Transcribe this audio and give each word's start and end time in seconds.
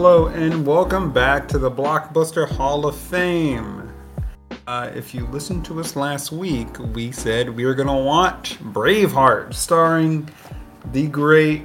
Hello 0.00 0.28
and 0.28 0.64
welcome 0.64 1.12
back 1.12 1.48
to 1.48 1.58
the 1.58 1.68
Blockbuster 1.68 2.48
Hall 2.48 2.86
of 2.86 2.96
Fame. 2.96 3.92
Uh, 4.68 4.92
if 4.94 5.12
you 5.12 5.26
listened 5.26 5.64
to 5.64 5.80
us 5.80 5.96
last 5.96 6.30
week, 6.30 6.68
we 6.94 7.10
said 7.10 7.50
we 7.50 7.66
were 7.66 7.74
going 7.74 7.88
to 7.88 8.04
watch 8.04 8.60
Braveheart, 8.60 9.52
starring 9.52 10.28
the 10.92 11.08
great, 11.08 11.64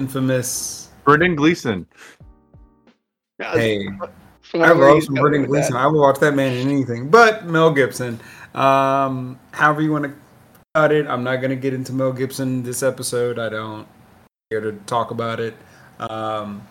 infamous. 0.00 0.88
Brendan 1.04 1.36
Gleeson. 1.36 1.86
Hey, 3.38 3.86
I 4.54 4.72
love 4.72 5.04
some 5.04 5.14
Brendan 5.14 5.44
Gleeson. 5.44 5.76
I 5.76 5.86
will 5.86 6.00
watch 6.00 6.18
that 6.18 6.34
man 6.34 6.52
in 6.52 6.68
anything, 6.68 7.10
but 7.10 7.46
Mel 7.46 7.72
Gibson. 7.72 8.18
Um, 8.56 9.38
however 9.52 9.82
you 9.82 9.92
want 9.92 10.06
to 10.06 10.14
cut 10.74 10.90
it, 10.90 11.06
I'm 11.06 11.22
not 11.22 11.36
going 11.36 11.50
to 11.50 11.56
get 11.56 11.74
into 11.74 11.92
Mel 11.92 12.12
Gibson 12.12 12.64
this 12.64 12.82
episode. 12.82 13.38
I 13.38 13.50
don't 13.50 13.86
care 14.50 14.60
to 14.60 14.72
talk 14.86 15.12
about 15.12 15.38
it. 15.38 15.54
Um, 15.98 16.62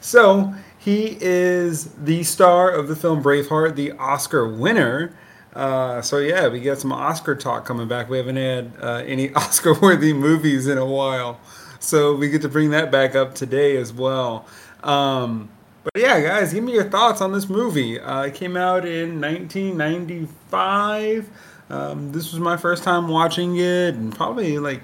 so 0.00 0.54
he 0.78 1.16
is 1.20 1.86
the 1.94 2.22
star 2.24 2.70
of 2.70 2.88
the 2.88 2.96
film 2.96 3.22
Braveheart, 3.22 3.74
the 3.74 3.92
Oscar 3.92 4.46
winner. 4.46 5.16
Uh, 5.54 6.02
so 6.02 6.18
yeah, 6.18 6.48
we 6.48 6.60
got 6.60 6.78
some 6.78 6.92
Oscar 6.92 7.34
talk 7.34 7.64
coming 7.64 7.88
back. 7.88 8.10
We 8.10 8.18
haven't 8.18 8.36
had 8.36 8.72
uh, 8.80 9.02
any 9.06 9.32
Oscar-worthy 9.34 10.12
movies 10.12 10.66
in 10.66 10.78
a 10.78 10.84
while, 10.84 11.40
so 11.80 12.14
we 12.14 12.28
get 12.28 12.42
to 12.42 12.48
bring 12.48 12.70
that 12.70 12.92
back 12.92 13.14
up 13.14 13.34
today 13.34 13.76
as 13.76 13.92
well. 13.92 14.46
Um, 14.82 15.48
but 15.84 15.92
yeah, 15.96 16.20
guys, 16.20 16.52
give 16.52 16.64
me 16.64 16.72
your 16.72 16.90
thoughts 16.90 17.20
on 17.20 17.32
this 17.32 17.48
movie. 17.48 18.00
Uh, 18.00 18.22
it 18.22 18.34
came 18.34 18.56
out 18.56 18.86
in 18.86 19.20
1995. 19.20 21.28
Um, 21.70 22.12
this 22.12 22.32
was 22.32 22.40
my 22.40 22.56
first 22.56 22.84
time 22.84 23.08
watching 23.08 23.56
it, 23.56 23.94
in 23.94 24.10
probably 24.10 24.58
like 24.58 24.82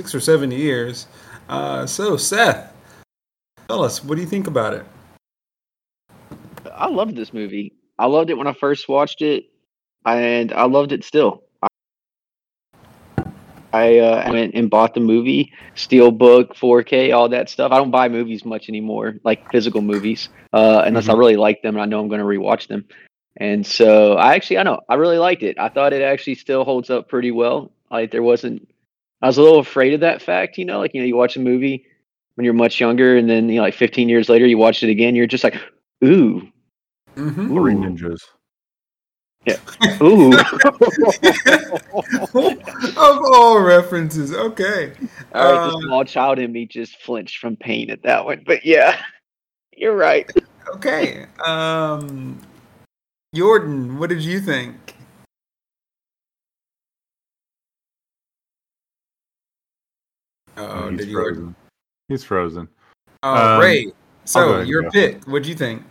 six 0.00 0.14
or 0.14 0.20
seven 0.20 0.50
years. 0.50 1.06
Uh, 1.48 1.86
so 1.86 2.16
Seth, 2.16 2.71
tell 3.72 3.82
us, 3.82 4.04
what 4.04 4.16
do 4.16 4.20
you 4.20 4.26
think 4.26 4.46
about 4.46 4.74
it? 4.74 4.84
I 6.74 6.88
loved 6.88 7.16
this 7.16 7.32
movie. 7.32 7.72
I 7.98 8.04
loved 8.04 8.28
it 8.28 8.36
when 8.36 8.46
I 8.46 8.52
first 8.52 8.86
watched 8.86 9.22
it, 9.22 9.44
and 10.04 10.52
I 10.52 10.64
loved 10.64 10.92
it 10.92 11.04
still. 11.04 11.44
I 13.72 13.98
uh, 13.98 14.30
went 14.30 14.54
and 14.54 14.68
bought 14.68 14.92
the 14.92 15.00
movie, 15.00 15.50
Steelbook, 15.74 16.48
4K, 16.54 17.14
all 17.14 17.30
that 17.30 17.48
stuff. 17.48 17.72
I 17.72 17.78
don't 17.78 17.90
buy 17.90 18.10
movies 18.10 18.44
much 18.44 18.68
anymore, 18.68 19.14
like 19.24 19.50
physical 19.50 19.80
movies, 19.80 20.28
uh, 20.52 20.82
unless 20.84 21.04
mm-hmm. 21.04 21.12
I 21.12 21.18
really 21.18 21.36
like 21.36 21.62
them 21.62 21.76
and 21.76 21.82
I 21.82 21.86
know 21.86 21.98
I'm 21.98 22.08
going 22.08 22.20
to 22.20 22.26
rewatch 22.26 22.66
them. 22.66 22.84
And 23.38 23.66
so 23.66 24.12
I 24.18 24.34
actually, 24.34 24.58
I 24.58 24.64
know, 24.64 24.80
I 24.90 24.96
really 24.96 25.16
liked 25.16 25.42
it. 25.42 25.58
I 25.58 25.70
thought 25.70 25.94
it 25.94 26.02
actually 26.02 26.34
still 26.34 26.64
holds 26.64 26.90
up 26.90 27.08
pretty 27.08 27.30
well. 27.30 27.72
Like 27.90 28.10
there 28.10 28.22
wasn't, 28.22 28.68
I 29.22 29.28
was 29.28 29.38
a 29.38 29.42
little 29.42 29.60
afraid 29.60 29.94
of 29.94 30.00
that 30.00 30.20
fact, 30.20 30.58
you 30.58 30.66
know, 30.66 30.78
like, 30.78 30.92
you 30.92 31.00
know, 31.00 31.06
you 31.06 31.16
watch 31.16 31.36
a 31.36 31.40
movie 31.40 31.86
when 32.34 32.44
you're 32.44 32.54
much 32.54 32.80
younger 32.80 33.16
and 33.16 33.28
then, 33.28 33.48
you 33.48 33.56
know, 33.56 33.62
like 33.62 33.74
15 33.74 34.08
years 34.08 34.28
later, 34.28 34.46
you 34.46 34.58
watch 34.58 34.82
it 34.82 34.90
again, 34.90 35.14
you're 35.14 35.26
just 35.26 35.44
like, 35.44 35.56
ooh, 36.04 36.52
Mm-hmm. 37.16 37.54
Three 37.54 37.74
ninjas. 37.74 38.20
Yeah. 39.44 39.56
Ooh. 40.00 40.32
of 42.96 43.18
all 43.34 43.60
references, 43.60 44.32
okay. 44.32 44.92
All 45.34 45.44
right, 45.44 45.58
uh, 45.58 45.70
the 45.70 45.80
small 45.82 46.04
child 46.04 46.38
in 46.38 46.52
me 46.52 46.66
just 46.66 47.02
flinched 47.02 47.38
from 47.38 47.56
pain 47.56 47.90
at 47.90 48.04
that 48.04 48.24
one, 48.24 48.44
but 48.46 48.64
yeah, 48.64 49.02
you're 49.76 49.96
right. 49.96 50.30
Okay. 50.74 51.26
Um, 51.44 52.40
Yorton, 53.34 53.98
what 53.98 54.08
did 54.08 54.22
you 54.22 54.40
think? 54.40 54.94
Oh, 60.56 60.90
did. 60.90 61.08
You... 61.08 61.54
He's 62.12 62.24
frozen. 62.24 62.68
Oh, 63.22 63.54
um, 63.54 63.60
Ray. 63.60 63.92
So 64.24 64.60
your 64.60 64.90
pick. 64.90 65.24
What'd 65.24 65.46
you 65.46 65.54
think? 65.54 65.82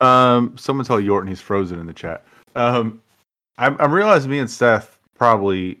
Um, 0.00 0.56
someone 0.58 0.84
tell 0.84 0.98
Yorton 0.98 1.28
he's 1.28 1.40
frozen 1.40 1.80
in 1.80 1.86
the 1.86 1.92
chat. 1.92 2.24
Um, 2.54 3.00
I'm, 3.58 3.76
I'm 3.80 3.92
realizing 3.92 4.30
me 4.30 4.38
and 4.38 4.50
Seth 4.50 4.98
probably 5.14 5.80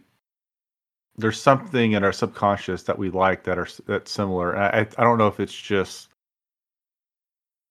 there's 1.16 1.40
something 1.40 1.92
in 1.92 2.02
our 2.02 2.12
subconscious 2.12 2.82
that 2.84 2.98
we 2.98 3.10
like 3.10 3.44
that 3.44 3.58
are 3.58 3.68
that's 3.86 4.10
similar. 4.10 4.56
I 4.56 4.80
I 4.80 5.04
don't 5.04 5.18
know 5.18 5.28
if 5.28 5.38
it's 5.38 5.54
just 5.54 6.08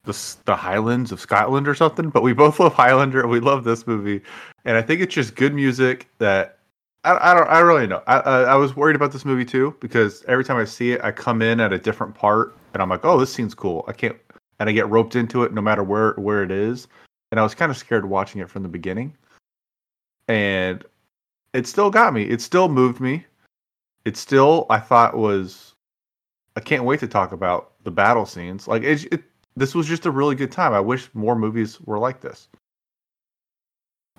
the 0.04 0.36
the 0.46 0.56
Highlands 0.56 1.12
of 1.12 1.20
Scotland 1.20 1.68
or 1.68 1.76
something, 1.76 2.10
but 2.10 2.24
we 2.24 2.34
both 2.34 2.60
love 2.60 2.74
Highlander. 2.74 3.28
We 3.28 3.40
love 3.40 3.64
this 3.64 3.88
movie, 3.88 4.22
and 4.66 4.78
I 4.78 4.82
think 4.82 5.02
it's 5.02 5.16
just 5.16 5.36
good 5.36 5.54
music 5.54 6.08
that 6.20 6.60
I, 7.04 7.32
I 7.32 7.34
don't 7.34 7.48
I 7.48 7.60
really 7.60 7.88
know. 7.88 8.02
I, 8.08 8.20
I, 8.20 8.42
I 8.42 8.56
was 8.56 8.76
worried 8.76 8.96
about 8.96 9.12
this 9.12 9.26
movie 9.26 9.46
too 9.46 9.76
because 9.80 10.24
every 10.28 10.44
time 10.44 10.58
I 10.58 10.66
see 10.66 10.94
it, 10.94 11.04
I 11.04 11.12
come 11.12 11.42
in 11.42 11.60
at 11.60 11.74
a 11.74 11.78
different 11.78 12.16
part, 12.16 12.56
and 12.74 12.82
I'm 12.82 12.90
like, 12.90 13.04
oh, 13.04 13.20
this 13.20 13.34
seems 13.34 13.54
cool. 13.54 13.84
I 13.88 13.94
can't 13.94 14.18
and 14.60 14.70
I 14.70 14.74
get 14.74 14.90
roped 14.90 15.16
into 15.16 15.44
it 15.44 15.54
no 15.54 15.62
matter 15.62 15.84
where 15.84 16.14
where 16.14 16.44
it 16.44 16.52
is. 16.52 16.88
And 17.32 17.40
I 17.40 17.44
was 17.44 17.56
kind 17.56 17.72
of 17.72 17.78
scared 17.78 18.06
watching 18.06 18.42
it 18.42 18.50
from 18.50 18.64
the 18.64 18.70
beginning. 18.70 19.14
And 20.28 20.86
it 21.54 21.68
still 21.68 21.90
got 21.90 22.14
me. 22.14 22.24
It 22.24 22.42
still 22.42 22.70
moved 22.70 23.00
me. 23.00 23.26
It 24.06 24.16
still 24.16 24.66
I 24.70 24.80
thought 24.80 25.18
was 25.18 25.74
I 26.56 26.62
can't 26.62 26.84
wait 26.84 27.00
to 27.02 27.08
talk 27.08 27.32
about 27.32 27.74
the 27.84 27.92
battle 27.92 28.26
scenes. 28.26 28.68
Like 28.68 28.84
it, 28.84 29.12
it 29.12 29.24
this 29.58 29.76
was 29.76 29.88
just 29.88 30.06
a 30.06 30.12
really 30.12 30.36
good 30.36 30.52
time. 30.52 30.74
I 30.74 30.80
wish 30.80 31.10
more 31.14 31.36
movies 31.36 31.82
were 31.82 32.00
like 32.00 32.22
this. 32.22 32.48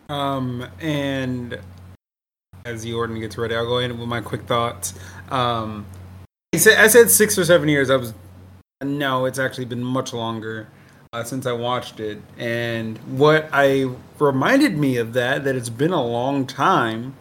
Um 0.09 0.67
and 0.81 1.59
as 2.65 2.85
Yorton 2.85 3.21
gets 3.21 3.37
ready, 3.37 3.55
I'll 3.55 3.67
go 3.67 3.79
in 3.79 3.99
with 3.99 4.09
my 4.09 4.21
quick 4.21 4.43
thoughts. 4.43 4.95
Um, 5.31 5.87
I 6.55 6.59
said, 6.59 6.79
I 6.79 6.87
said 6.87 7.11
six 7.11 7.39
or 7.39 7.45
seven 7.45 7.69
years. 7.69 7.91
I 7.91 7.97
was 7.97 8.15
no, 8.83 9.25
it's 9.25 9.39
actually 9.39 9.65
been 9.65 9.83
much 9.83 10.13
longer 10.13 10.69
uh, 11.13 11.25
since 11.25 11.47
I 11.47 11.53
watched 11.53 12.01
it. 12.01 12.21
And 12.39 12.99
what 13.19 13.49
I 13.53 13.91
reminded 14.19 14.77
me 14.77 14.97
of 14.97 15.13
that, 15.15 15.45
that 15.45 15.57
it's 15.57 15.69
been 15.69 15.93
a 15.93 16.05
long 16.05 16.47
time, 16.47 17.15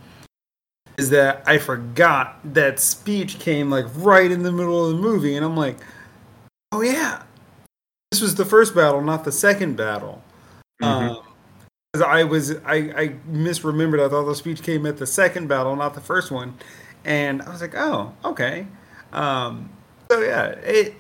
is 0.97 1.09
that 1.09 1.43
I 1.45 1.57
forgot 1.57 2.39
that 2.53 2.79
speech 2.79 3.39
came 3.39 3.69
like 3.69 3.85
right 3.95 4.29
in 4.31 4.43
the 4.43 4.51
middle 4.51 4.85
of 4.85 4.95
the 4.95 5.01
movie. 5.01 5.35
And 5.35 5.45
I'm 5.45 5.57
like, 5.57 5.77
oh 6.71 6.81
yeah, 6.81 7.23
this 8.11 8.21
was 8.21 8.35
the 8.35 8.45
first 8.45 8.75
battle, 8.75 9.01
not 9.01 9.23
the 9.25 9.31
second 9.31 9.75
battle. 9.75 10.23
Mm-hmm. 10.81 11.15
Um, 11.15 11.23
I 12.01 12.23
was 12.23 12.55
I, 12.65 12.75
I 12.75 13.07
misremembered. 13.29 14.03
I 14.03 14.09
thought 14.09 14.25
the 14.25 14.35
speech 14.35 14.63
came 14.63 14.85
at 14.85 14.97
the 14.97 15.05
second 15.05 15.47
battle, 15.47 15.75
not 15.75 15.93
the 15.93 16.01
first 16.01 16.31
one, 16.31 16.55
and 17.05 17.41
I 17.41 17.49
was 17.49 17.61
like, 17.61 17.75
oh, 17.75 18.13
okay. 18.25 18.65
Um, 19.11 19.69
so 20.09 20.19
yeah, 20.21 20.47
it 20.47 20.95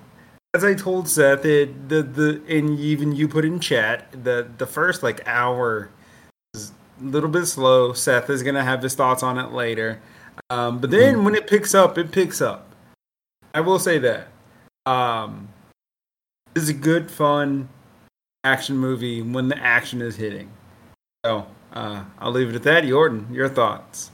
as 0.53 0.63
I 0.63 0.75
told 0.75 1.09
Seth, 1.09 1.45
it 1.45 1.89
the 1.89 2.03
the 2.03 2.41
and 2.47 2.79
even 2.79 3.15
you 3.15 3.27
put 3.27 3.43
in 3.43 3.59
chat 3.59 4.11
the 4.11 4.47
the 4.57 4.67
first 4.67 5.01
like 5.01 5.27
hour 5.27 5.89
is 6.53 6.71
a 7.01 7.03
little 7.03 7.29
bit 7.29 7.47
slow. 7.47 7.93
Seth 7.93 8.29
is 8.29 8.43
gonna 8.43 8.63
have 8.63 8.83
his 8.83 8.93
thoughts 8.93 9.23
on 9.23 9.39
it 9.39 9.51
later, 9.51 9.99
um, 10.51 10.77
but 10.77 10.91
then 10.91 11.15
mm-hmm. 11.15 11.25
when 11.25 11.35
it 11.35 11.47
picks 11.47 11.73
up, 11.73 11.97
it 11.97 12.11
picks 12.11 12.39
up. 12.39 12.69
I 13.55 13.61
will 13.61 13.79
say 13.79 13.97
that 13.99 14.27
um, 14.85 15.49
is 16.53 16.69
a 16.69 16.73
good, 16.73 17.09
fun 17.09 17.69
action 18.43 18.77
movie 18.77 19.23
when 19.23 19.47
the 19.47 19.57
action 19.57 20.01
is 20.01 20.17
hitting. 20.17 20.51
So 21.25 21.47
uh, 21.71 22.03
I'll 22.19 22.31
leave 22.31 22.49
it 22.49 22.55
at 22.55 22.63
that. 22.63 22.83
Yorton, 22.83 23.33
your 23.33 23.47
thoughts? 23.47 24.11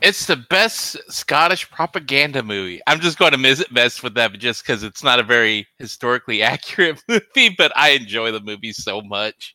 It's 0.00 0.26
the 0.26 0.36
best 0.50 0.96
Scottish 1.08 1.70
propaganda 1.70 2.42
movie. 2.42 2.80
I'm 2.88 2.98
just 2.98 3.16
going 3.16 3.30
to 3.30 3.38
miss 3.38 3.60
it 3.60 3.72
best 3.72 4.02
with 4.02 4.14
that 4.14 4.32
just 4.38 4.64
because 4.64 4.82
it's 4.82 5.04
not 5.04 5.20
a 5.20 5.22
very 5.22 5.68
historically 5.78 6.42
accurate 6.42 7.00
movie, 7.08 7.54
but 7.56 7.70
I 7.76 7.90
enjoy 7.90 8.32
the 8.32 8.40
movie 8.40 8.72
so 8.72 9.00
much. 9.02 9.54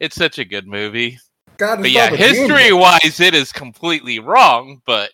It's 0.00 0.16
such 0.16 0.38
a 0.38 0.44
good 0.44 0.66
movie. 0.66 1.18
God, 1.58 1.80
but 1.82 1.90
yeah, 1.90 2.08
history 2.10 2.72
wise, 2.72 3.20
it 3.20 3.34
is 3.34 3.52
completely 3.52 4.20
wrong, 4.20 4.80
but 4.86 5.10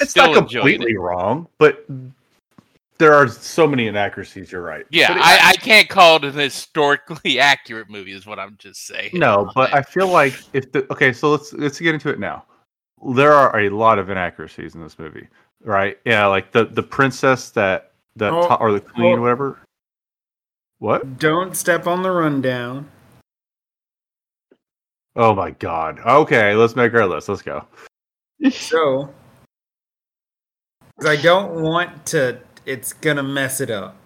it's 0.00 0.16
not 0.16 0.34
completely 0.34 0.92
it. 0.92 0.98
wrong. 0.98 1.46
But 1.58 1.86
there 2.98 3.14
are 3.14 3.28
so 3.28 3.66
many 3.66 3.86
inaccuracies. 3.86 4.52
You're 4.52 4.62
right. 4.62 4.86
Yeah, 4.90 5.14
it, 5.14 5.20
I, 5.20 5.50
I, 5.50 5.52
can't 5.54 5.88
call 5.88 6.16
it 6.16 6.24
an 6.24 6.34
historically 6.34 7.38
accurate 7.38 7.90
movie. 7.90 8.12
Is 8.12 8.26
what 8.26 8.38
I'm 8.38 8.56
just 8.58 8.86
saying. 8.86 9.10
No, 9.12 9.50
but 9.54 9.72
I 9.74 9.82
feel 9.82 10.08
like 10.08 10.34
if 10.52 10.72
the 10.72 10.90
okay, 10.92 11.12
so 11.12 11.30
let's 11.30 11.52
let's 11.52 11.78
get 11.78 11.94
into 11.94 12.10
it 12.10 12.18
now 12.18 12.44
there 13.04 13.32
are 13.32 13.60
a 13.60 13.68
lot 13.68 13.98
of 13.98 14.10
inaccuracies 14.10 14.74
in 14.74 14.82
this 14.82 14.98
movie, 14.98 15.28
right? 15.62 15.98
Yeah, 16.04 16.26
like 16.26 16.52
the 16.52 16.64
the 16.66 16.82
princess 16.82 17.50
that 17.50 17.92
that 18.16 18.32
oh, 18.32 18.54
or 18.60 18.72
the 18.72 18.80
queen, 18.80 19.18
oh. 19.18 19.22
whatever. 19.22 19.58
What? 20.78 21.18
Don't 21.18 21.56
step 21.56 21.86
on 21.86 22.02
the 22.02 22.10
rundown. 22.10 22.90
Oh 25.14 25.34
my 25.34 25.50
god. 25.52 26.00
Okay, 26.00 26.54
let's 26.54 26.76
make 26.76 26.92
our 26.94 27.06
list. 27.06 27.28
Let's 27.28 27.42
go. 27.42 27.64
So, 28.50 29.14
I 31.06 31.16
don't 31.16 31.62
want 31.62 32.04
to. 32.06 32.38
It's 32.66 32.92
gonna 32.92 33.22
mess 33.22 33.60
it 33.60 33.70
up. 33.70 33.96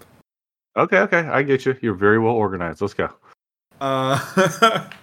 Okay, 0.77 0.99
okay, 0.99 1.19
I 1.19 1.43
get 1.43 1.67
you. 1.67 1.77
You're 1.81 1.95
very 1.95 2.19
well 2.19 2.35
organized. 2.35 2.81
Let's 2.81 2.95
go. 2.95 3.09
Uh, 3.81 4.89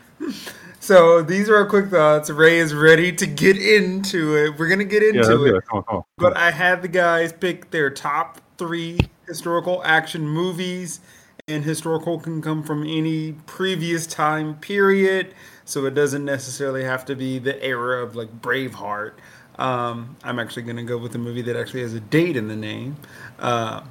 So 0.88 1.22
these 1.22 1.50
are 1.50 1.58
our 1.58 1.66
quick 1.66 1.90
thoughts. 1.90 2.30
Ray 2.30 2.60
is 2.60 2.74
ready 2.74 3.12
to 3.12 3.28
get 3.28 3.58
into 3.58 4.38
it. 4.38 4.58
We're 4.58 4.70
gonna 4.70 4.86
get 4.86 5.04
into 5.04 5.46
yeah, 5.46 5.58
it. 5.58 5.66
Come 5.68 5.80
on, 5.80 5.84
come 5.84 5.96
on. 5.98 6.04
But 6.18 6.38
I 6.38 6.50
had 6.50 6.82
the 6.82 6.88
guys 6.88 7.34
pick 7.34 7.72
their 7.72 7.90
top 7.90 8.40
three 8.58 8.98
historical 9.28 9.84
action 9.84 10.26
movies, 10.26 11.02
and 11.46 11.66
historical 11.66 12.22
can 12.22 12.42
come 12.42 12.64
from 12.64 12.84
any 12.84 13.34
previous 13.48 14.08
time 14.08 14.56
period, 14.60 15.34
so 15.66 15.84
it 15.86 15.94
doesn't 15.94 16.24
necessarily 16.24 16.86
have 16.86 17.04
to 17.08 17.18
be 17.18 17.38
the 17.38 17.62
era 17.62 18.02
of 18.02 18.16
like 18.16 18.42
Braveheart. 18.42 19.16
Um, 19.60 20.16
I'm 20.24 20.40
actually 20.40 20.64
going 20.64 20.78
to 20.78 20.84
go 20.84 20.98
with 20.98 21.16
a 21.16 21.18
movie 21.18 21.42
that 21.42 21.58
actually 21.58 21.82
has 21.82 21.94
a 21.96 22.00
date 22.00 22.38
in 22.38 22.48
the 22.48 22.56
name. 22.56 22.96
Uh, 23.40 23.84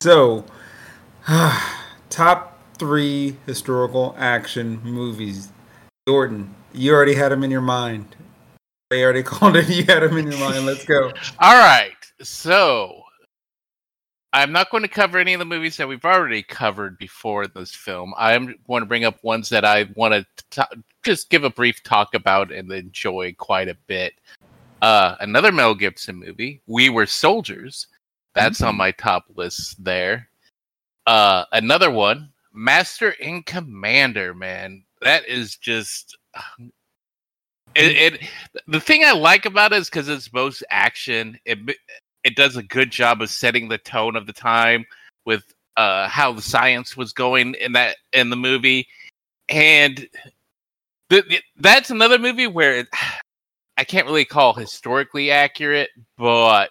so, 0.00 0.44
top 2.10 2.58
three 2.78 3.36
historical 3.46 4.14
action 4.18 4.80
movies. 4.82 5.50
Yorton, 6.08 6.48
you 6.72 6.92
already 6.92 7.14
had 7.14 7.32
them 7.32 7.44
in 7.44 7.50
your 7.50 7.60
mind. 7.60 8.16
They 8.90 9.04
already 9.04 9.22
called 9.24 9.56
it. 9.56 9.68
You 9.68 9.84
had 9.84 10.02
them 10.02 10.16
in 10.16 10.30
your 10.30 10.40
mind. 10.40 10.64
Let's 10.64 10.84
go. 10.84 11.12
All 11.38 11.58
right. 11.58 11.92
So 12.22 13.02
I'm 14.32 14.52
not 14.52 14.70
going 14.70 14.82
to 14.82 14.88
cover 14.88 15.18
any 15.18 15.34
of 15.34 15.38
the 15.38 15.44
movies 15.44 15.76
that 15.76 15.88
we've 15.88 16.04
already 16.04 16.42
covered 16.42 16.98
before 16.98 17.46
this 17.46 17.74
film. 17.74 18.12
I 18.16 18.36
want 18.66 18.82
to 18.82 18.86
bring 18.86 19.04
up 19.04 19.22
ones 19.24 19.48
that 19.50 19.64
I 19.64 19.88
want 19.94 20.26
to 20.50 20.66
just 21.04 21.30
give 21.30 21.44
a 21.44 21.50
brief 21.50 21.82
talk 21.82 22.14
about 22.14 22.52
and 22.52 22.70
enjoy 22.72 23.34
quite 23.38 23.68
a 23.68 23.76
bit. 23.86 24.14
Uh, 24.82 25.16
another 25.20 25.50
Mel 25.50 25.74
Gibson 25.74 26.16
movie, 26.16 26.60
We 26.66 26.88
Were 26.88 27.06
Soldiers. 27.06 27.86
That's 28.34 28.58
mm-hmm. 28.58 28.68
on 28.68 28.76
my 28.76 28.92
top 28.92 29.24
list 29.34 29.82
there. 29.82 30.28
Uh, 31.06 31.44
another 31.52 31.90
one, 31.90 32.32
Master 32.52 33.14
and 33.22 33.44
Commander, 33.46 34.34
man. 34.34 34.84
That 35.00 35.26
is 35.26 35.56
just 35.56 36.16
it, 37.74 38.14
it, 38.14 38.28
the 38.66 38.80
thing 38.80 39.04
I 39.04 39.12
like 39.12 39.46
about 39.46 39.72
it 39.72 39.76
is 39.78 39.90
because 39.90 40.08
it's 40.08 40.28
both 40.28 40.62
action. 40.70 41.38
It 41.44 41.58
it 42.24 42.36
does 42.36 42.56
a 42.56 42.62
good 42.62 42.90
job 42.90 43.22
of 43.22 43.30
setting 43.30 43.68
the 43.68 43.78
tone 43.78 44.16
of 44.16 44.26
the 44.26 44.32
time 44.32 44.84
with 45.24 45.44
uh, 45.76 46.08
how 46.08 46.32
the 46.32 46.42
science 46.42 46.96
was 46.96 47.12
going 47.12 47.54
in 47.54 47.72
that 47.72 47.96
in 48.12 48.30
the 48.30 48.36
movie, 48.36 48.86
and 49.48 50.08
the, 51.08 51.22
the, 51.22 51.40
that's 51.56 51.90
another 51.90 52.18
movie 52.18 52.46
where 52.46 52.78
it, 52.78 52.88
I 53.76 53.84
can't 53.84 54.06
really 54.06 54.24
call 54.24 54.54
historically 54.54 55.30
accurate, 55.30 55.90
but 56.16 56.70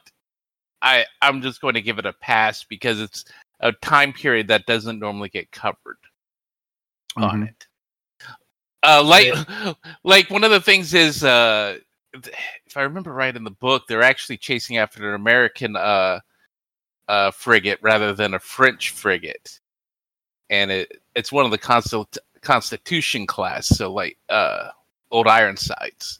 I 0.82 1.06
I'm 1.22 1.42
just 1.42 1.62
going 1.62 1.74
to 1.74 1.82
give 1.82 2.00
it 2.00 2.06
a 2.06 2.14
pass 2.14 2.64
because 2.64 3.00
it's 3.00 3.26
a 3.60 3.72
time 3.72 4.14
period 4.14 4.48
that 4.48 4.66
doesn't 4.66 5.00
normally 5.00 5.30
get 5.30 5.52
covered 5.52 5.98
mm-hmm. 7.18 7.24
on 7.24 7.44
it. 7.44 7.68
Uh, 8.84 9.04
like, 9.04 9.34
like 10.04 10.30
one 10.30 10.44
of 10.44 10.52
the 10.52 10.62
things 10.62 10.94
is, 10.94 11.24
uh, 11.24 11.78
if 12.14 12.78
I 12.78 12.82
remember 12.82 13.12
right 13.12 13.36
in 13.36 13.44
the 13.44 13.52
book, 13.52 13.84
they're 13.88 14.04
actually 14.04 14.38
chasing 14.38 14.78
after 14.78 15.08
an 15.10 15.16
American 15.16 15.76
uh, 15.76 16.20
uh, 17.08 17.32
frigate 17.32 17.80
rather 17.82 18.14
than 18.14 18.34
a 18.34 18.40
French 18.40 18.92
frigate, 18.92 19.60
and 20.50 20.72
it 20.72 20.92
it's 21.16 21.32
one 21.32 21.46
of 21.46 21.52
the 21.52 21.58
Constil- 21.58 22.18
Constitution 22.42 23.28
class, 23.28 23.68
so 23.68 23.92
like 23.92 24.18
uh, 24.30 24.70
old 25.12 25.28
Ironsides. 25.28 26.20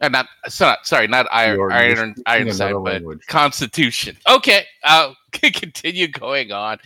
Uh, 0.00 0.08
not, 0.10 0.26
sorry, 0.48 1.08
not 1.08 1.26
Iron, 1.32 1.72
Iron, 1.72 2.14
Ironside, 2.26 2.72
but 2.72 2.82
language. 2.82 3.26
Constitution. 3.28 4.16
Okay, 4.28 4.64
I'll 4.84 5.16
continue 5.32 6.08
going 6.08 6.52
on. 6.52 6.78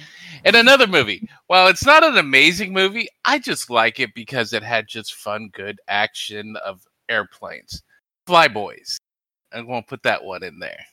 And 0.45 0.55
another 0.55 0.87
movie. 0.87 1.29
Well, 1.49 1.67
it's 1.67 1.85
not 1.85 2.05
an 2.05 2.19
amazing 2.19 2.73
movie. 2.73 3.09
I 3.25 3.41
just 3.41 3.69
like 3.69 3.99
it 3.99 4.15
because 4.15 4.53
it 4.53 4.63
had 4.63 4.87
just 4.87 5.15
fun, 5.15 5.51
good 5.53 5.81
action 5.89 6.57
of 6.65 6.87
airplanes. 7.09 7.83
Flyboys. 8.29 8.97
I 9.53 9.63
won't 9.63 9.89
put 9.89 10.05
that 10.05 10.23
one 10.23 10.45
in 10.45 10.61
there. 10.61 10.85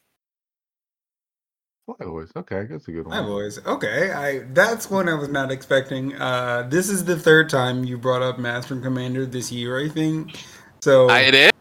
Flyboys. 1.88 2.36
Okay, 2.36 2.66
that's 2.70 2.88
a 2.88 2.92
good 2.92 3.06
one. 3.06 3.16
Flyboys. 3.16 3.66
Okay, 3.66 4.12
I 4.12 4.40
that's 4.54 4.90
one 4.90 5.08
I 5.08 5.14
was 5.14 5.30
not 5.30 5.52
expecting. 5.52 6.16
Uh, 6.16 6.68
this 6.70 6.90
is 6.90 7.06
the 7.06 7.18
third 7.18 7.50
time 7.50 7.84
you 7.84 7.98
brought 7.98 8.24
up 8.24 8.40
Master 8.40 8.74
and 8.74 8.84
Commander 8.84 9.26
this 9.26 9.52
year, 9.52 9.80
I 9.80 9.88
think. 9.88 10.44
So 10.82 11.08
I, 11.10 11.22
it 11.22 11.36
is. 11.36 11.52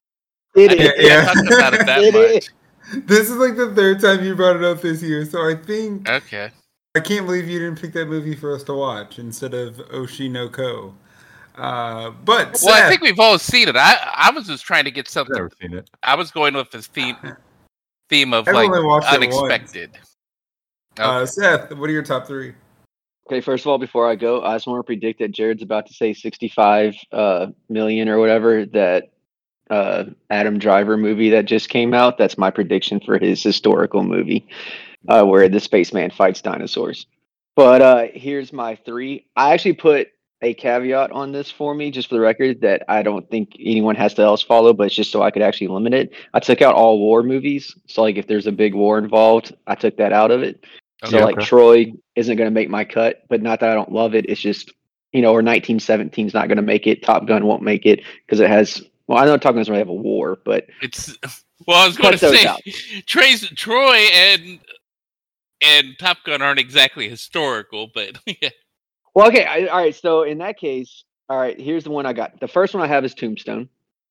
It 0.56 0.72
is. 0.72 0.92
Yeah. 0.98 1.30
about 1.30 1.74
it 1.74 1.86
that 1.86 1.98
it 2.02 2.14
much. 2.14 2.30
Is. 2.42 2.50
This 3.06 3.28
is 3.28 3.36
like 3.36 3.56
the 3.56 3.74
third 3.74 4.00
time 4.00 4.24
you 4.24 4.34
brought 4.34 4.56
it 4.56 4.64
up 4.64 4.80
this 4.80 5.02
year, 5.02 5.24
so 5.24 5.48
I 5.48 5.54
think. 5.54 6.08
Okay. 6.08 6.50
I 6.94 7.00
can't 7.00 7.26
believe 7.26 7.48
you 7.48 7.58
didn't 7.58 7.78
pick 7.80 7.92
that 7.92 8.06
movie 8.06 8.34
for 8.34 8.54
us 8.54 8.62
to 8.64 8.74
watch 8.74 9.18
instead 9.18 9.52
of 9.52 9.76
Oshi 9.90 10.30
no 10.30 10.48
Ko. 10.48 10.94
Uh, 11.56 12.10
but 12.24 12.48
well, 12.62 12.74
Seth, 12.74 12.84
I 12.84 12.88
think 12.88 13.02
we've 13.02 13.18
all 13.18 13.38
seen 13.38 13.68
it. 13.68 13.76
I 13.76 13.96
I 14.14 14.30
was 14.30 14.46
just 14.46 14.64
trying 14.64 14.84
to 14.84 14.90
get 14.90 15.08
something. 15.08 15.34
Never 15.34 15.50
seen 15.60 15.74
it. 15.74 15.90
I 16.02 16.14
was 16.14 16.30
going 16.30 16.54
with 16.54 16.70
the 16.70 16.80
theme 16.82 17.16
theme 18.08 18.32
of 18.32 18.46
like 18.46 18.70
unexpected. 18.70 19.90
Okay. 20.98 21.02
Uh, 21.02 21.26
Seth, 21.26 21.72
what 21.74 21.90
are 21.90 21.92
your 21.92 22.02
top 22.02 22.26
three? 22.26 22.54
Okay, 23.26 23.40
first 23.40 23.64
of 23.64 23.68
all, 23.68 23.78
before 23.78 24.08
I 24.08 24.14
go, 24.14 24.42
I 24.42 24.54
just 24.54 24.66
want 24.66 24.78
to 24.78 24.84
predict 24.84 25.18
that 25.18 25.32
Jared's 25.32 25.62
about 25.62 25.86
to 25.86 25.94
say 25.94 26.12
sixty-five 26.14 26.94
uh, 27.12 27.48
million 27.68 28.08
or 28.08 28.18
whatever 28.18 28.64
that 28.66 29.10
uh, 29.70 30.04
Adam 30.30 30.58
Driver 30.58 30.96
movie 30.96 31.30
that 31.30 31.46
just 31.46 31.68
came 31.68 31.94
out. 31.94 32.18
That's 32.18 32.38
my 32.38 32.50
prediction 32.50 33.00
for 33.00 33.18
his 33.18 33.42
historical 33.42 34.02
movie, 34.02 34.46
uh, 35.08 35.24
where 35.24 35.48
the 35.48 35.60
spaceman 35.60 36.10
fights 36.10 36.42
dinosaurs. 36.42 37.06
But 37.54 37.82
uh, 37.82 38.06
here's 38.12 38.52
my 38.52 38.76
three. 38.76 39.26
I 39.34 39.54
actually 39.54 39.74
put 39.74 40.08
a 40.42 40.52
caveat 40.54 41.10
on 41.12 41.32
this 41.32 41.50
for 41.50 41.74
me, 41.74 41.90
just 41.90 42.08
for 42.08 42.14
the 42.14 42.20
record, 42.20 42.60
that 42.60 42.84
I 42.88 43.02
don't 43.02 43.28
think 43.30 43.56
anyone 43.58 43.96
has 43.96 44.14
to 44.14 44.22
else 44.22 44.42
follow, 44.42 44.72
but 44.72 44.84
it's 44.84 44.94
just 44.94 45.10
so 45.10 45.22
I 45.22 45.30
could 45.30 45.42
actually 45.42 45.68
limit 45.68 45.94
it. 45.94 46.12
I 46.34 46.40
took 46.40 46.60
out 46.60 46.74
all 46.74 46.98
war 46.98 47.22
movies. 47.22 47.74
So, 47.86 48.02
like, 48.02 48.16
if 48.16 48.26
there's 48.26 48.46
a 48.46 48.52
big 48.52 48.74
war 48.74 48.98
involved, 48.98 49.54
I 49.66 49.74
took 49.74 49.96
that 49.96 50.12
out 50.12 50.30
of 50.30 50.42
it. 50.42 50.64
Okay, 51.02 51.18
so, 51.18 51.24
like, 51.24 51.36
okay. 51.36 51.46
Troy 51.46 51.92
isn't 52.14 52.36
going 52.36 52.48
to 52.48 52.54
make 52.54 52.68
my 52.68 52.84
cut, 52.84 53.24
but 53.28 53.42
not 53.42 53.60
that 53.60 53.70
I 53.70 53.74
don't 53.74 53.92
love 53.92 54.14
it. 54.14 54.26
It's 54.28 54.40
just, 54.40 54.72
you 55.12 55.22
know, 55.22 55.30
or 55.30 55.42
1917 55.42 56.26
is 56.26 56.34
not 56.34 56.48
going 56.48 56.56
to 56.56 56.62
make 56.62 56.86
it. 56.86 57.02
Top 57.02 57.26
Gun 57.26 57.46
won't 57.46 57.62
make 57.62 57.86
it 57.86 58.02
because 58.26 58.40
it 58.40 58.50
has 58.50 58.82
well, 59.06 59.18
I 59.18 59.24
know 59.24 59.36
Top 59.36 59.54
Gun's 59.54 59.68
really 59.68 59.78
have 59.78 59.88
a 59.88 59.94
war, 59.94 60.38
but 60.44 60.66
it's 60.82 61.16
well. 61.66 61.82
I 61.82 61.86
was 61.86 61.96
going 61.96 62.12
to 62.12 62.18
say 62.18 62.46
Trey's, 63.06 63.48
Troy 63.50 63.96
and 64.12 64.58
and 65.62 65.98
Top 65.98 66.18
Gun 66.24 66.42
aren't 66.42 66.58
exactly 66.58 67.08
historical, 67.08 67.90
but 67.94 68.18
yeah. 68.26 68.50
Well, 69.14 69.28
okay, 69.28 69.44
I, 69.44 69.66
all 69.66 69.78
right. 69.78 69.94
So 69.94 70.24
in 70.24 70.38
that 70.38 70.58
case, 70.58 71.04
all 71.28 71.38
right. 71.38 71.58
Here's 71.58 71.84
the 71.84 71.90
one 71.90 72.06
I 72.06 72.12
got. 72.12 72.40
The 72.40 72.48
first 72.48 72.74
one 72.74 72.82
I 72.82 72.86
have 72.86 73.04
is 73.04 73.14
Tombstone. 73.14 73.68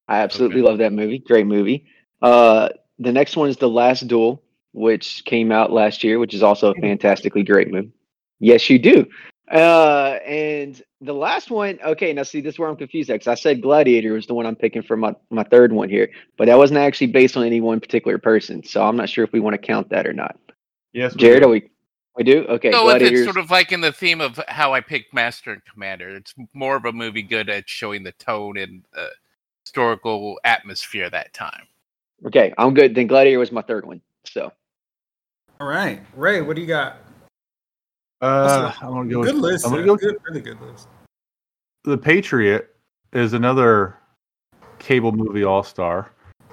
I 0.08 0.20
absolutely 0.20 0.62
okay. 0.62 0.70
love 0.70 0.78
that 0.80 0.94
movie. 0.94 1.20
Great 1.20 1.48
movie. 1.48 1.86
Uh, 2.22 2.70
the 3.00 3.12
next 3.12 3.36
one 3.36 3.50
is 3.50 3.58
The 3.58 3.70
Last 3.70 4.08
Duel, 4.08 4.42
which 4.74 5.24
came 5.26 5.52
out 5.52 5.72
last 5.72 6.04
year, 6.04 6.20
which 6.20 6.34
is 6.34 6.44
also 6.44 6.72
a 6.72 6.76
fantastically 6.76 7.44
great 7.44 7.72
movie. 7.72 7.92
Yes, 8.40 8.70
you 8.70 8.80
do. 8.80 9.06
Uh, 9.52 10.18
and 10.26 10.82
the 11.02 11.14
last 11.14 11.52
one, 11.52 11.78
okay, 11.86 12.12
now 12.14 12.24
see, 12.24 12.42
this 12.42 12.56
is 12.56 12.60
where 12.60 12.68
I'm 12.68 12.76
confused 12.76 13.10
because 13.10 13.28
I 13.28 13.36
said 13.36 13.62
Gladiator 13.62 14.14
was 14.14 14.26
the 14.26 14.34
one 14.34 14.46
I'm 14.46 14.56
picking 14.56 14.82
for 14.82 14.98
my, 14.98 15.16
my 15.30 15.44
third 15.44 15.72
one 15.72 15.88
here, 15.88 16.10
but 16.38 16.48
that 16.48 16.58
wasn't 16.58 16.80
actually 16.80 17.08
based 17.08 17.38
on 17.38 17.46
any 17.46 17.62
one 17.62 17.80
particular 17.80 18.18
person. 18.18 18.64
So 18.64 18.84
I'm 18.84 18.98
not 18.98 19.10
sure 19.10 19.24
if 19.24 19.32
we 19.32 19.40
want 19.40 19.54
to 19.54 19.60
count 19.60 19.90
that 19.90 20.08
or 20.08 20.14
not. 20.14 20.38
Yes, 20.94 21.14
Jared, 21.14 21.44
are 21.44 21.50
we? 21.50 21.70
We 22.16 22.24
do 22.24 22.46
okay. 22.46 22.72
So 22.72 22.88
it's 22.90 23.26
sort 23.26 23.36
of 23.36 23.52
like 23.52 23.74
in 23.74 23.82
the 23.82 23.92
theme 23.92 24.22
of 24.22 24.40
how 24.48 24.74
I 24.74 24.80
picked 24.80 25.14
Master 25.14 25.52
and 25.52 25.62
Commander. 25.66 26.16
It's 26.16 26.34
more 26.54 26.78
of 26.78 26.86
a 26.86 26.94
movie 26.94 27.22
good 27.22 27.50
at 27.50 27.68
showing 27.68 28.04
the 28.04 28.14
tone 28.14 28.58
and 28.58 28.86
uh, 28.98 29.08
historical 29.66 30.40
atmosphere 30.46 31.10
that 31.10 31.34
time. 31.34 31.68
Okay, 32.26 32.54
I'm 32.58 32.74
good. 32.74 32.96
Then 32.96 33.08
Gladiator 33.08 33.40
was 33.40 33.52
my 33.52 33.62
third 33.62 33.86
one. 33.86 34.00
So, 34.26 34.54
all 35.60 35.68
right, 35.68 36.02
Ray, 36.16 36.42
what 36.42 36.56
do 36.56 36.62
you 36.62 36.68
got? 36.68 36.96
Uh, 38.22 38.72
I'm 38.82 38.94
gonna 38.94 39.10
go. 39.10 39.24
Good 39.24 39.36
with, 39.36 39.44
list. 39.44 39.66
I'm 39.66 39.72
gonna 39.72 39.86
go. 39.86 39.96
Good, 39.96 40.18
really 40.28 40.42
good 40.42 40.62
list. 40.62 40.88
The 41.84 41.98
Patriot 41.98 42.76
is 43.14 43.34
another 43.34 43.98
cable 44.80 45.12
movie 45.12 45.44
all 45.44 45.64
star 45.64 46.12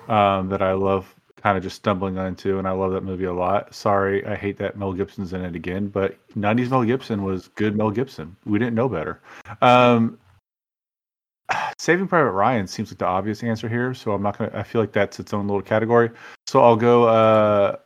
um, 0.09 0.49
that 0.49 0.63
I 0.63 0.73
love. 0.73 1.15
Kind 1.37 1.57
of 1.57 1.65
just 1.65 1.75
stumbling 1.75 2.17
into, 2.19 2.59
and 2.59 2.69
I 2.69 2.71
love 2.71 2.93
that 2.93 3.03
movie 3.03 3.25
a 3.25 3.33
lot. 3.33 3.75
Sorry, 3.75 4.25
I 4.25 4.37
hate 4.37 4.57
that 4.59 4.79
Mel 4.79 4.93
Gibson's 4.93 5.33
in 5.33 5.45
it 5.45 5.57
again, 5.57 5.89
but 5.89 6.17
'90s 6.37 6.71
Mel 6.71 6.85
Gibson 6.85 7.25
was 7.25 7.49
good. 7.49 7.77
Mel 7.77 7.91
Gibson. 7.91 8.37
We 8.45 8.61
didn't 8.61 8.77
know 8.77 8.89
better. 8.89 9.21
Um, 9.61 10.19
Saving 11.79 12.07
Private 12.07 12.31
Ryan 12.31 12.67
seems 12.67 12.91
like 12.91 12.99
the 12.99 13.07
obvious 13.07 13.43
answer 13.43 13.69
here, 13.69 13.93
so 13.95 14.13
I'm 14.13 14.23
not 14.23 14.39
gonna. 14.39 14.53
I 14.55 14.63
feel 14.63 14.81
like 14.81 14.93
that's 14.93 15.19
its 15.19 15.33
own 15.33 15.47
little 15.49 15.63
category. 15.63 16.11
So 16.47 16.61
I'll 16.61 16.77
go. 16.77 17.05
Uh, 17.05 17.77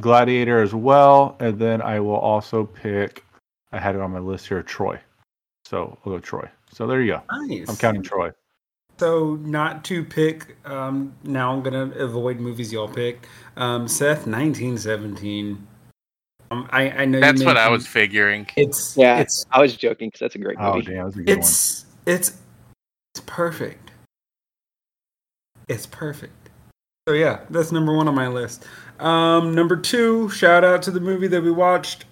Gladiator 0.00 0.60
as 0.60 0.74
well, 0.74 1.36
and 1.40 1.58
then 1.58 1.80
I 1.80 2.00
will 2.00 2.16
also 2.16 2.64
pick. 2.64 3.24
I 3.72 3.78
had 3.78 3.94
it 3.94 4.00
on 4.00 4.10
my 4.10 4.18
list 4.18 4.48
here, 4.48 4.62
Troy. 4.62 4.98
So 5.64 5.98
I'll 6.04 6.12
go 6.12 6.18
Troy. 6.18 6.48
So 6.72 6.86
there 6.86 7.00
you 7.00 7.12
go. 7.12 7.22
Nice. 7.46 7.68
I'm 7.68 7.76
counting 7.76 8.02
Troy. 8.02 8.32
So 8.98 9.36
not 9.42 9.84
to 9.86 10.04
pick. 10.04 10.56
Um, 10.64 11.14
now 11.24 11.52
I'm 11.52 11.62
gonna 11.62 11.90
avoid 11.96 12.38
movies 12.38 12.72
y'all 12.72 12.88
pick. 12.88 13.28
Um, 13.56 13.88
Seth, 13.88 14.26
1917. 14.26 15.66
Um, 16.50 16.68
I, 16.70 16.90
I 16.90 17.04
know 17.04 17.20
that's 17.20 17.44
what 17.44 17.56
I 17.56 17.68
was 17.68 17.86
figuring. 17.86 18.46
It's 18.56 18.96
yeah. 18.96 19.18
It's 19.18 19.44
I 19.50 19.60
was 19.60 19.76
joking 19.76 20.08
because 20.08 20.20
that's 20.20 20.34
a 20.34 20.38
great 20.38 20.58
movie. 20.58 20.70
Oh 20.70 20.80
damn, 20.80 21.04
that's 21.04 21.16
a 21.16 21.22
good 21.22 21.38
it's, 21.38 21.84
one. 21.84 22.14
It's 22.14 22.38
it's 23.14 23.24
perfect. 23.26 23.90
It's 25.68 25.86
perfect. 25.86 26.43
So 27.06 27.12
yeah, 27.14 27.40
that's 27.50 27.70
number 27.70 27.94
one 27.94 28.08
on 28.08 28.14
my 28.14 28.28
list. 28.28 28.64
Um, 28.98 29.54
number 29.54 29.76
two, 29.76 30.30
shout 30.30 30.64
out 30.64 30.82
to 30.84 30.90
the 30.90 31.00
movie 31.00 31.26
that 31.28 31.42
we 31.42 31.50
watched 31.50 32.06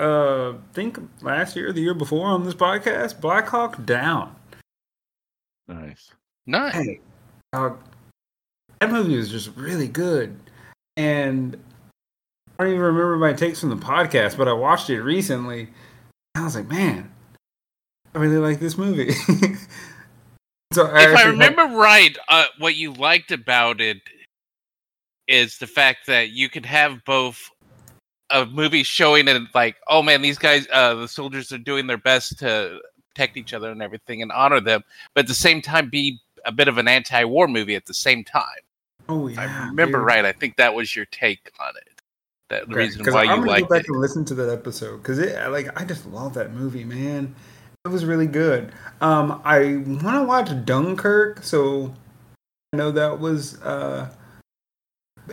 uh, 0.00 0.54
think 0.72 0.98
last 1.20 1.54
year, 1.54 1.68
or 1.68 1.72
the 1.72 1.80
year 1.80 1.94
before 1.94 2.26
on 2.26 2.42
this 2.44 2.54
podcast, 2.54 3.20
Black 3.20 3.46
Hawk 3.48 3.84
Down. 3.84 4.34
Nice. 5.68 6.10
Nice. 6.44 6.74
Hey, 6.74 7.00
uh, 7.52 7.70
that 8.80 8.90
movie 8.90 9.16
was 9.16 9.30
just 9.30 9.54
really 9.54 9.86
good, 9.86 10.36
and 10.96 11.56
I 12.58 12.64
don't 12.64 12.72
even 12.72 12.82
remember 12.82 13.16
my 13.18 13.34
takes 13.34 13.60
from 13.60 13.70
the 13.70 13.76
podcast, 13.76 14.36
but 14.36 14.48
I 14.48 14.52
watched 14.54 14.90
it 14.90 15.02
recently. 15.02 15.68
And 16.34 16.42
I 16.42 16.44
was 16.44 16.56
like, 16.56 16.68
man, 16.68 17.12
I 18.12 18.18
really 18.18 18.38
like 18.38 18.58
this 18.58 18.76
movie. 18.76 19.12
so 20.72 20.86
if 20.86 20.92
I 20.92 21.02
actually 21.02 21.16
had- 21.16 21.26
remember 21.28 21.76
right, 21.76 22.18
uh, 22.28 22.46
what 22.58 22.74
you 22.74 22.92
liked 22.92 23.30
about 23.30 23.80
it 23.80 24.00
is 25.28 25.58
the 25.58 25.66
fact 25.66 26.06
that 26.06 26.30
you 26.30 26.48
could 26.48 26.66
have 26.66 27.04
both 27.04 27.50
a 28.30 28.46
movie 28.46 28.82
showing 28.82 29.28
it 29.28 29.40
like, 29.54 29.76
oh 29.88 30.02
man, 30.02 30.22
these 30.22 30.38
guys, 30.38 30.66
uh, 30.72 30.94
the 30.94 31.08
soldiers 31.08 31.52
are 31.52 31.58
doing 31.58 31.86
their 31.86 31.98
best 31.98 32.38
to 32.38 32.80
protect 33.10 33.36
each 33.36 33.52
other 33.52 33.70
and 33.70 33.82
everything 33.82 34.22
and 34.22 34.32
honor 34.32 34.60
them, 34.60 34.82
but 35.14 35.24
at 35.24 35.28
the 35.28 35.34
same 35.34 35.60
time 35.60 35.90
be 35.90 36.18
a 36.44 36.52
bit 36.52 36.66
of 36.68 36.78
an 36.78 36.88
anti-war 36.88 37.46
movie 37.46 37.76
at 37.76 37.86
the 37.86 37.94
same 37.94 38.24
time. 38.24 38.44
oh 39.08 39.28
yeah, 39.28 39.40
I 39.40 39.66
remember 39.66 39.98
dude. 39.98 40.06
right. 40.06 40.24
I 40.24 40.32
think 40.32 40.56
that 40.56 40.74
was 40.74 40.96
your 40.96 41.04
take 41.06 41.52
on 41.60 41.76
it. 41.76 42.00
That 42.48 42.68
the 42.68 42.74
Okay, 42.74 42.84
reason 42.84 43.04
why 43.12 43.24
I'm 43.24 43.28
you 43.28 43.34
gonna 43.36 43.46
liked 43.46 43.68
go 43.68 43.76
back 43.76 43.84
it. 43.84 43.88
and 43.88 44.00
listen 44.00 44.24
to 44.26 44.34
that 44.34 44.50
episode 44.50 44.98
because 44.98 45.18
it 45.18 45.36
like 45.50 45.78
I 45.80 45.84
just 45.84 46.06
love 46.06 46.34
that 46.34 46.52
movie, 46.52 46.84
man. 46.84 47.34
It 47.84 47.88
was 47.88 48.04
really 48.04 48.26
good. 48.26 48.72
Um, 49.00 49.40
I 49.44 49.76
want 49.86 50.16
to 50.16 50.24
watch 50.24 50.64
Dunkirk, 50.64 51.42
so 51.42 51.92
I 52.72 52.76
know 52.76 52.92
that 52.92 53.18
was 53.18 53.60
uh, 53.62 54.08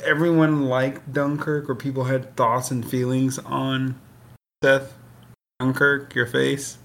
everyone 0.03 0.65
liked 0.65 1.11
Dunkirk, 1.13 1.69
or 1.69 1.75
people 1.75 2.03
had 2.05 2.35
thoughts 2.35 2.71
and 2.71 2.87
feelings 2.89 3.39
on 3.39 3.99
Seth 4.63 4.93
Dunkirk. 5.59 6.13
Your 6.15 6.25
face. 6.27 6.77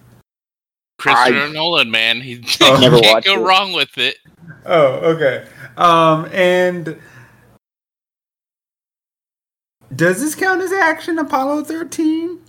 Christopher 0.99 1.47
I- 1.47 1.53
Nolan, 1.53 1.91
man, 1.91 2.21
he 2.21 2.45
Oh. 2.61 2.79
Never 2.81 3.01
can't 3.01 3.25
go 3.25 3.35
it. 3.35 3.45
wrong 3.45 3.73
with 3.73 3.99
it. 3.99 4.17
Oh, 4.65 5.15
okay. 5.15 5.47
Um, 5.77 6.27
and 6.33 6.99
does 9.95 10.21
this 10.21 10.35
count 10.35 10.61
as 10.63 10.73
action? 10.73 11.19
Apollo 11.19 11.65
thirteen? 11.65 12.41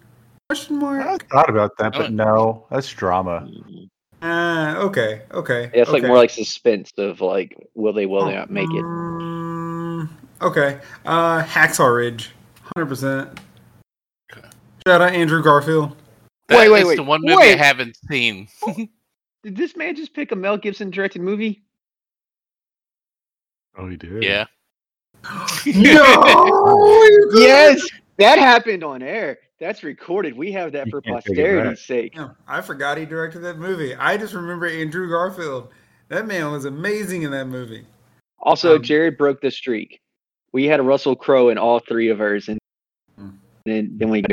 Question 0.50 0.77
mark. 0.77 1.01
I 1.01 1.05
mark. 1.05 1.29
thought 1.29 1.50
about 1.50 1.71
that, 1.79 1.93
but 1.93 2.12
no, 2.12 2.65
that's 2.69 2.88
drama. 2.91 3.50
Ah, 4.21 4.77
okay, 4.77 5.24
okay. 5.31 5.71
Yeah, 5.74 5.81
it's 5.81 5.91
like 5.91 6.03
more 6.03 6.17
like 6.17 6.29
suspense 6.29 6.91
of 6.97 7.21
like, 7.21 7.55
will 7.74 7.93
they, 7.93 8.05
will 8.05 8.25
they 8.25 8.35
not 8.35 8.50
make 8.51 8.69
it? 8.71 8.83
Okay. 10.45 10.79
Uh, 11.05 11.43
Hacksaw 11.43 11.95
Ridge, 11.95 12.31
hundred 12.75 12.85
percent. 12.85 13.39
Okay. 14.31 14.47
Shout 14.87 15.01
out 15.01 15.11
Andrew 15.13 15.41
Garfield. 15.41 15.95
That 16.47 16.59
Wait, 16.59 16.69
wait, 16.69 16.81
is 16.81 16.87
wait, 16.89 16.95
the 16.97 17.03
one 17.03 17.21
movie 17.23 17.41
I 17.41 17.55
haven't 17.55 17.97
seen. 18.07 18.47
Did 19.43 19.55
this 19.57 19.75
man 19.75 19.95
just 19.95 20.13
pick 20.13 20.31
a 20.31 20.35
Mel 20.35 20.57
Gibson 20.57 20.91
directed 20.91 21.23
movie? 21.23 21.63
Oh, 23.75 23.87
he 23.89 23.97
did. 23.97 24.23
yeah. 24.23 24.45
no. 25.65 27.29
Yes, 27.33 27.87
that 28.17 28.37
happened 28.37 28.83
on 28.83 29.01
air. 29.01 29.39
That's 29.59 29.83
recorded. 29.83 30.37
We 30.37 30.51
have 30.51 30.71
that 30.73 30.85
You 30.85 30.91
for 30.91 31.01
can't 31.01 31.23
take 31.25 31.37
it 31.37 31.41
posterity's 31.41 31.81
sake. 31.85 32.15
Yeah, 32.15 32.29
I 32.47 32.61
forgot 32.61 32.99
he 32.99 33.05
directed 33.05 33.39
that 33.39 33.57
movie. 33.57 33.95
I 33.95 34.17
just 34.17 34.35
remember 34.35 34.67
Andrew 34.67 35.09
Garfield. 35.09 35.69
That 36.09 36.27
man 36.27 36.51
was 36.51 36.65
amazing 36.65 37.23
in 37.23 37.31
that 37.31 37.47
movie. 37.47 37.85
Also, 38.39 38.75
Um, 38.75 38.83
Jared 38.83 39.17
broke 39.17 39.41
the 39.41 39.49
streak. 39.49 39.99
We 40.55 40.63
had 40.67 40.79
a 40.79 40.83
Russell 40.83 41.17
Crowe 41.17 41.50
in 41.50 41.57
all 41.57 41.79
three 41.79 42.07
of 42.07 42.21
ours, 42.21 42.47
and 42.47 42.57
Hmm. 43.19 43.31
then 43.65 43.97
then 43.97 44.09
we 44.09 44.24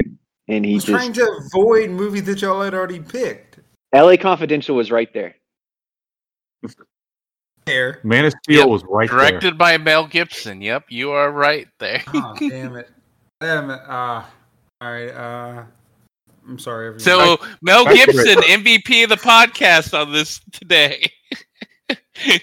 and 0.47 0.65
I 0.65 0.69
he 0.69 0.75
was 0.75 0.85
just 0.85 0.97
trying 0.97 1.13
to 1.15 1.47
avoid 1.53 1.91
movies 1.91 2.23
that 2.27 2.41
y'all 2.41 2.63
had 2.63 2.75
already 2.75 3.01
picked. 3.01 3.59
L.A. 3.93 4.17
Confidential 4.17 4.77
was 4.77 4.93
right 4.93 5.13
there. 5.13 5.35
Hair. 7.67 7.99
Man 8.05 8.25
of 8.27 8.35
Steel 8.45 8.61
Yep. 8.61 8.69
was 8.69 8.85
right 8.85 9.09
Directed 9.09 9.59
by 9.59 9.79
Mel 9.79 10.07
Gibson. 10.07 10.63
Yep, 10.63 10.85
you 10.91 11.11
are 11.11 11.33
right 11.33 11.67
there. 11.81 12.05
Oh, 12.15 12.37
damn 12.39 12.77
it. 12.77 12.89
Damn 13.41 13.71
it. 13.71 13.81
Uh, 13.89 14.23
all 14.81 14.93
right. 14.93 15.09
Uh, 15.11 15.65
I'm 16.47 16.59
sorry, 16.61 16.87
everyone. 16.87 17.01
So 17.01 17.45
Mel 17.63 17.85
That's 17.85 18.07
Gibson, 18.07 18.39
MVP 18.43 19.03
of 19.03 19.09
the 19.09 19.17
podcast 19.17 19.93
on 20.01 20.13
this 20.13 20.41
today. 20.53 21.11
I 21.91 21.97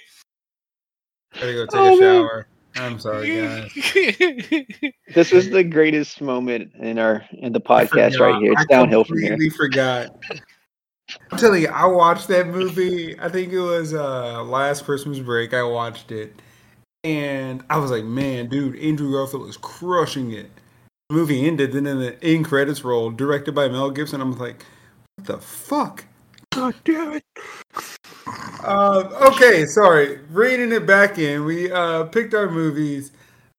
gotta 1.39 1.53
go 1.53 1.65
take 1.65 1.75
Oh, 1.75 1.97
a 1.97 2.01
man. 2.01 2.43
Shower. 2.79 2.87
I'm 2.87 2.99
sorry, 2.99 3.35
guys. 3.35 4.93
This 5.15 5.31
is 5.31 5.49
the 5.49 5.63
greatest 5.63 6.21
moment 6.21 6.71
in 6.75 6.99
our 6.99 7.25
in 7.33 7.51
the 7.53 7.59
podcast 7.61 8.13
forgot. 8.13 8.19
right 8.19 8.41
here. 8.41 8.51
It's 8.53 8.61
I 8.61 8.65
downhill 8.65 9.03
from 9.03 9.19
here. 9.19 9.29
completely 9.31 9.55
forgot. 9.57 10.15
I'm 11.31 11.37
telling 11.39 11.63
you, 11.63 11.69
I 11.69 11.85
watched 11.85 12.27
that 12.27 12.47
movie. 12.47 13.19
I 13.19 13.29
think 13.29 13.51
it 13.51 13.59
was 13.59 13.93
uh 13.93 14.43
last 14.43 14.85
Christmas 14.85 15.17
break. 15.19 15.53
I 15.55 15.63
watched 15.63 16.11
it, 16.11 16.39
and 17.03 17.63
I 17.71 17.77
was 17.79 17.89
like, 17.89 18.03
"Man, 18.03 18.47
dude, 18.49 18.77
Andrew 18.77 19.11
Garfield 19.11 19.49
is 19.49 19.57
crushing 19.57 20.31
it." 20.31 20.51
The 21.09 21.15
movie 21.15 21.47
ended, 21.47 21.71
then 21.71 21.87
in 21.87 21.99
the 21.99 22.23
end 22.23 22.45
credits 22.45 22.83
roll, 22.83 23.09
directed 23.09 23.55
by 23.55 23.67
Mel 23.67 23.89
Gibson. 23.89 24.21
I'm 24.21 24.37
like, 24.37 24.63
"What 25.15 25.25
the 25.27 25.37
fuck?" 25.39 26.05
God 26.51 26.75
damn 26.83 27.13
it. 27.13 27.23
Uh, 28.63 29.29
okay, 29.31 29.65
sorry. 29.65 30.19
Reading 30.29 30.71
it 30.71 30.85
back 30.85 31.17
in, 31.17 31.45
we 31.45 31.71
uh, 31.71 32.05
picked 32.05 32.33
our 32.33 32.49
movies. 32.49 33.11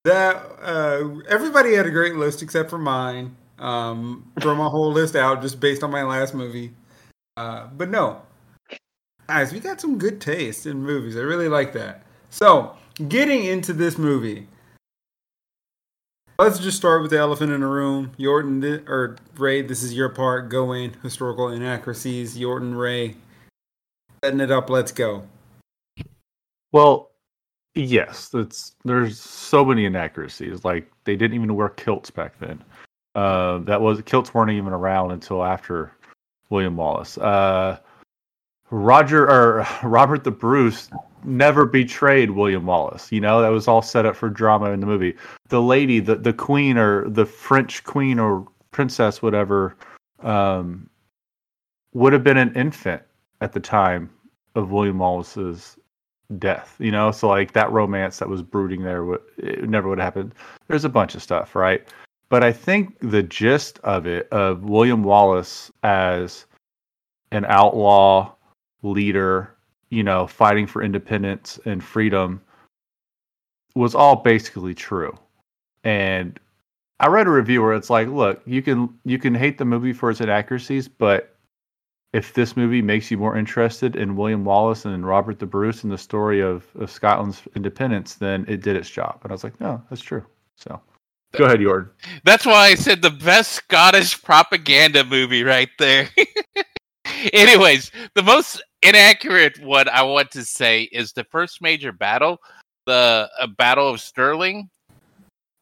That 0.05 0.37
uh, 0.63 1.21
everybody 1.29 1.75
had 1.75 1.87
a 1.87 1.91
great 1.91 2.17
list 2.17 2.43
except 2.43 2.71
for 2.71 2.79
mine. 2.79 3.37
Um, 3.59 4.31
throw 4.41 4.55
my 4.55 4.69
whole 4.69 4.91
list 4.91 5.15
out 5.15 5.43
just 5.43 5.61
based 5.61 5.83
on 5.83 5.91
my 5.91 6.03
last 6.03 6.35
movie. 6.35 6.73
Uh, 7.37 7.67
but 7.77 7.91
no, 7.91 8.23
guys, 9.29 9.53
we 9.53 9.61
got 9.61 9.81
some 9.81 9.99
good 9.99 10.21
taste 10.21 10.67
in 10.67 10.83
movies. 10.83 11.17
I 11.17 11.21
really 11.21 11.49
like 11.49 11.75
that. 11.75 12.03
So, 12.31 12.75
getting 13.09 13.45
into 13.45 13.75
this 13.75 13.99
movie, 13.99 14.49
let's 16.39 16.59
just 16.59 16.79
start 16.79 17.03
with 17.03 17.11
the 17.11 17.19
elephant 17.19 17.53
in 17.53 17.61
the 17.61 17.67
room. 17.67 18.13
Yorton 18.19 18.89
or 18.89 19.17
Ray, 19.37 19.61
this 19.61 19.83
is 19.83 19.93
your 19.93 20.09
part. 20.09 20.49
Go 20.49 20.73
in 20.73 20.95
historical 21.03 21.49
inaccuracies. 21.49 22.39
Yorton, 22.39 22.79
Ray, 22.79 23.17
setting 24.25 24.41
it 24.41 24.51
up. 24.51 24.71
Let's 24.71 24.93
go. 24.93 25.23
Well, 26.73 27.11
yes, 27.75 28.31
it's 28.35 28.75
there's 28.85 29.21
so 29.21 29.65
many 29.65 29.85
inaccuracies. 29.85 30.65
Like 30.65 30.91
they 31.05 31.17
didn't 31.17 31.35
even 31.35 31.55
wear 31.55 31.71
kilts 31.71 32.11
back 32.11 32.39
then. 32.39 32.63
Uh, 33.15 33.59
that 33.59 33.81
was 33.81 34.03
kilts 34.03 34.33
weren't 34.33 34.51
even 34.51 34.73
around 34.73 35.11
until 35.11 35.45
after 35.45 35.93
William 36.49 36.77
Wallace. 36.77 37.19
Uh, 37.19 37.79
Roger 38.71 39.29
or 39.29 39.67
Robert 39.83 40.25
the 40.25 40.31
Bruce 40.31 40.91
never 41.25 41.67
betrayed 41.67 42.31
William 42.31 42.67
Wallace. 42.67 43.11
You 43.11 43.21
know 43.21 43.43
that 43.43 43.49
was 43.49 43.69
all 43.69 43.83
set 43.83 44.07
up 44.07 44.17
for 44.17 44.29
drama 44.29 44.71
in 44.71 44.81
the 44.81 44.87
movie. 44.87 45.17
The 45.49 45.63
lady, 45.63 46.01
the 46.01 46.17
the 46.17 46.33
queen 46.33 46.79
or 46.79 47.09
the 47.09 47.27
French 47.27 47.83
queen 47.85 48.19
or 48.19 48.47
princess, 48.71 49.21
whatever, 49.21 49.75
um, 50.23 50.89
would 51.93 52.13
have 52.13 52.23
been 52.23 52.37
an 52.37 52.55
infant 52.55 53.03
at 53.41 53.53
the 53.53 53.61
time 53.61 54.11
of 54.55 54.71
William 54.71 54.99
Wallace's 54.99 55.77
death. 56.39 56.77
You 56.79 56.91
know, 56.91 57.11
so 57.11 57.29
like 57.29 57.53
that 57.53 57.73
romance 57.73 58.19
that 58.19 58.29
was 58.29 58.43
brooding 58.43 58.83
there, 58.83 59.05
would 59.05 59.21
it 59.39 59.69
never 59.69 59.89
would 59.89 59.99
have 59.99 60.05
happened. 60.05 60.35
There's 60.69 60.85
a 60.85 60.89
bunch 60.89 61.15
of 61.15 61.23
stuff, 61.23 61.55
right? 61.55 61.87
But 62.29 62.45
I 62.45 62.53
think 62.53 62.97
the 63.01 63.23
gist 63.23 63.81
of 63.81 64.07
it, 64.07 64.29
of 64.31 64.63
William 64.65 65.03
Wallace 65.03 65.73
as 65.83 66.47
an 67.33 67.45
outlaw 67.47 68.33
leader, 68.83 69.57
you 69.91 70.05
know, 70.05 70.27
fighting 70.27 70.67
for 70.67 70.83
independence 70.83 71.59
and 71.65 71.83
freedom, 71.83 72.41
was 73.75 73.95
all 73.95 74.17
basically 74.17 74.75
true. 74.75 75.17
And 75.83 76.39
I 77.01 77.09
read 77.09 77.27
a 77.27 77.31
review 77.31 77.63
where 77.63 77.73
it's 77.73 77.91
like, 77.91 78.09
look, 78.09 78.43
you 78.47 78.63
can 78.63 78.97
you 79.05 79.19
can 79.19 79.35
hate 79.35 79.59
the 79.59 79.65
movie 79.65 79.93
for 79.93 80.11
its 80.11 80.21
inaccuracies, 80.21 80.87
but 80.87 81.30
if 82.13 82.35
this 82.35 82.57
movie 82.57 82.83
makes 82.83 83.11
you 83.11 83.19
more 83.19 83.37
interested 83.37 83.97
in 83.97 84.17
William 84.17 84.45
Wallace 84.45 84.85
and 84.85 85.07
Robert 85.07 85.39
the 85.39 85.47
Bruce 85.47 85.85
and 85.85 85.93
the 85.93 85.99
story 85.99 86.41
of, 86.41 86.65
of 86.75 86.91
Scotland's 86.91 87.43
independence, 87.55 88.15
then 88.15 88.45
it 88.49 88.63
did 88.63 88.77
its 88.77 88.91
job. 88.91 89.21
And 89.23 89.31
I 89.31 89.35
was 89.35 89.45
like, 89.45 89.61
no, 89.61 89.81
that's 89.89 90.03
true. 90.03 90.25
So 90.57 90.81
go 91.33 91.45
ahead, 91.45 91.61
Yorton. 91.61 91.91
That's 92.25 92.45
why 92.45 92.67
I 92.67 92.75
said 92.75 93.01
the 93.01 93.11
best 93.11 93.53
Scottish 93.53 94.21
propaganda 94.23 95.05
movie 95.05 95.45
right 95.45 95.71
there. 95.79 96.09
Anyways, 97.33 97.93
the 98.15 98.23
most 98.23 98.63
inaccurate 98.83 99.63
one 99.63 99.89
I 99.89 100.03
want 100.03 100.31
to 100.33 100.45
say 100.45 100.85
is 100.85 101.13
the 101.13 101.25
first 101.25 101.63
major 101.63 101.93
battle, 101.93 102.39
the 102.87 103.29
uh, 103.39 103.47
Battle 103.59 103.89
of 103.89 104.01
Stirling, 104.01 104.69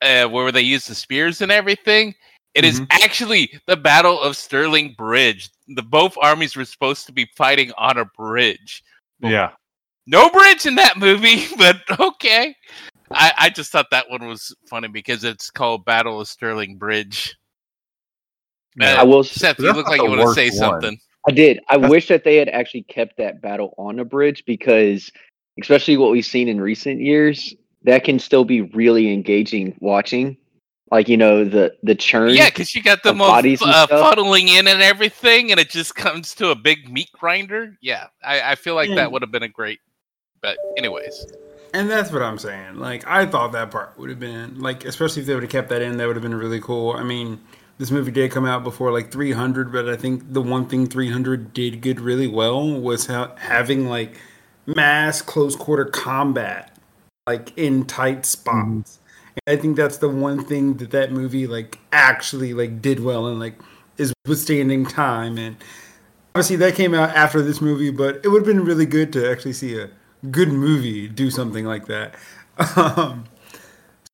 uh, 0.01 0.27
where 0.27 0.53
they 0.53 0.63
used 0.63 0.89
the 0.89 0.95
spears 0.95 1.43
and 1.43 1.53
everything. 1.53 2.15
It 2.59 2.65
is 2.65 2.83
actually 2.91 3.53
the 3.67 3.77
Battle 3.77 4.21
of 4.21 4.37
Stirling 4.37 4.95
Bridge. 4.99 5.49
The 5.69 5.83
both 5.83 6.17
armies 6.21 6.57
were 6.57 6.65
supposed 6.65 7.07
to 7.07 7.13
be 7.13 7.31
fighting 7.37 7.71
on 7.79 7.99
a 7.99 8.05
bridge. 8.05 8.83
Yeah. 9.21 9.51
No 10.09 10.29
bridge 10.31 10.67
in 10.67 10.75
that 10.75 10.97
movie, 10.99 11.47
but 11.57 11.77
okay. 12.01 12.57
I, 13.13 13.33
I 13.39 13.51
just 13.51 13.71
thought 13.71 13.87
that 13.93 14.11
one 14.11 14.27
was 14.27 14.53
funny 14.69 14.89
because 14.89 15.23
it's 15.23 15.51
called 15.51 15.85
Battle 15.85 16.21
of 16.21 16.27
Stirling 16.27 16.77
Bridge. 16.77 17.37
Uh, 18.81 18.87
I 18.87 19.03
will. 19.05 19.23
Seth, 19.23 19.57
But 19.57 19.63
you 19.63 19.69
that's 19.69 19.77
look 19.77 19.89
like 19.89 20.01
you 20.03 20.09
want 20.09 20.21
to 20.23 20.35
say 20.35 20.49
one. 20.49 20.57
something. 20.59 20.99
I 21.29 21.31
did. 21.33 21.61
I 21.69 21.77
That's- 21.77 21.91
wish 21.91 22.09
that 22.09 22.25
they 22.25 22.37
had 22.37 22.49
actually 22.49 22.83
kept 22.85 23.17
that 23.19 23.41
battle 23.41 23.75
on 23.79 23.99
a 24.01 24.05
bridge 24.05 24.43
because, 24.47 25.11
especially 25.61 25.97
what 25.97 26.11
we've 26.11 26.25
seen 26.27 26.49
in 26.49 26.61
recent 26.61 27.01
years, 27.01 27.55
that 27.85 28.03
can 28.05 28.19
still 28.19 28.45
be 28.45 28.63
really 28.63 29.13
engaging 29.13 29.77
watching. 29.81 30.37
Like 30.91 31.09
you 31.09 31.17
know 31.17 31.45
the 31.45 31.75
the 31.83 31.95
churn. 31.95 32.31
Yeah, 32.31 32.47
because 32.47 32.75
you 32.75 32.83
got 32.83 33.03
the 33.03 33.11
of 33.11 33.21
all 33.21 33.29
bodies 33.29 33.61
uh, 33.63 33.87
funneling 33.89 34.49
in 34.49 34.67
and 34.67 34.81
everything, 34.83 35.51
and 35.51 35.61
it 35.61 35.69
just 35.71 35.95
comes 35.95 36.35
to 36.37 36.49
a 36.51 36.55
big 36.55 36.91
meat 36.91 37.11
grinder. 37.13 37.77
Yeah, 37.83 38.07
I, 38.25 38.53
I 38.53 38.55
feel 38.55 38.75
like 38.75 38.89
Mm. 38.91 38.97
that 38.97 39.13
would 39.13 39.23
have 39.23 39.31
been 39.31 39.43
a 39.43 39.49
great. 39.49 39.81
But 40.41 40.57
anyways, 40.79 41.27
And 41.75 41.91
that's 41.91 42.11
what 42.13 42.23
I'm 42.23 42.39
saying. 42.39 42.77
Like, 42.77 43.07
I 43.07 43.27
thought 43.27 43.53
that 43.53 43.71
part 43.71 43.99
would 43.99 44.09
have 44.09 44.21
been 44.21 44.61
like, 44.61 44.85
especially 44.85 45.21
if 45.23 45.27
they 45.27 45.35
would 45.35 45.43
have 45.43 45.51
kept 45.53 45.69
that 45.71 45.83
in, 45.83 45.97
that 45.99 46.07
would 46.07 46.17
have 46.17 46.23
been 46.23 46.35
really 46.35 46.61
cool. 46.61 46.93
I 46.93 47.03
mean, 47.03 47.41
this 47.79 47.91
movie 47.91 48.13
did 48.13 48.31
come 48.31 48.47
out 48.47 48.63
before 48.65 48.91
like 48.93 49.11
300, 49.11 49.71
but 49.73 49.89
I 49.89 49.97
think 49.97 50.33
the 50.33 50.41
one 50.41 50.67
thing 50.67 50.87
300 50.87 51.53
did 51.53 51.81
good 51.83 52.01
really 52.01 52.29
well 52.29 52.71
was 52.81 53.07
ha- 53.07 53.35
having 53.37 53.89
like 53.89 54.17
mass 54.65 55.21
close 55.23 55.55
quarter 55.57 55.85
combat, 55.85 56.75
like 57.27 57.53
in 57.59 57.85
tight 57.85 58.25
spots. 58.25 58.55
And 58.55 58.98
I 59.47 59.57
think 59.57 59.77
that's 59.77 59.99
the 59.99 60.09
one 60.09 60.45
thing 60.45 60.75
that 60.79 60.91
that 60.91 61.13
movie 61.13 61.47
like 61.47 61.79
actually 61.93 62.55
like 62.55 62.81
did 62.83 63.01
well 63.01 63.27
and 63.27 63.39
like 63.41 63.55
is 63.97 64.13
withstanding 64.27 64.87
time. 64.87 65.39
And 65.39 65.57
obviously 66.35 66.57
that 66.57 66.75
came 66.75 66.95
out 66.95 67.11
after 67.11 67.43
this 67.43 67.61
movie, 67.61 67.91
but 67.91 68.17
it 68.25 68.29
would 68.29 68.41
have 68.41 68.47
been 68.47 68.65
really 68.65 68.87
good 68.87 69.13
to 69.15 69.31
actually 69.31 69.53
see 69.55 69.79
a 69.79 69.91
good 70.31 70.49
movie 70.49 71.09
do 71.09 71.31
something 71.31 71.65
like 71.65 71.87
that. 71.87 72.15
Um, 72.77 73.25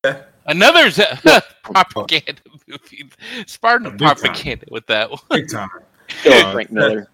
yeah. 0.03 0.21
another 0.45 0.89
z- 0.89 1.03
propaganda 1.63 2.41
movie, 2.67 3.09
Spartan 3.47 3.91
Big 3.97 3.99
time. 4.07 4.15
propaganda 4.17 4.65
with 4.69 4.85
that 4.87 5.09
one. 5.11 5.19
big 5.31 5.49
time. 5.49 5.69
Uh, 6.25 6.51
Frank 6.53 6.71
Miller. 6.71 7.07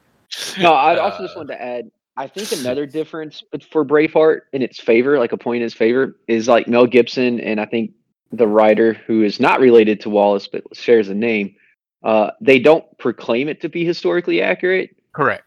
No, 0.59 0.73
I 0.73 0.97
also 0.97 1.23
just 1.23 1.35
Uh, 1.35 1.39
wanted 1.39 1.53
to 1.53 1.61
add. 1.61 1.91
I 2.17 2.27
think 2.27 2.51
another 2.51 2.85
difference 2.85 3.41
for 3.71 3.85
Braveheart 3.85 4.41
in 4.51 4.61
its 4.61 4.79
favor, 4.79 5.17
like 5.17 5.31
a 5.31 5.37
point 5.37 5.61
in 5.61 5.65
its 5.65 5.73
favor, 5.73 6.17
is 6.27 6.47
like 6.47 6.67
Mel 6.67 6.85
Gibson 6.85 7.39
and 7.39 7.59
I 7.59 7.65
think 7.65 7.91
the 8.31 8.47
writer 8.47 8.93
who 8.93 9.23
is 9.23 9.39
not 9.39 9.59
related 9.59 9.99
to 10.01 10.09
Wallace 10.09 10.47
but 10.47 10.63
shares 10.73 11.09
a 11.09 11.15
name. 11.15 11.55
Uh, 12.03 12.31
they 12.41 12.59
don't 12.59 12.85
proclaim 12.97 13.47
it 13.49 13.61
to 13.61 13.69
be 13.69 13.85
historically 13.85 14.41
accurate, 14.41 14.95
Correct. 15.13 15.43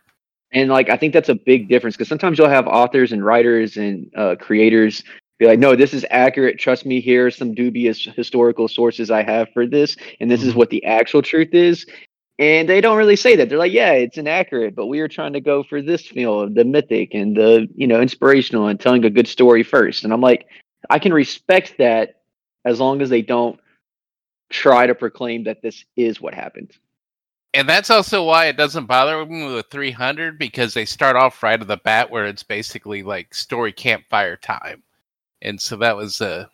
and 0.52 0.70
like 0.70 0.88
I 0.90 0.96
think 0.96 1.12
that's 1.12 1.28
a 1.28 1.34
big 1.34 1.68
difference 1.68 1.96
because 1.96 2.08
sometimes 2.08 2.38
you'll 2.38 2.48
have 2.48 2.66
authors 2.66 3.12
and 3.12 3.24
writers 3.24 3.76
and 3.76 4.10
uh, 4.16 4.36
creators 4.40 5.02
be 5.38 5.46
like, 5.46 5.58
"No, 5.58 5.74
this 5.76 5.92
is 5.94 6.06
accurate. 6.10 6.58
Trust 6.58 6.86
me. 6.86 7.00
Here 7.00 7.26
are 7.26 7.30
some 7.30 7.54
dubious 7.54 8.04
historical 8.04 8.68
sources 8.68 9.10
I 9.10 9.22
have 9.24 9.48
for 9.52 9.66
this, 9.66 9.96
and 10.20 10.30
this 10.30 10.42
is 10.44 10.54
Mhm. 10.54 10.56
what 10.56 10.70
the 10.70 10.84
actual 10.84 11.22
truth 11.22 11.54
is." 11.54 11.86
And 12.38 12.68
they 12.68 12.80
don't 12.80 12.96
really 12.98 13.16
say 13.16 13.36
that. 13.36 13.48
They're 13.48 13.58
like, 13.58 13.72
"Yeah, 13.72 13.92
it's 13.92 14.18
inaccurate, 14.18 14.74
but 14.74 14.86
we 14.86 15.00
are 15.00 15.08
trying 15.08 15.32
to 15.34 15.40
go 15.40 15.62
for 15.62 15.80
this 15.82 16.06
feel 16.06 16.40
of 16.40 16.54
the 16.54 16.64
mythic 16.64 17.14
and 17.14 17.36
the 17.36 17.68
you 17.76 17.86
know 17.86 18.00
inspirational 18.00 18.68
and 18.68 18.78
telling 18.80 19.04
a 19.04 19.10
good 19.10 19.28
story 19.28 19.62
first. 19.62 20.04
And 20.04 20.12
I'm 20.12 20.20
like, 20.20 20.46
I 20.90 20.98
can 20.98 21.12
respect 21.12 21.74
that 21.78 22.16
as 22.64 22.80
long 22.80 23.02
as 23.02 23.10
they 23.10 23.22
don't 23.22 23.58
try 24.50 24.86
to 24.86 24.94
proclaim 24.94 25.44
that 25.44 25.62
this 25.62 25.84
is 25.96 26.20
what 26.20 26.34
happened. 26.34 26.72
And 27.54 27.68
that's 27.68 27.90
also 27.90 28.24
why 28.24 28.46
it 28.46 28.56
doesn't 28.56 28.86
bother 28.86 29.24
me 29.26 29.52
with 29.54 29.66
300 29.70 30.38
because 30.38 30.74
they 30.74 30.84
start 30.84 31.14
off 31.16 31.42
right 31.42 31.60
at 31.60 31.68
the 31.68 31.76
bat 31.76 32.10
where 32.10 32.26
it's 32.26 32.42
basically 32.42 33.02
like 33.02 33.32
story 33.32 33.72
campfire 33.72 34.36
time. 34.36 34.82
And 35.42 35.60
so 35.60 35.76
that 35.76 35.96
was 35.96 36.20
uh 36.20 36.46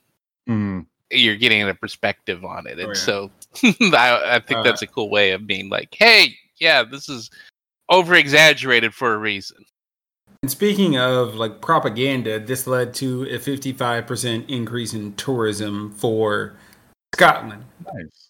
Mm. 0.48 0.86
you're 1.10 1.36
getting 1.36 1.68
a 1.68 1.74
perspective 1.74 2.44
on 2.44 2.66
it. 2.66 2.78
And 2.78 2.82
Oh, 2.82 2.88
yeah. 2.88 2.94
so 2.94 3.30
I, 3.96 4.36
I 4.36 4.40
think 4.40 4.58
Uh, 4.58 4.62
that's 4.62 4.82
a 4.82 4.86
cool 4.86 5.10
way 5.10 5.30
of 5.32 5.46
being 5.46 5.68
like, 5.68 5.94
hey, 5.94 6.34
yeah, 6.56 6.82
this 6.82 7.08
is 7.08 7.30
over 7.88 8.14
exaggerated 8.14 8.94
for 8.94 9.14
a 9.14 9.18
reason. 9.18 9.64
And 10.42 10.50
speaking 10.50 10.96
of 10.96 11.34
like 11.34 11.60
propaganda, 11.60 12.40
this 12.40 12.66
led 12.66 12.94
to 12.94 13.24
a 13.24 13.38
55% 13.38 14.48
increase 14.48 14.94
in 14.94 15.14
tourism 15.14 15.92
for 15.92 16.54
Scotland. 17.14 17.64
Nice. 17.84 18.28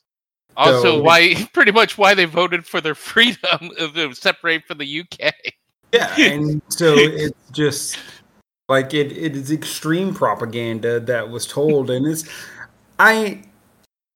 Also, 0.56 0.82
So- 0.82 1.02
why 1.02 1.48
pretty 1.52 1.70
much 1.72 1.96
why 1.96 2.14
they 2.14 2.24
voted 2.24 2.66
for 2.66 2.80
their 2.80 2.94
freedom 2.96 3.38
uh, 3.78 3.84
of 3.84 3.96
of 3.96 4.16
separate 4.16 4.64
from 4.66 4.78
the 4.78 5.00
UK. 5.00 5.32
Yeah, 5.92 6.14
and 6.18 6.60
so 6.68 6.94
it's 6.96 7.50
just 7.52 7.98
like 8.68 8.92
it, 8.94 9.12
it 9.12 9.36
is 9.36 9.50
extreme 9.50 10.14
propaganda 10.14 11.00
that 11.00 11.30
was 11.30 11.46
told, 11.46 11.90
and 11.90 12.06
it's 12.06 12.24
I 12.98 13.42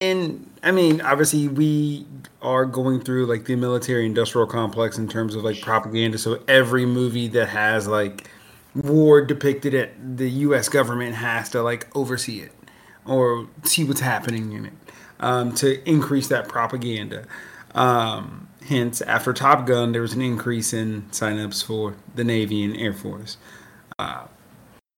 and 0.00 0.50
I 0.64 0.72
mean 0.72 1.00
obviously 1.00 1.46
we 1.48 2.07
are 2.42 2.64
going 2.64 3.00
through 3.00 3.27
like 3.27 3.44
the 3.44 3.57
military 3.57 4.07
industrial 4.07 4.46
complex 4.46 4.98
in 4.98 5.09
terms 5.09 5.35
of 5.35 5.44
like 5.44 5.61
propaganda. 5.61 6.18
So 6.18 6.42
every 6.48 6.87
movie 6.87 7.29
that 7.29 7.48
has 7.48 7.87
like 7.87 8.29
war 8.74 9.24
depicted 9.24 9.74
it, 9.74 10.16
the 10.16 10.29
U.S. 10.31 10.68
government 10.68 11.14
has 11.14 11.48
to 11.50 11.62
like 11.62 11.94
oversee 11.96 12.40
it 12.40 12.53
or 13.07 13.46
see 13.62 13.85
what's 13.85 14.00
happening 14.00 14.53
in 14.53 14.66
it 14.66 14.72
um, 15.20 15.55
to 15.57 15.88
increase 15.88 16.29
that 16.29 16.48
propaganda. 16.48 17.27
Um, 17.74 18.48
hence, 18.66 19.00
after 19.03 19.33
Top 19.33 19.66
Gun, 19.66 19.92
there 19.92 20.03
was 20.03 20.12
an 20.12 20.22
increase 20.22 20.72
in 20.72 21.03
signups 21.11 21.64
for 21.64 21.94
the 22.14 22.24
Navy 22.24 22.64
and 22.64 22.77
Air 22.77 22.92
Force. 22.92 23.37
Uh, 23.98 24.27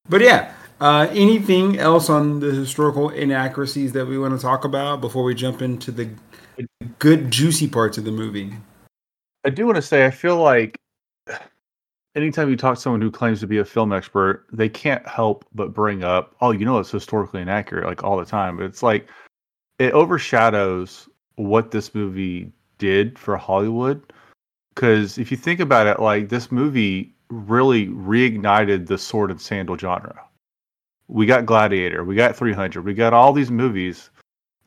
but 0.08 0.20
yeah, 0.20 0.52
uh, 0.80 1.08
anything 1.10 1.78
else 1.78 2.10
on 2.10 2.40
the 2.40 2.50
historical 2.50 3.08
inaccuracies 3.10 3.92
that 3.92 4.06
we 4.06 4.18
want 4.18 4.38
to 4.38 4.42
talk 4.42 4.64
about 4.64 5.00
before 5.00 5.24
we 5.24 5.34
jump 5.34 5.62
into 5.62 5.90
the 5.90 6.10
good, 6.98 7.30
juicy 7.30 7.68
parts 7.68 7.98
of 7.98 8.04
the 8.04 8.10
movie? 8.10 8.52
I 9.44 9.50
do 9.50 9.64
want 9.64 9.76
to 9.76 9.82
say 9.82 10.04
I 10.04 10.10
feel 10.10 10.36
like 10.36 10.76
anytime 12.14 12.50
you 12.50 12.56
talk 12.56 12.76
to 12.76 12.80
someone 12.80 13.00
who 13.00 13.10
claims 13.10 13.40
to 13.40 13.46
be 13.46 13.58
a 13.58 13.64
film 13.64 13.92
expert, 13.92 14.46
they 14.52 14.68
can't 14.68 15.06
help 15.06 15.44
but 15.54 15.72
bring 15.72 16.02
up, 16.02 16.34
"Oh, 16.40 16.50
you 16.50 16.64
know, 16.64 16.78
it's 16.78 16.90
historically 16.90 17.42
inaccurate," 17.42 17.86
like 17.86 18.02
all 18.02 18.16
the 18.16 18.24
time. 18.24 18.56
But 18.56 18.64
it's 18.64 18.82
like 18.82 19.08
it 19.78 19.92
overshadows 19.92 21.08
what 21.36 21.70
this 21.70 21.94
movie 21.94 22.52
did 22.78 23.18
for 23.18 23.36
Hollywood. 23.36 24.12
Because 24.74 25.16
if 25.16 25.30
you 25.30 25.36
think 25.36 25.60
about 25.60 25.86
it, 25.86 26.00
like 26.00 26.28
this 26.28 26.50
movie 26.52 27.14
really 27.28 27.86
reignited 27.88 28.86
the 28.86 28.98
sword 28.98 29.30
and 29.30 29.40
sandal 29.40 29.76
genre. 29.78 30.25
We 31.08 31.26
got 31.26 31.46
Gladiator, 31.46 32.04
we 32.04 32.16
got 32.16 32.36
300, 32.36 32.84
we 32.84 32.94
got 32.94 33.12
all 33.12 33.32
these 33.32 33.50
movies 33.50 34.10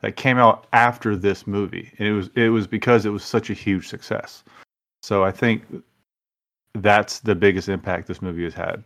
that 0.00 0.16
came 0.16 0.38
out 0.38 0.66
after 0.72 1.16
this 1.16 1.46
movie, 1.46 1.92
and 1.98 2.08
it 2.08 2.12
was 2.12 2.30
it 2.34 2.48
was 2.48 2.66
because 2.66 3.04
it 3.04 3.10
was 3.10 3.24
such 3.24 3.50
a 3.50 3.54
huge 3.54 3.88
success. 3.88 4.42
So 5.02 5.24
I 5.24 5.30
think 5.30 5.64
that's 6.74 7.20
the 7.20 7.34
biggest 7.34 7.68
impact 7.68 8.06
this 8.06 8.22
movie 8.22 8.44
has 8.44 8.54
had. 8.54 8.82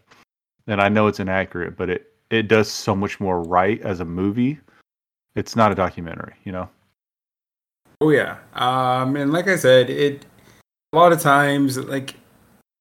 And 0.67 0.81
I 0.81 0.89
know 0.89 1.07
it's 1.07 1.21
inaccurate, 1.21 1.77
but 1.77 1.91
it 1.91 2.13
it 2.31 2.49
does 2.49 2.71
so 2.71 2.95
much 2.97 3.21
more 3.21 3.43
right 3.43 3.81
as 3.83 4.01
a 4.01 4.05
movie. 4.05 4.59
It's 5.37 5.57
not 5.57 5.73
a 5.73 5.75
documentary, 5.75 6.35
you 6.45 6.53
know. 6.53 6.69
Oh 8.01 8.11
yeah, 8.11 8.39
um, 8.55 9.17
and 9.17 9.33
like 9.33 9.49
I 9.49 9.57
said, 9.57 9.91
it 9.91 10.27
a 10.93 10.97
lot 10.97 11.13
of 11.13 11.21
times 11.21 11.79
like 11.79 12.15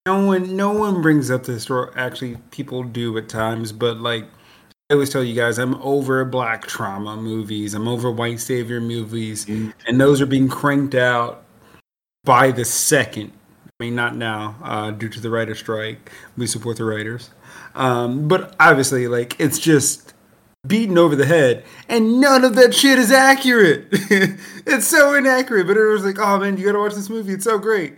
no 0.05 0.25
one 0.25 0.55
no 0.55 0.71
one 0.71 1.01
brings 1.01 1.29
up 1.29 1.43
the 1.43 1.59
story. 1.59 1.91
Actually, 1.95 2.37
people 2.51 2.83
do 2.83 3.17
at 3.17 3.29
times, 3.29 3.71
but 3.71 3.97
like 3.97 4.25
I 4.89 4.95
always 4.95 5.09
tell 5.09 5.23
you 5.23 5.33
guys, 5.33 5.59
I'm 5.59 5.75
over 5.75 6.25
black 6.25 6.67
trauma 6.67 7.15
movies. 7.15 7.73
I'm 7.73 7.87
over 7.87 8.11
white 8.11 8.41
savior 8.41 8.81
movies, 8.81 9.47
and 9.47 9.99
those 9.99 10.19
are 10.19 10.25
being 10.25 10.49
cranked 10.49 10.93
out 10.93 11.45
by 12.25 12.51
the 12.51 12.65
second. 12.65 13.31
I 13.67 13.85
mean, 13.85 13.95
not 13.95 14.15
now, 14.15 14.55
uh, 14.61 14.91
due 14.91 15.07
to 15.07 15.21
the 15.21 15.29
writer 15.29 15.55
strike. 15.55 16.11
We 16.37 16.47
support 16.47 16.77
the 16.77 16.83
writers, 16.83 17.29
um, 17.75 18.27
but 18.27 18.55
obviously, 18.59 19.07
like 19.07 19.39
it's 19.39 19.57
just 19.57 20.13
beaten 20.67 20.97
over 20.97 21.15
the 21.15 21.25
head, 21.25 21.63
and 21.87 22.19
none 22.19 22.43
of 22.43 22.55
that 22.55 22.75
shit 22.75 22.99
is 22.99 23.11
accurate. 23.11 23.87
it's 23.91 24.87
so 24.87 25.15
inaccurate. 25.15 25.65
But 25.65 25.77
it 25.77 25.85
was 25.85 26.03
like, 26.03 26.19
oh 26.19 26.39
man, 26.39 26.57
you 26.57 26.65
gotta 26.65 26.79
watch 26.79 26.93
this 26.93 27.09
movie. 27.09 27.33
It's 27.33 27.45
so 27.45 27.57
great. 27.57 27.95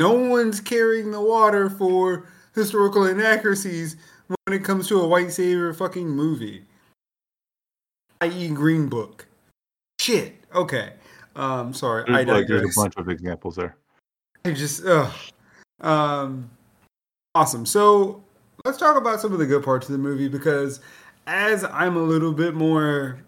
No 0.00 0.12
one's 0.12 0.60
carrying 0.60 1.12
the 1.12 1.20
water 1.20 1.70
for 1.70 2.28
historical 2.56 3.06
inaccuracies 3.06 3.96
when 4.28 4.56
it 4.56 4.64
comes 4.64 4.88
to 4.88 5.00
a 5.00 5.06
white 5.06 5.32
savior 5.32 5.72
fucking 5.72 6.08
movie. 6.08 6.64
I.e. 8.20 8.48
Green 8.48 8.88
Book. 8.88 9.26
Shit. 10.00 10.36
Okay. 10.54 10.92
Um, 11.36 11.74
sorry. 11.74 12.04
I 12.08 12.24
There's, 12.24 12.28
like, 12.28 12.46
there's 12.46 12.76
a 12.76 12.80
bunch 12.80 12.96
of 12.96 13.08
examples 13.08 13.56
there. 13.56 13.76
I 14.44 14.52
just, 14.52 14.84
ugh. 14.84 15.12
Um, 15.80 16.50
awesome. 17.34 17.66
So 17.66 18.22
let's 18.64 18.78
talk 18.78 18.96
about 18.96 19.20
some 19.20 19.32
of 19.32 19.38
the 19.38 19.46
good 19.46 19.64
parts 19.64 19.88
of 19.88 19.92
the 19.92 19.98
movie 19.98 20.28
because 20.28 20.80
as 21.26 21.64
I'm 21.64 21.96
a 21.96 22.02
little 22.02 22.32
bit 22.32 22.54
more 22.54 23.18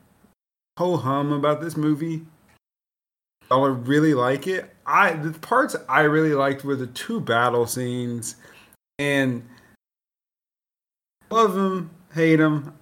ho 0.79 0.97
hum 0.97 1.33
about 1.33 1.61
this 1.61 1.77
movie, 1.77 2.25
I 3.51 3.67
really 3.67 4.15
like 4.15 4.47
it. 4.47 4.75
I 4.87 5.13
the 5.13 5.39
parts 5.39 5.77
I 5.89 6.03
really 6.03 6.35
liked 6.35 6.65
were 6.65 6.77
the 6.77 6.89
two 6.89 7.21
battle 7.21 7.67
scenes, 7.67 8.37
and 8.99 9.47
love 11.31 11.57
him, 11.57 11.91
hate 12.15 12.41
him. 12.41 12.73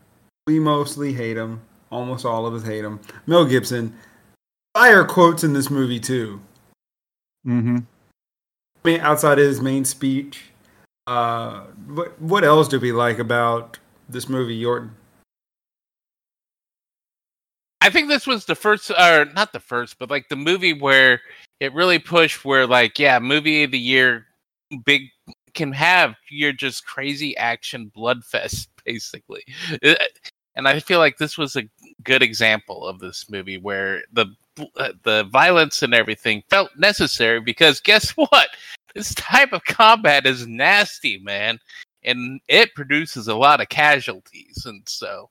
We 0.46 0.58
mostly 0.58 1.12
hate 1.12 1.36
him. 1.36 1.62
Almost 1.90 2.24
all 2.24 2.46
of 2.46 2.54
us 2.54 2.64
hate 2.64 2.84
him. 2.84 3.00
Mel 3.26 3.44
Gibson. 3.44 3.94
Fire 4.74 5.04
quotes 5.04 5.44
in 5.44 5.52
this 5.52 5.70
movie 5.70 6.00
too. 6.00 6.40
Mm-hmm. 7.46 7.78
I 8.84 8.88
mean, 8.88 9.00
outside 9.00 9.38
of 9.38 9.46
his 9.46 9.60
main 9.60 9.84
speech, 9.84 10.42
uh, 11.06 11.60
what 11.86 12.20
what 12.20 12.44
else 12.44 12.68
do 12.68 12.80
we 12.80 12.92
like 12.92 13.18
about 13.18 13.78
this 14.08 14.28
movie, 14.28 14.60
Yorton? 14.60 14.90
I 17.80 17.90
think 17.90 18.08
this 18.08 18.26
was 18.26 18.46
the 18.46 18.54
first, 18.54 18.90
or 18.90 19.26
not 19.26 19.52
the 19.52 19.60
first, 19.60 19.98
but 19.98 20.10
like 20.10 20.28
the 20.30 20.36
movie 20.36 20.72
where 20.72 21.20
it 21.60 21.74
really 21.74 21.98
pushed 21.98 22.44
where, 22.44 22.66
like, 22.66 22.98
yeah, 22.98 23.18
movie 23.18 23.62
of 23.64 23.72
the 23.72 23.78
year, 23.78 24.26
big 24.86 25.10
can 25.54 25.72
have 25.72 26.14
your 26.28 26.52
just 26.52 26.86
crazy 26.86 27.36
action 27.36 27.90
blood 27.94 28.24
fest, 28.24 28.68
basically. 28.84 29.44
Uh, 29.82 29.94
And 30.56 30.68
I 30.68 30.78
feel 30.78 31.00
like 31.00 31.18
this 31.18 31.36
was 31.36 31.56
a 31.56 31.68
good 32.04 32.22
example 32.22 32.86
of 32.86 33.00
this 33.00 33.28
movie 33.28 33.58
where 33.58 34.02
the 34.12 34.26
uh, 34.76 34.92
the 35.02 35.24
violence 35.24 35.82
and 35.82 35.92
everything 35.92 36.44
felt 36.48 36.70
necessary 36.76 37.40
because 37.40 37.80
guess 37.80 38.10
what? 38.16 38.48
This 38.94 39.12
type 39.14 39.52
of 39.52 39.64
combat 39.64 40.26
is 40.26 40.46
nasty, 40.46 41.18
man, 41.18 41.58
and 42.04 42.40
it 42.46 42.72
produces 42.76 43.26
a 43.26 43.34
lot 43.34 43.60
of 43.60 43.68
casualties, 43.68 44.64
and 44.66 44.82
so. 44.88 45.30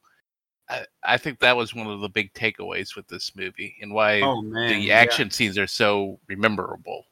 I, 0.69 0.85
I 1.03 1.17
think 1.17 1.39
that 1.39 1.57
was 1.57 1.75
one 1.75 1.87
of 1.87 1.99
the 1.99 2.07
big 2.07 2.33
takeaways 2.33 2.95
with 2.95 3.05
this 3.09 3.35
movie 3.35 3.75
and 3.81 3.93
why 3.93 4.21
Oh 4.21 4.41
man, 4.41 4.69
the 4.69 4.75
yeah. 4.75 4.95
action 4.95 5.29
scenes 5.29 5.57
are 5.57 5.67
so 5.67 6.19
rememberable. 6.27 7.05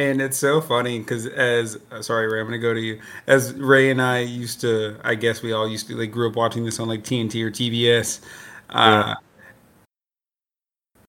And 0.00 0.22
it's 0.22 0.38
so 0.38 0.62
funny 0.62 0.98
because 0.98 1.26
as 1.26 1.78
uh, 1.90 2.00
sorry 2.00 2.26
Ray, 2.26 2.40
I'm 2.40 2.46
gonna 2.46 2.56
go 2.56 2.72
to 2.72 2.80
you. 2.80 2.98
As 3.26 3.52
Ray 3.52 3.90
and 3.90 4.00
I 4.00 4.20
used 4.20 4.62
to, 4.62 4.98
I 5.04 5.14
guess 5.14 5.42
we 5.42 5.52
all 5.52 5.68
used 5.68 5.88
to 5.88 5.94
like 5.94 6.10
grew 6.10 6.26
up 6.26 6.36
watching 6.36 6.64
this 6.64 6.80
on 6.80 6.88
like 6.88 7.04
TNT 7.04 7.44
or 7.44 7.50
TBS. 7.50 8.20
Uh, 8.70 9.14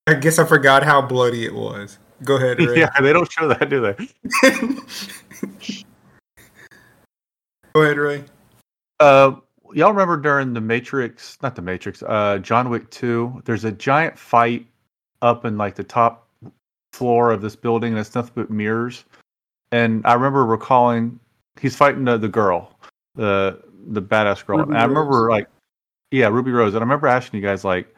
I 0.06 0.14
guess 0.14 0.38
I 0.38 0.44
forgot 0.44 0.82
how 0.82 1.00
bloody 1.00 1.46
it 1.46 1.54
was. 1.54 1.96
Go 2.22 2.36
ahead, 2.36 2.60
Ray. 2.60 2.80
Yeah, 2.80 2.90
they 3.00 3.14
don't 3.14 3.32
show 3.32 3.48
that, 3.48 3.70
do 3.70 3.80
they? 3.80 3.94
go 7.74 7.80
ahead, 7.80 7.96
Ray. 7.96 8.24
Uh, 9.00 9.36
y'all 9.72 9.90
remember 9.90 10.18
during 10.18 10.52
the 10.52 10.60
Matrix, 10.60 11.38
not 11.42 11.56
the 11.56 11.62
Matrix, 11.62 12.02
uh, 12.02 12.36
John 12.42 12.68
Wick 12.68 12.90
2, 12.90 13.40
there's 13.46 13.64
a 13.64 13.72
giant 13.72 14.18
fight 14.18 14.66
up 15.22 15.46
in 15.46 15.56
like 15.56 15.76
the 15.76 15.84
top 15.84 16.21
floor 16.92 17.30
of 17.30 17.42
this 17.42 17.56
building 17.56 17.92
and 17.92 18.00
it's 18.00 18.14
nothing 18.14 18.32
but 18.34 18.50
mirrors. 18.50 19.04
And 19.70 20.04
I 20.06 20.14
remember 20.14 20.44
recalling 20.44 21.18
he's 21.60 21.76
fighting 21.76 22.04
the, 22.04 22.18
the 22.18 22.28
girl, 22.28 22.78
the 23.14 23.62
the 23.88 24.02
badass 24.02 24.44
girl. 24.46 24.58
Ruby 24.58 24.72
and 24.72 24.78
I 24.78 24.84
remember 24.84 25.24
Rose. 25.24 25.30
like 25.30 25.48
yeah, 26.10 26.28
Ruby 26.28 26.50
Rose. 26.50 26.74
And 26.74 26.82
I 26.82 26.84
remember 26.84 27.06
asking 27.06 27.40
you 27.40 27.46
guys 27.46 27.64
like 27.64 27.94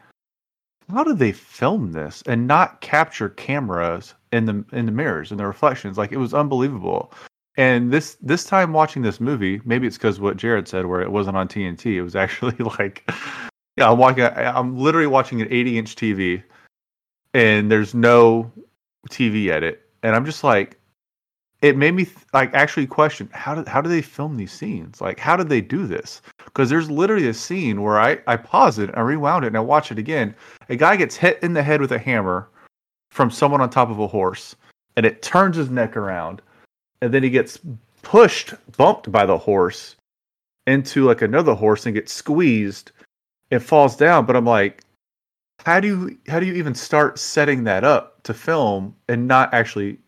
how 0.90 1.02
did 1.02 1.18
they 1.18 1.33
film 1.33 1.92
this 1.92 2.22
and 2.26 2.46
not 2.46 2.80
capture 2.80 3.30
cameras 3.30 4.14
in 4.33 4.44
the 4.44 4.64
in 4.72 4.87
the 4.87 4.92
mirrors 4.92 5.30
and 5.30 5.40
the 5.40 5.46
reflections? 5.46 5.98
Like 5.98 6.12
it 6.12 6.18
was 6.18 6.35
unbelievable. 6.35 7.12
And 7.57 7.92
this 7.92 8.16
this 8.20 8.44
time 8.44 8.72
watching 8.72 9.02
this 9.02 9.20
movie, 9.20 9.61
maybe 9.64 9.87
it's 9.87 9.96
because 9.96 10.20
what 10.20 10.37
Jared 10.37 10.68
said, 10.68 10.87
where 10.87 11.00
it 11.00 11.12
wasn't 11.12 11.37
on 11.37 11.48
TNT. 11.48 11.94
It 11.94 12.02
was 12.02 12.16
actually 12.16 12.57
like, 12.78 13.09
yeah, 13.76 13.90
I'm 13.90 13.98
watching. 13.98 14.24
I'm 14.24 14.76
literally 14.76 15.07
watching 15.07 15.40
an 15.40 15.48
80 15.50 15.78
inch 15.78 15.96
TV, 15.96 16.42
and 17.33 17.70
there's 17.70 17.94
no 17.94 18.50
TV 19.08 19.48
edit, 19.48 19.82
and 20.02 20.14
I'm 20.14 20.24
just 20.24 20.44
like, 20.44 20.78
it 21.62 21.76
made 21.76 21.94
me 21.94 22.04
th- 22.04 22.16
like 22.32 22.52
actually 22.54 22.86
question 22.86 23.28
how 23.32 23.54
did 23.54 23.68
how 23.68 23.80
do 23.80 23.88
they 23.88 24.02
film 24.02 24.36
these 24.36 24.52
scenes? 24.52 25.00
Like, 25.00 25.18
how 25.18 25.36
did 25.36 25.48
they 25.48 25.60
do 25.60 25.86
this? 25.86 26.22
Because 26.44 26.68
there's 26.70 26.90
literally 26.90 27.28
a 27.28 27.34
scene 27.34 27.82
where 27.82 28.00
I 28.00 28.18
I 28.26 28.36
pause 28.36 28.78
it, 28.78 28.90
I 28.94 29.00
rewound 29.00 29.44
it, 29.44 29.48
and 29.48 29.56
I 29.56 29.60
watch 29.60 29.90
it 29.92 29.98
again. 29.98 30.34
A 30.68 30.76
guy 30.76 30.96
gets 30.96 31.16
hit 31.16 31.38
in 31.42 31.54
the 31.54 31.62
head 31.62 31.80
with 31.80 31.92
a 31.92 31.98
hammer 31.98 32.48
from 33.10 33.30
someone 33.30 33.60
on 33.60 33.70
top 33.70 33.90
of 33.90 33.98
a 33.98 34.06
horse, 34.06 34.56
and 34.96 35.06
it 35.06 35.22
turns 35.22 35.56
his 35.56 35.70
neck 35.70 35.96
around 35.96 36.42
and 37.04 37.12
then 37.12 37.22
he 37.22 37.28
gets 37.28 37.58
pushed, 38.00 38.54
bumped 38.78 39.12
by 39.12 39.26
the 39.26 39.36
horse 39.36 39.96
into 40.66 41.04
like 41.04 41.20
another 41.20 41.52
horse 41.52 41.84
and 41.84 41.94
gets 41.94 42.14
squeezed 42.14 42.92
and 43.50 43.62
falls 43.62 43.94
down. 43.94 44.24
But 44.24 44.34
I'm 44.34 44.46
like, 44.46 44.82
how 45.60 45.80
do 45.80 45.88
you 45.88 46.18
how 46.28 46.40
do 46.40 46.46
you 46.46 46.54
even 46.54 46.74
start 46.74 47.18
setting 47.18 47.64
that 47.64 47.84
up 47.84 48.22
to 48.24 48.34
film 48.34 48.94
and 49.08 49.28
not 49.28 49.52
actually 49.54 49.98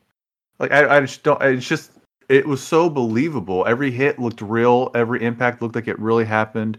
like 0.58 0.72
I, 0.72 0.96
I 0.96 1.00
just 1.00 1.22
don't 1.22 1.42
it's 1.42 1.66
just 1.66 1.92
it 2.28 2.46
was 2.46 2.62
so 2.62 2.90
believable. 2.90 3.64
Every 3.66 3.90
hit 3.90 4.18
looked 4.18 4.40
real, 4.40 4.90
every 4.94 5.22
impact 5.22 5.62
looked 5.62 5.74
like 5.74 5.88
it 5.88 5.98
really 5.98 6.24
happened. 6.24 6.78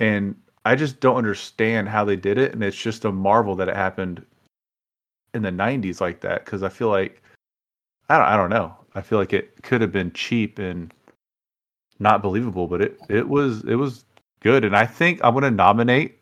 And 0.00 0.34
I 0.64 0.74
just 0.74 1.00
don't 1.00 1.16
understand 1.16 1.88
how 1.88 2.04
they 2.04 2.16
did 2.16 2.38
it. 2.38 2.52
And 2.52 2.62
it's 2.62 2.76
just 2.76 3.04
a 3.04 3.12
marvel 3.12 3.54
that 3.56 3.68
it 3.68 3.76
happened 3.76 4.24
in 5.32 5.42
the 5.42 5.50
90s 5.50 6.00
like 6.00 6.20
that 6.20 6.44
because 6.44 6.62
I 6.62 6.68
feel 6.68 6.88
like 6.88 7.22
I 8.08 8.18
don't, 8.18 8.26
I 8.26 8.36
don't 8.36 8.50
know. 8.50 8.74
I 8.94 9.00
feel 9.00 9.18
like 9.18 9.32
it 9.32 9.62
could 9.62 9.80
have 9.80 9.92
been 9.92 10.12
cheap 10.12 10.58
and 10.58 10.92
not 12.00 12.22
believable, 12.22 12.66
but 12.66 12.82
it 12.82 12.98
it 13.08 13.28
was 13.28 13.62
it 13.64 13.76
was 13.76 14.04
good. 14.40 14.64
And 14.64 14.76
I 14.76 14.86
think 14.86 15.20
I'm 15.22 15.34
going 15.34 15.44
to 15.44 15.50
nominate 15.50 16.19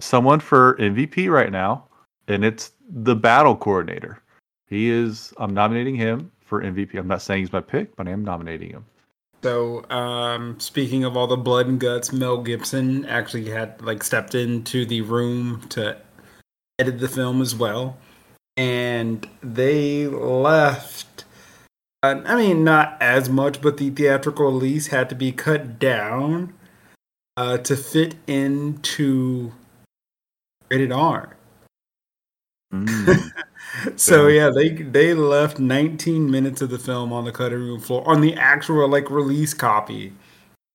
someone 0.00 0.40
for 0.40 0.76
MVP 0.76 1.30
right 1.30 1.50
now, 1.50 1.84
and 2.26 2.44
it's 2.44 2.72
the 2.88 3.16
battle 3.16 3.56
coordinator. 3.56 4.22
He 4.66 4.90
is. 4.90 5.32
I'm 5.38 5.54
nominating 5.54 5.96
him 5.96 6.30
for 6.40 6.62
MVP. 6.62 6.98
I'm 6.98 7.08
not 7.08 7.22
saying 7.22 7.42
he's 7.42 7.52
my 7.52 7.60
pick, 7.60 7.96
but 7.96 8.08
I 8.08 8.10
am 8.10 8.24
nominating 8.24 8.70
him. 8.70 8.84
So, 9.42 9.88
um, 9.90 10.58
speaking 10.58 11.04
of 11.04 11.16
all 11.16 11.26
the 11.26 11.36
blood 11.36 11.68
and 11.68 11.78
guts, 11.78 12.12
Mel 12.12 12.42
Gibson 12.42 13.04
actually 13.04 13.48
had 13.48 13.80
like 13.82 14.02
stepped 14.02 14.34
into 14.34 14.84
the 14.84 15.02
room 15.02 15.62
to 15.70 15.96
edit 16.78 16.98
the 16.98 17.08
film 17.08 17.40
as 17.40 17.54
well, 17.54 17.96
and 18.56 19.28
they 19.42 20.06
left. 20.06 21.24
Uh, 22.02 22.20
I 22.24 22.36
mean, 22.36 22.64
not 22.64 22.96
as 23.00 23.28
much, 23.28 23.60
but 23.60 23.76
the 23.76 23.90
theatrical 23.90 24.46
release 24.46 24.88
had 24.88 25.08
to 25.08 25.14
be 25.14 25.32
cut 25.32 25.78
down 25.78 26.54
uh, 27.36 27.58
to 27.58 27.76
fit 27.76 28.16
into 28.26 29.52
rated 30.70 30.92
R. 30.92 31.36
Mm. 32.72 33.32
So 33.96 34.28
yeah, 34.28 34.50
they 34.50 34.70
they 34.70 35.14
left 35.14 35.58
19 35.58 36.30
minutes 36.30 36.62
of 36.62 36.70
the 36.70 36.78
film 36.78 37.12
on 37.12 37.24
the 37.24 37.32
cutting 37.32 37.58
room 37.58 37.80
floor 37.80 38.02
on 38.08 38.20
the 38.20 38.34
actual 38.34 38.88
like 38.88 39.10
release 39.10 39.54
copy 39.54 40.12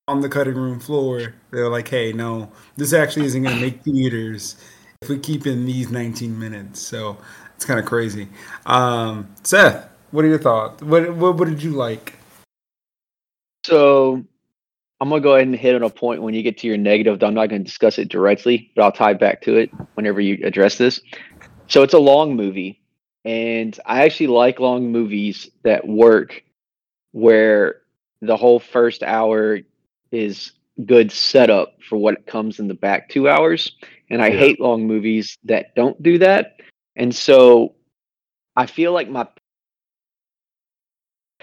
on 0.07 0.21
the 0.21 0.29
cutting 0.29 0.55
room 0.55 0.79
floor. 0.79 1.33
They're 1.51 1.69
like, 1.69 1.87
"Hey, 1.87 2.13
no, 2.13 2.51
this 2.77 2.93
actually 2.93 3.25
isn't 3.25 3.43
going 3.43 3.55
to 3.55 3.61
make 3.61 3.83
theaters 3.83 4.55
if 5.01 5.09
we 5.09 5.17
keep 5.19 5.47
in 5.47 5.65
these 5.65 5.89
19 5.89 6.37
minutes." 6.37 6.79
So 6.79 7.17
it's 7.55 7.65
kind 7.65 7.79
of 7.79 7.85
crazy. 7.85 8.27
Um, 8.65 9.27
Seth, 9.43 9.89
what 10.11 10.23
are 10.23 10.29
your 10.29 10.39
thoughts? 10.39 10.81
What, 10.83 11.13
what 11.15 11.35
what 11.37 11.47
did 11.47 11.61
you 11.61 11.71
like? 11.71 12.13
So 13.65 14.23
I'm 15.03 15.09
gonna 15.09 15.19
go 15.19 15.35
ahead 15.35 15.47
and 15.47 15.55
hit 15.57 15.75
on 15.75 15.83
a 15.83 15.89
point 15.89 16.21
when 16.21 16.33
you 16.33 16.41
get 16.41 16.59
to 16.59 16.67
your 16.67 16.77
negative. 16.77 17.21
I'm 17.21 17.33
not 17.33 17.49
gonna 17.49 17.65
discuss 17.65 17.99
it 17.99 18.07
directly, 18.07 18.71
but 18.73 18.83
I'll 18.83 18.91
tie 18.93 19.13
back 19.13 19.41
to 19.41 19.57
it 19.57 19.69
whenever 19.95 20.21
you 20.21 20.39
address 20.45 20.77
this. 20.77 21.01
So 21.67 21.83
it's 21.83 21.93
a 21.93 21.99
long 21.99 22.37
movie, 22.37 22.81
and 23.25 23.77
I 23.85 24.05
actually 24.05 24.27
like 24.27 24.61
long 24.61 24.93
movies 24.93 25.49
that 25.63 25.85
work 25.85 26.41
where 27.11 27.81
the 28.21 28.37
whole 28.37 28.61
first 28.61 29.03
hour 29.03 29.59
is 30.13 30.53
good 30.85 31.11
setup 31.11 31.73
for 31.89 31.97
what 31.97 32.25
comes 32.25 32.59
in 32.59 32.69
the 32.69 32.73
back 32.73 33.09
two 33.09 33.27
hours. 33.27 33.75
And 34.09 34.21
I 34.21 34.29
Yeah. 34.29 34.37
hate 34.39 34.61
long 34.61 34.87
movies 34.87 35.37
that 35.43 35.75
don't 35.75 36.01
do 36.01 36.17
that. 36.19 36.61
And 36.95 37.13
so 37.13 37.75
I 38.55 38.67
feel 38.67 38.93
like 38.93 39.09
my 39.09 39.27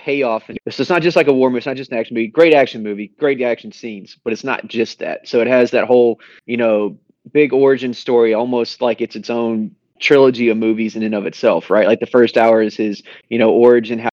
payoff. 0.00 0.44
So 0.46 0.80
it's 0.80 0.90
not 0.90 1.02
just 1.02 1.16
like 1.16 1.28
a 1.28 1.32
war 1.32 1.50
movie. 1.50 1.58
It's 1.58 1.66
not 1.66 1.76
just 1.76 1.92
an 1.92 1.98
action 1.98 2.14
movie. 2.14 2.28
Great 2.28 2.54
action 2.54 2.82
movie, 2.82 3.08
great 3.18 3.40
action 3.42 3.70
scenes, 3.70 4.16
but 4.24 4.32
it's 4.32 4.44
not 4.44 4.66
just 4.66 4.98
that. 5.00 5.28
So 5.28 5.40
it 5.40 5.46
has 5.46 5.70
that 5.72 5.84
whole, 5.84 6.20
you 6.46 6.56
know, 6.56 6.98
big 7.32 7.52
origin 7.52 7.92
story, 7.92 8.34
almost 8.34 8.80
like 8.80 9.00
it's 9.00 9.16
its 9.16 9.30
own 9.30 9.74
trilogy 10.00 10.48
of 10.48 10.56
movies 10.56 10.96
in 10.96 11.02
and 11.02 11.14
of 11.14 11.26
itself, 11.26 11.70
right? 11.70 11.86
Like 11.86 12.00
the 12.00 12.06
first 12.06 12.36
hour 12.36 12.62
is 12.62 12.76
his, 12.76 13.02
you 13.28 13.38
know, 13.38 13.50
origin. 13.50 13.98
How, 13.98 14.08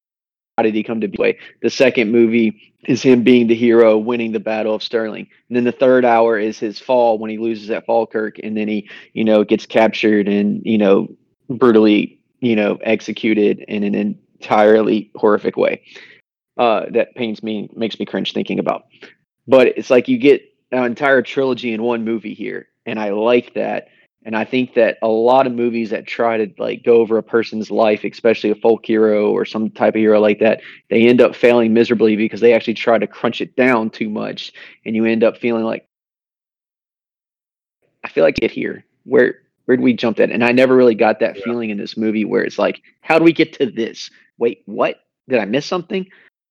how 0.58 0.64
did 0.64 0.76
he 0.76 0.84
come 0.84 1.02
to 1.02 1.08
be? 1.08 1.38
The 1.62 1.70
second 1.70 2.12
movie 2.12 2.74
is 2.86 3.02
him 3.02 3.24
being 3.24 3.48
the 3.48 3.56
hero, 3.56 3.98
winning 3.98 4.34
the 4.34 4.40
Battle 4.40 4.76
of 4.76 4.84
Stirling. 4.84 5.28
And 5.48 5.56
then 5.56 5.64
the 5.64 5.72
third 5.72 6.04
hour 6.04 6.38
is 6.38 6.60
his 6.60 6.80
fall 6.80 7.18
when 7.18 7.32
he 7.32 7.38
loses 7.38 7.70
at 7.70 7.86
Falkirk, 7.86 8.40
and 8.44 8.58
then 8.58 8.68
he, 8.68 8.90
you 9.14 9.24
know, 9.24 9.44
gets 9.44 9.66
captured 9.66 10.28
and 10.28 10.62
you 10.66 10.78
know 10.78 11.08
brutally, 11.50 12.20
you 12.42 12.56
know, 12.56 12.78
executed 12.82 13.64
and 13.68 13.84
an 13.84 14.20
entirely 14.40 15.12
horrific 15.16 15.58
way. 15.58 15.82
Uh, 16.58 16.86
that 16.92 17.14
pains 17.16 17.44
me, 17.44 17.70
makes 17.76 18.00
me 18.00 18.06
cringe 18.06 18.34
thinking 18.34 18.60
about. 18.60 18.86
But 19.48 19.68
it's 19.78 19.90
like 19.90 20.08
you 20.08 20.18
get 20.18 20.42
an 20.72 20.84
entire 20.86 21.22
trilogy 21.22 21.72
in 21.74 21.84
one 21.84 22.04
movie 22.04 22.34
here, 22.34 22.68
and 22.86 23.00
I 23.00 23.12
like 23.12 23.54
that. 23.54 23.90
And 24.26 24.36
I 24.36 24.44
think 24.44 24.74
that 24.74 24.98
a 25.02 25.08
lot 25.08 25.48
of 25.48 25.54
movies 25.54 25.92
that 25.92 26.06
try 26.06 26.38
to 26.38 26.52
like 26.58 26.84
go 26.84 26.96
over 26.96 27.18
a 27.18 27.24
person's 27.24 27.72
life, 27.72 28.04
especially 28.04 28.50
a 28.50 28.56
folk 28.56 28.86
hero 28.86 29.32
or 29.32 29.46
some 29.46 29.70
type 29.70 29.96
of 29.96 30.00
hero 30.00 30.20
like 30.20 30.40
that, 30.40 30.62
they 30.90 31.08
end 31.08 31.22
up 31.22 31.36
failing 31.36 31.74
miserably 31.74 32.18
because 32.18 32.42
they 32.42 32.54
actually 32.54 32.74
try 32.74 32.98
to 32.98 33.08
crunch 33.08 33.40
it 33.40 33.56
down 33.56 33.90
too 33.90 34.10
much, 34.10 34.52
and 34.86 34.96
you 34.96 35.06
end 35.06 35.24
up 35.24 35.38
feeling 35.38 35.64
like 35.64 35.86
I 38.04 38.10
feel 38.10 38.24
like 38.24 38.40
it 38.42 38.52
here 38.52 38.84
where 39.06 39.44
Where 39.66 39.78
did 39.78 39.84
we 39.84 39.94
jump 39.94 40.20
at? 40.20 40.32
And 40.32 40.44
I 40.44 40.52
never 40.52 40.76
really 40.76 40.96
got 40.96 41.20
that 41.20 41.36
Yeah. 41.38 41.44
feeling 41.44 41.70
in 41.70 41.78
this 41.78 41.98
movie 41.98 42.26
where 42.26 42.44
it's 42.44 42.58
like, 42.58 42.82
how 43.02 43.20
do 43.20 43.26
we 43.26 43.34
get 43.34 43.54
to 43.60 43.66
this? 43.66 44.10
Wait, 44.38 44.64
what? 44.66 45.02
Did 45.28 45.40
I 45.40 45.46
miss 45.46 45.66
something? 45.66 46.08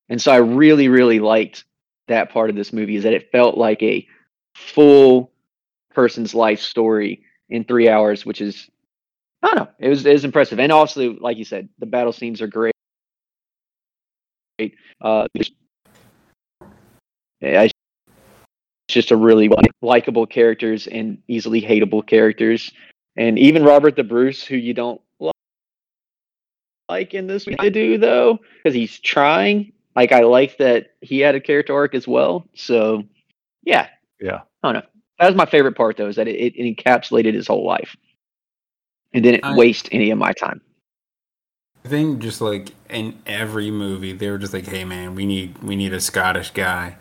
And 0.08 0.20
so 0.20 0.32
I 0.32 0.36
really, 0.36 0.88
really 0.88 1.20
liked 1.20 1.64
that 2.08 2.30
part 2.30 2.50
of 2.50 2.56
this 2.56 2.72
movie 2.72 2.96
is 2.96 3.02
that 3.04 3.12
it 3.12 3.32
felt 3.32 3.56
like 3.56 3.82
a 3.82 4.06
full 4.54 5.32
person's 5.94 6.34
life 6.34 6.60
story 6.60 7.22
in 7.48 7.64
three 7.64 7.88
hours, 7.88 8.24
which 8.24 8.40
is 8.40 8.68
I 9.42 9.48
don't 9.48 9.56
know. 9.56 9.68
It 9.78 9.88
was 9.88 10.06
it 10.06 10.12
was 10.12 10.24
impressive. 10.24 10.58
And 10.58 10.72
also, 10.72 11.14
like 11.20 11.36
you 11.38 11.44
said, 11.44 11.68
the 11.78 11.86
battle 11.86 12.12
scenes 12.12 12.40
are 12.40 12.46
great. 12.46 12.72
Uh 15.00 15.26
it's 15.34 15.50
just 18.88 19.10
a 19.10 19.16
really 19.16 19.48
li- 19.48 19.56
likable 19.82 20.26
characters 20.26 20.86
and 20.86 21.18
easily 21.28 21.60
hateable 21.60 22.06
characters. 22.06 22.72
And 23.16 23.38
even 23.38 23.64
Robert 23.64 23.96
the 23.96 24.04
Bruce, 24.04 24.42
who 24.42 24.56
you 24.56 24.74
don't 24.74 25.00
like 26.88 27.14
in 27.14 27.26
this 27.26 27.46
movie, 27.46 27.58
I 27.58 27.68
do 27.68 27.98
though, 27.98 28.38
because 28.62 28.74
he's 28.74 28.98
trying. 29.00 29.72
Like 29.94 30.12
I 30.12 30.20
like 30.20 30.58
that 30.58 30.88
he 31.00 31.20
had 31.20 31.34
a 31.34 31.40
character 31.40 31.74
arc 31.74 31.94
as 31.94 32.06
well. 32.06 32.46
So 32.54 33.02
yeah, 33.64 33.88
Yeah. 34.20 34.40
I 34.62 34.72
don't 34.72 34.82
know. 34.82 34.88
That 35.18 35.26
was 35.26 35.34
my 35.34 35.46
favorite 35.46 35.76
part 35.76 35.96
though, 35.96 36.08
is 36.08 36.16
that 36.16 36.28
it, 36.28 36.54
it 36.54 36.76
encapsulated 36.76 37.32
his 37.34 37.46
whole 37.46 37.64
life 37.64 37.96
and 39.14 39.22
didn't 39.24 39.44
I- 39.44 39.56
waste 39.56 39.88
any 39.92 40.10
of 40.10 40.18
my 40.18 40.32
time. 40.32 40.60
I 41.84 41.88
think 41.88 42.18
just 42.18 42.40
like 42.40 42.70
in 42.90 43.16
every 43.26 43.70
movie, 43.70 44.12
they 44.12 44.28
were 44.28 44.38
just 44.38 44.52
like, 44.52 44.66
"Hey, 44.66 44.84
man, 44.84 45.14
we 45.14 45.24
need 45.24 45.56
we 45.62 45.76
need 45.76 45.92
a 45.92 46.00
Scottish 46.00 46.50
guy. 46.50 46.96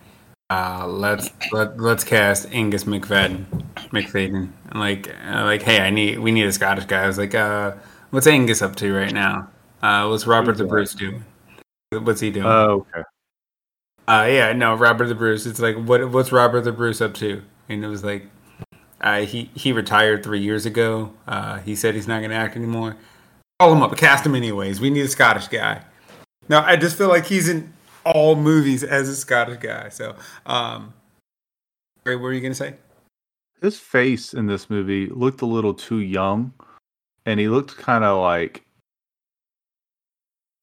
Uh, 0.51 0.85
let's 0.87 1.31
let 1.51 1.79
let's 1.79 2.03
cast 2.03 2.47
Angus 2.53 2.83
Macfadyen, 2.83 3.45
Macfadyen. 3.89 4.49
And 4.69 4.79
like 4.79 5.09
uh, 5.27 5.43
like, 5.43 5.63
hey, 5.63 5.79
I 5.81 5.89
need 5.89 6.19
we 6.19 6.31
need 6.31 6.45
a 6.45 6.51
Scottish 6.51 6.85
guy." 6.85 7.03
I 7.03 7.07
was 7.07 7.17
like, 7.17 7.33
"Uh, 7.33 7.71
what's 8.11 8.27
Angus 8.27 8.61
up 8.61 8.75
to 8.75 8.93
right 8.93 9.11
now? 9.11 9.49
Uh, 9.81 10.07
what's 10.07 10.25
Robert 10.25 10.57
the 10.57 10.65
Bruce 10.65 10.93
doing? 10.93 11.23
What's 11.91 12.21
he 12.21 12.31
doing?" 12.31 12.45
Oh, 12.45 12.85
okay. 12.93 13.03
Uh, 14.07 14.27
yeah, 14.29 14.53
no, 14.53 14.75
Robert 14.75 15.07
the 15.07 15.15
Bruce. 15.15 15.45
It's 15.45 15.59
like, 15.59 15.75
what 15.75 16.11
what's 16.11 16.31
Robert 16.31 16.61
the 16.61 16.71
Bruce 16.71 17.01
up 17.01 17.13
to? 17.15 17.41
And 17.69 17.83
it 17.83 17.87
was 17.87 18.03
like, 18.03 18.27
uh, 19.01 19.21
he 19.21 19.49
he 19.55 19.71
retired 19.71 20.23
three 20.23 20.39
years 20.39 20.65
ago. 20.65 21.11
Uh, 21.27 21.59
he 21.59 21.75
said 21.75 21.95
he's 21.95 22.07
not 22.07 22.19
going 22.19 22.29
to 22.29 22.35
act 22.35 22.55
anymore. 22.55 22.97
Call 23.59 23.73
him 23.73 23.81
up, 23.81 23.95
cast 23.97 24.25
him 24.25 24.35
anyways. 24.35 24.79
We 24.79 24.89
need 24.89 25.05
a 25.05 25.07
Scottish 25.07 25.47
guy. 25.47 25.81
No, 26.49 26.59
I 26.59 26.75
just 26.75 26.97
feel 26.97 27.07
like 27.07 27.25
he's 27.25 27.49
in 27.49 27.73
all 28.05 28.35
movies 28.35 28.83
as 28.83 29.09
a 29.09 29.15
Scottish 29.15 29.57
guy. 29.57 29.89
So, 29.89 30.15
um, 30.45 30.93
what 32.03 32.19
were 32.19 32.33
you 32.33 32.41
going 32.41 32.51
to 32.51 32.57
say? 32.57 32.75
His 33.61 33.79
face 33.79 34.33
in 34.33 34.45
this 34.45 34.69
movie 34.69 35.07
looked 35.07 35.41
a 35.41 35.47
little 35.47 35.73
too 35.73 35.99
young, 35.99 36.53
and 37.25 37.39
he 37.39 37.47
looked 37.47 37.77
kind 37.77 38.03
of 38.03 38.21
like. 38.21 38.64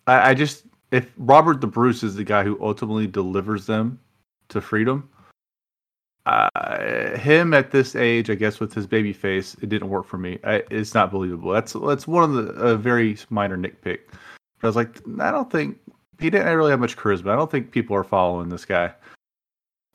I, 0.06 0.30
I 0.30 0.34
just 0.34 0.64
if 0.90 1.10
Robert 1.16 1.60
the 1.60 1.66
Bruce 1.66 2.02
is 2.02 2.14
the 2.14 2.24
guy 2.24 2.44
who 2.44 2.58
ultimately 2.62 3.06
delivers 3.06 3.66
them 3.66 3.98
to 4.48 4.60
freedom, 4.60 5.08
uh, 6.26 7.16
him 7.16 7.52
at 7.54 7.70
this 7.70 7.96
age, 7.96 8.30
I 8.30 8.34
guess, 8.34 8.60
with 8.60 8.72
his 8.72 8.86
baby 8.86 9.12
face, 9.12 9.56
it 9.60 9.68
didn't 9.68 9.88
work 9.88 10.06
for 10.06 10.18
me. 10.18 10.38
I, 10.44 10.62
it's 10.70 10.94
not 10.94 11.10
believable. 11.10 11.52
That's 11.52 11.72
that's 11.72 12.06
one 12.06 12.24
of 12.24 12.32
the 12.34 12.52
a 12.52 12.76
very 12.76 13.16
minor 13.30 13.56
nitpick. 13.56 14.00
But 14.60 14.64
I 14.64 14.66
was 14.66 14.76
like, 14.76 15.00
I 15.20 15.30
don't 15.30 15.50
think 15.50 15.78
he 16.20 16.30
didn't 16.30 16.56
really 16.56 16.70
have 16.70 16.80
much 16.80 16.96
charisma. 16.96 17.30
I 17.30 17.36
don't 17.36 17.50
think 17.50 17.72
people 17.72 17.96
are 17.96 18.04
following 18.04 18.48
this 18.48 18.64
guy. 18.64 18.92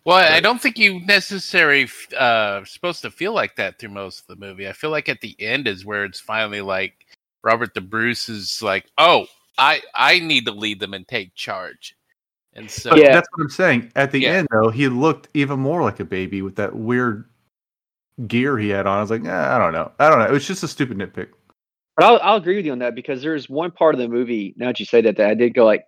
Well, 0.04 0.18
I 0.18 0.40
don't 0.40 0.62
think 0.62 0.78
you 0.78 1.06
necessarily 1.06 1.88
uh 2.18 2.64
supposed 2.66 3.02
to 3.04 3.12
feel 3.12 3.34
like 3.34 3.56
that 3.58 3.80
through 3.80 3.90
most 3.90 4.22
of 4.22 4.28
the 4.28 4.46
movie. 4.46 4.68
I 4.68 4.74
feel 4.74 4.90
like 4.90 5.10
at 5.10 5.22
the 5.22 5.36
end 5.40 5.68
is 5.68 5.86
where 5.86 6.06
it's 6.06 6.20
finally 6.20 6.62
like 6.62 7.06
Robert 7.44 7.74
the 7.74 7.82
Bruce 7.82 8.28
is 8.28 8.62
like, 8.62 8.86
"Oh, 8.98 9.28
I 9.58 9.82
I 9.96 10.20
need 10.20 10.46
to 10.46 10.52
lead 10.52 10.80
them 10.80 10.94
and 10.94 11.08
take 11.08 11.34
charge." 11.36 11.96
And 12.54 12.70
so 12.70 12.96
Yeah. 12.96 13.14
that's 13.14 13.28
what 13.32 13.44
I'm 13.44 13.50
saying. 13.50 13.92
At 13.96 14.12
the 14.12 14.22
Yeah. 14.22 14.32
end, 14.32 14.48
though, 14.52 14.70
he 14.70 14.88
looked 14.88 15.30
even 15.36 15.60
more 15.60 15.84
like 15.84 16.00
a 16.00 16.06
baby 16.06 16.42
with 16.42 16.56
that 16.56 16.76
weird 16.76 17.30
gear 18.28 18.58
he 18.58 18.70
had 18.70 18.88
on. 18.88 18.98
I 18.98 19.02
was 19.02 19.12
like, 19.12 19.24
eh, 19.24 19.56
I 19.56 19.60
don't 19.60 19.74
know. 19.74 19.92
I 20.00 20.10
don't 20.10 20.20
know. 20.20 20.26
It 20.26 20.32
was 20.32 20.48
just 20.48 20.64
a 20.64 20.68
stupid 20.68 20.98
nitpick. 20.98 21.30
But 21.96 22.06
I'll, 22.06 22.20
I'll 22.24 22.38
agree 22.38 22.56
with 22.56 22.66
you 22.66 22.72
on 22.72 22.80
that 22.80 22.96
because 22.96 23.22
there's 23.22 23.48
one 23.48 23.72
part 23.72 23.94
of 23.94 24.00
the 24.00 24.08
movie. 24.08 24.54
Now 24.58 24.68
that 24.68 24.80
you 24.80 24.86
say 24.86 25.02
that, 25.02 25.18
that 25.18 25.30
I 25.30 25.34
did 25.36 25.54
go 25.54 25.66
like, 25.66 25.86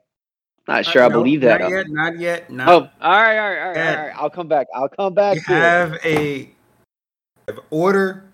not 0.67 0.85
sure 0.85 1.01
I 1.01 1.05
Uh, 1.05 1.09
no, 1.09 1.15
believe 1.15 1.41
that. 1.41 1.61
Not 1.61 1.69
yet. 1.71 1.85
Not 1.89 2.19
yet. 2.19 2.51
Not 2.51 2.67
Oh, 2.69 2.89
all 3.01 3.11
right, 3.11 3.37
all 3.37 3.49
right, 3.49 3.59
all 3.59 3.67
right, 3.67 3.99
all 3.99 4.07
Yeah. 4.07 4.13
I'll 4.17 4.29
come 4.29 4.47
back. 4.47 4.67
I'll 4.73 4.89
come 4.89 5.15
back. 5.15 5.35
You 5.35 5.55
have 5.55 5.97
a 6.05 6.51
have 7.47 7.59
order, 7.71 8.25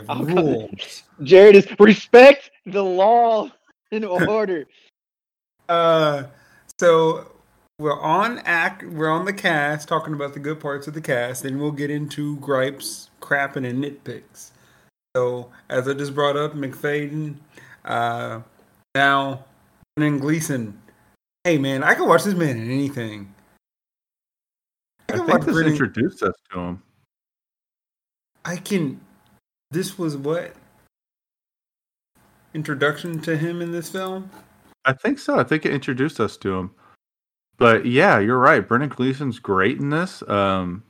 you 0.00 0.06
have 0.08 0.34
rules. 0.34 1.04
Jared 1.22 1.54
is 1.54 1.68
respect 1.78 2.50
the 2.66 2.82
law 2.82 3.48
and 3.92 4.04
order. 4.04 4.66
Uh, 5.68 6.24
so 6.78 7.30
we're 7.78 8.00
on 8.00 8.38
act. 8.40 8.84
We're 8.84 9.10
on 9.10 9.24
the 9.24 9.32
cast, 9.32 9.88
talking 9.88 10.14
about 10.14 10.34
the 10.34 10.40
good 10.40 10.60
parts 10.60 10.86
of 10.86 10.94
the 10.94 11.00
cast, 11.00 11.44
and 11.44 11.60
we'll 11.60 11.72
get 11.72 11.90
into 11.90 12.36
gripes, 12.36 13.10
crapping, 13.20 13.68
and 13.68 13.82
nitpicks. 13.82 14.50
So, 15.16 15.50
as 15.68 15.88
I 15.88 15.94
just 15.94 16.14
brought 16.14 16.36
up, 16.36 16.54
Macfadyen, 16.54 17.36
uh, 17.84 18.40
now 18.94 19.44
Brendan 19.96 20.20
Gleeson. 20.20 20.80
Hey 21.44 21.58
man, 21.58 21.82
I 21.82 21.94
can 21.94 22.06
watch 22.06 22.24
this 22.24 22.34
man 22.34 22.58
in 22.58 22.70
anything. 22.70 23.34
I 25.08 25.12
can 25.12 25.20
think 25.20 25.32
watch 25.32 25.42
this 25.46 25.54
Brendan- 25.54 25.72
introduced 25.72 26.22
us 26.22 26.34
to 26.52 26.58
him. 26.58 26.82
I 28.44 28.56
can. 28.56 29.00
This 29.70 29.98
was 29.98 30.16
what 30.16 30.52
introduction 32.54 33.20
to 33.20 33.36
him 33.36 33.62
in 33.62 33.72
this 33.72 33.90
film. 33.90 34.30
I 34.84 34.92
think 34.92 35.18
so. 35.18 35.38
I 35.38 35.44
think 35.44 35.66
it 35.66 35.72
introduced 35.72 36.20
us 36.20 36.36
to 36.38 36.54
him. 36.56 36.70
But 37.58 37.84
yeah, 37.86 38.18
you're 38.18 38.38
right. 38.38 38.66
Brendan 38.66 38.88
Gleeson's 38.88 39.38
great 39.38 39.78
in 39.78 39.90
this. 39.90 40.22
Um, 40.28 40.82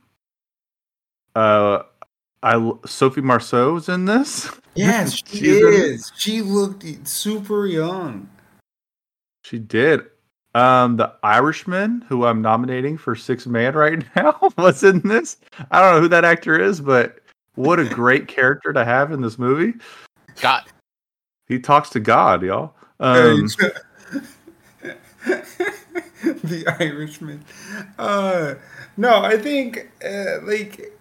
uh, 1.35 1.83
I 2.41 2.53
l- 2.53 2.79
Sophie 2.85 3.21
Marceau's 3.21 3.89
in 3.89 4.05
this. 4.05 4.49
Yes, 4.73 5.21
she 5.25 5.37
She's 5.37 5.61
in 5.61 5.99
She 6.15 6.41
looked 6.41 6.85
super 7.05 7.67
young. 7.67 8.29
She 9.43 9.59
did. 9.59 10.05
Um, 10.55 10.95
the 10.95 11.13
Irishman, 11.23 12.05
who 12.07 12.25
I'm 12.25 12.41
nominating 12.41 12.97
for 12.97 13.13
Six 13.13 13.45
Man 13.47 13.73
right 13.73 14.01
now, 14.15 14.37
was 14.57 14.85
in 14.85 15.01
this. 15.01 15.35
I 15.71 15.81
don't 15.81 15.95
know 15.95 15.99
who 16.01 16.07
that 16.07 16.23
actor 16.23 16.57
is, 16.57 16.79
but 16.79 17.19
what 17.55 17.81
a 17.81 17.85
great 17.85 18.29
character 18.29 18.71
to 18.71 18.85
have 18.85 19.11
in 19.11 19.21
this 19.21 19.37
movie. 19.37 19.77
God, 20.39 20.63
He 21.51 21.59
talks 21.59 21.89
to 21.89 21.99
God, 21.99 22.43
y'all. 22.43 22.73
Um, 23.01 23.47
the 26.45 26.63
Irishman. 26.79 27.43
Uh, 27.99 28.53
no, 28.95 29.21
I 29.21 29.35
think 29.37 29.91
uh, 30.01 30.39
like, 30.43 30.97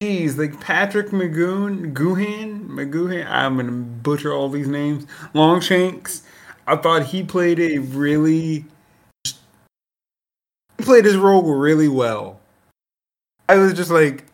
geez, 0.00 0.38
like 0.38 0.58
Patrick 0.58 1.08
McGoon, 1.08 1.92
Goohan, 1.92 2.66
McGoohan. 2.66 3.28
I'm 3.28 3.56
gonna 3.56 3.72
butcher 3.72 4.32
all 4.32 4.48
these 4.48 4.68
names. 4.68 5.06
Longshanks. 5.34 6.22
I 6.66 6.76
thought 6.76 7.04
he 7.04 7.22
played 7.22 7.60
a 7.60 7.76
really, 7.76 8.64
he 9.26 9.34
played 10.78 11.04
his 11.04 11.18
role 11.18 11.42
really 11.42 11.88
well. 11.88 12.40
I 13.50 13.56
was 13.56 13.74
just 13.74 13.90
like, 13.90 14.24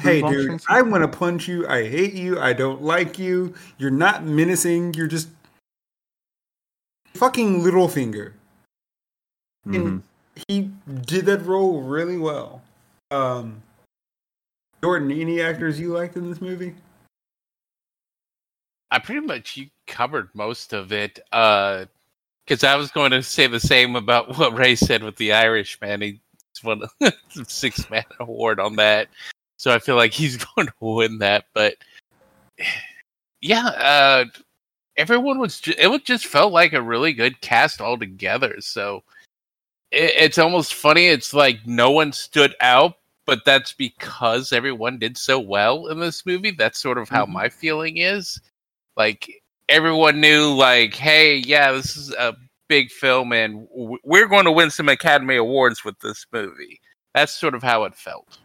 hey, 0.00 0.22
dude, 0.22 0.60
I 0.68 0.82
want 0.82 1.02
to 1.02 1.18
punch 1.18 1.48
you. 1.48 1.66
I 1.68 1.88
hate 1.88 2.14
you. 2.14 2.38
I 2.40 2.52
don't 2.52 2.82
like 2.82 3.18
you. 3.18 3.54
You're 3.78 3.90
not 3.90 4.24
menacing. 4.24 4.94
You're 4.94 5.06
just 5.06 5.28
fucking 7.14 7.60
Littlefinger. 7.60 8.32
mhm. 9.66 9.74
And 9.74 10.02
he 10.48 10.70
did 11.06 11.26
that 11.26 11.44
role 11.44 11.82
really 11.82 12.18
well. 12.18 12.62
Um, 13.10 13.62
Yorton, 14.82 15.20
any 15.20 15.40
actors 15.40 15.78
you 15.78 15.92
liked 15.92 16.16
in 16.16 16.30
this 16.30 16.40
movie? 16.40 16.74
I 18.90 18.98
pretty 18.98 19.20
much 19.20 19.56
you 19.56 19.68
covered 19.86 20.30
most 20.34 20.72
of 20.72 20.92
it. 20.92 21.20
Uh, 21.32 21.84
because 22.46 22.64
I 22.64 22.74
was 22.74 22.90
going 22.90 23.12
to 23.12 23.22
say 23.22 23.46
the 23.46 23.60
same 23.60 23.94
about 23.94 24.36
what 24.36 24.56
Ray 24.58 24.74
said 24.74 25.04
with 25.04 25.14
the 25.16 25.32
Irishman. 25.32 26.00
He's 26.02 26.18
won 26.64 26.82
a 27.00 27.12
six 27.46 27.88
man 27.90 28.04
award 28.18 28.58
on 28.58 28.74
that, 28.76 29.08
so 29.60 29.70
I 29.74 29.78
feel 29.78 29.96
like 29.96 30.14
he's 30.14 30.42
going 30.56 30.68
to 30.68 30.72
win 30.80 31.18
that. 31.18 31.44
But 31.52 31.74
yeah, 33.42 33.66
uh, 33.66 34.24
everyone 34.96 35.38
was. 35.38 35.60
Ju- 35.60 35.74
it 35.76 36.04
just 36.06 36.24
felt 36.26 36.50
like 36.52 36.72
a 36.72 36.80
really 36.80 37.12
good 37.12 37.38
cast 37.42 37.80
altogether. 37.82 38.56
So 38.60 39.02
it, 39.90 40.12
it's 40.16 40.38
almost 40.38 40.72
funny. 40.72 41.08
It's 41.08 41.34
like 41.34 41.58
no 41.66 41.90
one 41.90 42.12
stood 42.12 42.54
out, 42.62 42.94
but 43.26 43.44
that's 43.44 43.74
because 43.74 44.50
everyone 44.54 44.98
did 44.98 45.18
so 45.18 45.38
well 45.38 45.88
in 45.88 46.00
this 46.00 46.24
movie. 46.24 46.52
That's 46.52 46.80
sort 46.80 46.96
of 46.96 47.10
how 47.10 47.26
Mhm. 47.26 47.32
my 47.32 47.48
feeling 47.50 47.98
is. 47.98 48.40
Like 48.96 49.42
everyone 49.68 50.22
knew, 50.22 50.54
like, 50.54 50.94
hey, 50.94 51.36
yeah, 51.36 51.70
this 51.72 51.98
is 51.98 52.12
a 52.14 52.34
big 52.68 52.90
film, 52.90 53.34
and 53.34 53.68
w- 53.76 53.98
we're 54.04 54.26
going 54.26 54.46
to 54.46 54.52
win 54.52 54.70
some 54.70 54.88
Academy 54.88 55.36
Awards 55.36 55.84
with 55.84 55.98
this 56.00 56.24
movie. 56.32 56.80
That's 57.14 57.34
sort 57.38 57.54
of 57.54 57.62
how 57.62 57.84
it 57.84 57.94
felt. 57.94 58.38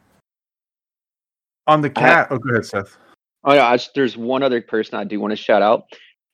On 1.67 1.81
the 1.81 1.89
I- 1.95 1.99
cat. 2.01 2.27
Oh, 2.31 2.37
go 2.37 2.49
ahead, 2.51 2.65
Seth. 2.65 2.97
Oh, 3.43 3.53
yeah, 3.53 3.65
I, 3.67 3.77
there's 3.93 4.17
one 4.17 4.41
other 4.43 4.61
person 4.61 4.95
I 4.97 5.03
do 5.03 5.19
want 5.19 5.31
to 5.31 5.35
shout 5.35 5.61
out 5.61 5.85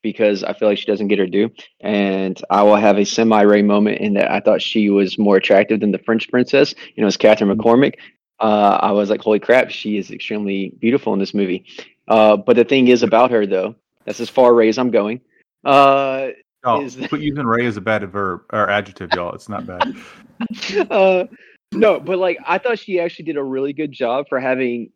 because 0.01 0.43
I 0.43 0.53
feel 0.53 0.69
like 0.69 0.77
she 0.77 0.85
doesn't 0.85 1.09
get 1.09 1.19
her 1.19 1.27
due, 1.27 1.49
and 1.81 2.41
I 2.49 2.63
will 2.63 2.77
have 2.77 2.97
a 2.97 3.03
semi 3.05 3.41
Ray 3.41 3.61
moment 3.61 3.99
in 3.99 4.13
that 4.13 4.31
I 4.31 4.39
thought 4.39 4.61
she 4.61 4.89
was 4.89 5.17
more 5.17 5.35
attractive 5.35 5.81
than 5.81 5.91
the 5.91 5.99
French 5.99 6.29
princess. 6.29 6.73
You 6.95 7.01
know, 7.01 7.07
it's 7.07 7.17
Catherine 7.17 7.49
Mm-hmm. 7.49 7.59
McCormack. 7.61 7.95
Uh, 8.39 8.79
I 8.81 8.91
was 8.91 9.09
like, 9.09 9.21
holy 9.21 9.39
crap, 9.39 9.69
she 9.69 9.97
is 9.97 10.09
extremely 10.09 10.69
beautiful 10.79 11.13
in 11.13 11.19
this 11.19 11.33
movie. 11.33 11.65
Uh, 12.07 12.37
but 12.37 12.55
the 12.55 12.63
thing 12.63 12.87
is 12.87 13.03
about 13.03 13.29
her, 13.29 13.45
though, 13.45 13.75
that's 14.05 14.19
as 14.19 14.29
far 14.29 14.53
Ray 14.55 14.69
as 14.69 14.77
I'm 14.77 14.89
going. 14.91 15.21
Uh, 15.63 16.29
Oh, 16.63 16.83
Is- 16.83 16.95
quit 17.09 17.21
using 17.21 17.45
Ray 17.45 17.65
as 17.65 17.75
a 17.77 17.81
bad 17.81 18.07
verb 18.11 18.41
or 18.53 18.69
adjective, 18.69 19.09
y'all. 19.15 19.33
It's 19.33 19.49
not 19.49 19.65
bad. 19.65 19.95
uh, 20.91 21.25
no, 21.71 21.99
but 21.99 22.19
like 22.19 22.37
I 22.45 22.59
thought 22.59 22.77
she 22.77 22.99
actually 22.99 23.25
did 23.25 23.35
a 23.37 23.43
really 23.43 23.73
good 23.73 23.91
job 23.91 24.27
for 24.29 24.39
having, 24.39 24.91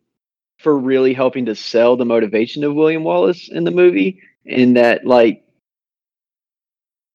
for 0.58 0.78
really 0.78 1.12
helping 1.12 1.46
to 1.46 1.54
sell 1.54 1.96
the 1.96 2.04
motivation 2.04 2.64
of 2.64 2.74
William 2.74 3.04
Wallace 3.04 3.48
in 3.48 3.64
the 3.64 3.70
movie. 3.70 4.20
In 4.44 4.74
that, 4.74 5.04
like, 5.04 5.42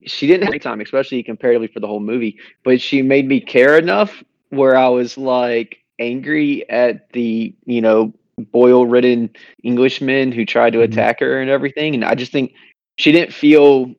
she 0.06 0.28
didn't 0.28 0.44
have 0.44 0.52
any 0.52 0.60
time, 0.60 0.82
especially 0.82 1.24
comparatively 1.24 1.68
for 1.68 1.80
the 1.80 1.88
whole 1.88 2.00
movie, 2.00 2.38
but 2.64 2.82
she 2.82 3.02
made 3.02 3.28
me 3.28 3.40
care 3.40 3.78
enough 3.78 4.24
where 4.50 4.76
I 4.76 4.90
was 4.90 5.18
like 5.18 5.78
angry 6.00 6.68
at 6.70 7.10
the 7.14 7.56
you 7.66 7.82
know 7.82 8.14
boil-ridden 8.52 9.30
Englishmen 9.64 10.32
who 10.32 10.46
tried 10.46 10.74
to 10.74 10.80
Mhm. 10.80 10.84
attack 10.86 11.20
her 11.20 11.42
and 11.42 11.50
everything, 11.50 11.94
and 11.94 12.04
I 12.04 12.16
just 12.16 12.32
think 12.32 12.54
she 12.98 13.12
didn't 13.12 13.34
feel 13.34 13.94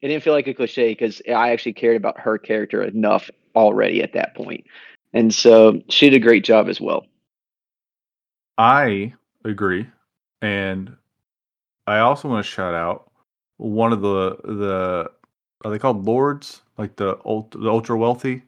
it 0.00 0.08
didn't 0.08 0.22
feel 0.22 0.32
like 0.32 0.48
a 0.48 0.54
cliche 0.54 0.90
because 0.92 1.20
I 1.28 1.50
actually 1.50 1.74
cared 1.74 1.96
about 1.96 2.18
her 2.18 2.38
character 2.38 2.82
enough 2.82 3.30
already 3.54 4.02
at 4.02 4.14
that 4.14 4.34
point. 4.34 4.64
And 5.12 5.32
so 5.34 5.82
she 5.88 6.08
did 6.08 6.16
a 6.16 6.24
great 6.24 6.44
job 6.44 6.68
as 6.68 6.80
well. 6.80 7.06
I 8.60 9.14
agree, 9.46 9.86
and 10.42 10.94
I 11.86 12.00
also 12.00 12.28
want 12.28 12.44
to 12.44 12.50
shout 12.50 12.74
out 12.74 13.10
one 13.56 13.90
of 13.90 14.02
the 14.02 14.36
the 14.44 15.10
are 15.64 15.70
they 15.70 15.78
called 15.78 16.04
lords 16.04 16.60
like 16.76 16.94
the 16.96 17.18
ult, 17.24 17.52
the 17.52 17.70
ultra 17.70 17.96
wealthy 17.96 18.42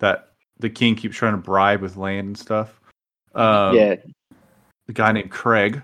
that 0.00 0.30
the 0.58 0.68
king 0.68 0.96
keeps 0.96 1.16
trying 1.16 1.34
to 1.34 1.38
bribe 1.38 1.80
with 1.80 1.96
land 1.96 2.26
and 2.26 2.38
stuff. 2.38 2.80
Um, 3.36 3.76
yeah. 3.76 3.94
the 4.88 4.92
guy 4.92 5.12
named 5.12 5.30
Craig. 5.30 5.80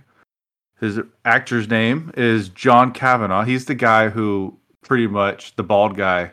His 0.81 0.99
actor's 1.25 1.69
name 1.69 2.11
is 2.17 2.49
John 2.49 2.91
Kavanagh. 2.91 3.45
He's 3.45 3.64
the 3.67 3.77
guy 3.77 4.09
who 4.09 4.59
pretty 4.83 5.07
much 5.07 5.55
the 5.55 5.62
bald 5.62 5.97
guy 5.97 6.33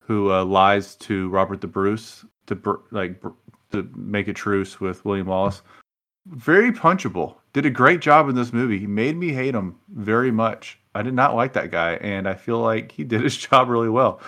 who 0.00 0.30
uh, 0.30 0.44
lies 0.44 0.96
to 0.96 1.30
Robert 1.30 1.62
the 1.62 1.66
Bruce 1.66 2.26
to 2.46 2.56
br- 2.56 2.76
like 2.90 3.22
br- 3.22 3.30
to 3.70 3.88
make 3.96 4.28
a 4.28 4.34
truce 4.34 4.80
with 4.80 5.02
William 5.06 5.28
Wallace. 5.28 5.62
Very 6.26 6.72
punchable. 6.72 7.36
Did 7.52 7.66
a 7.66 7.70
great 7.70 8.00
job 8.00 8.28
in 8.28 8.34
this 8.34 8.52
movie. 8.52 8.78
He 8.78 8.86
made 8.86 9.16
me 9.16 9.32
hate 9.32 9.54
him 9.54 9.76
very 9.94 10.30
much. 10.30 10.78
I 10.94 11.02
did 11.02 11.14
not 11.14 11.34
like 11.34 11.52
that 11.54 11.70
guy, 11.70 11.94
and 11.94 12.28
I 12.28 12.34
feel 12.34 12.60
like 12.60 12.92
he 12.92 13.04
did 13.12 13.22
his 13.22 13.36
job 13.36 13.68
really 13.68 13.88
well. 13.88 14.20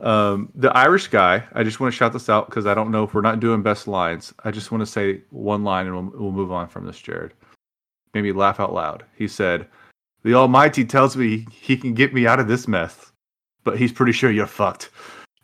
Um, 0.00 0.50
the 0.54 0.76
Irish 0.76 1.08
guy, 1.08 1.44
I 1.52 1.62
just 1.62 1.80
want 1.80 1.92
to 1.92 1.96
shout 1.96 2.12
this 2.12 2.28
out 2.28 2.46
because 2.46 2.66
I 2.66 2.74
don't 2.74 2.90
know 2.90 3.04
if 3.04 3.14
we're 3.14 3.20
not 3.20 3.40
doing 3.40 3.62
best 3.62 3.86
lines. 3.86 4.34
I 4.44 4.50
just 4.50 4.72
want 4.72 4.82
to 4.82 4.86
say 4.86 5.22
one 5.30 5.62
line 5.62 5.86
and 5.86 5.94
we'll, 5.94 6.20
we'll 6.20 6.32
move 6.32 6.50
on 6.50 6.68
from 6.68 6.84
this, 6.84 6.98
Jared. 6.98 7.32
Made 8.12 8.22
me 8.22 8.32
laugh 8.32 8.58
out 8.58 8.72
loud. 8.72 9.04
He 9.16 9.28
said, 9.28 9.66
The 10.22 10.34
Almighty 10.34 10.84
tells 10.84 11.16
me 11.16 11.46
he 11.50 11.76
can 11.76 11.94
get 11.94 12.12
me 12.12 12.26
out 12.26 12.40
of 12.40 12.48
this 12.48 12.66
mess, 12.66 13.12
but 13.62 13.78
he's 13.78 13.92
pretty 13.92 14.12
sure 14.12 14.30
you're 14.30 14.46
fucked. 14.46 14.90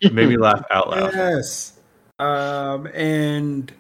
Made 0.03 0.29
me 0.29 0.37
laugh 0.37 0.65
out 0.71 0.91
loud. 0.91 1.13
Yes. 1.15 1.79
Um, 2.19 2.87
and 2.89 3.73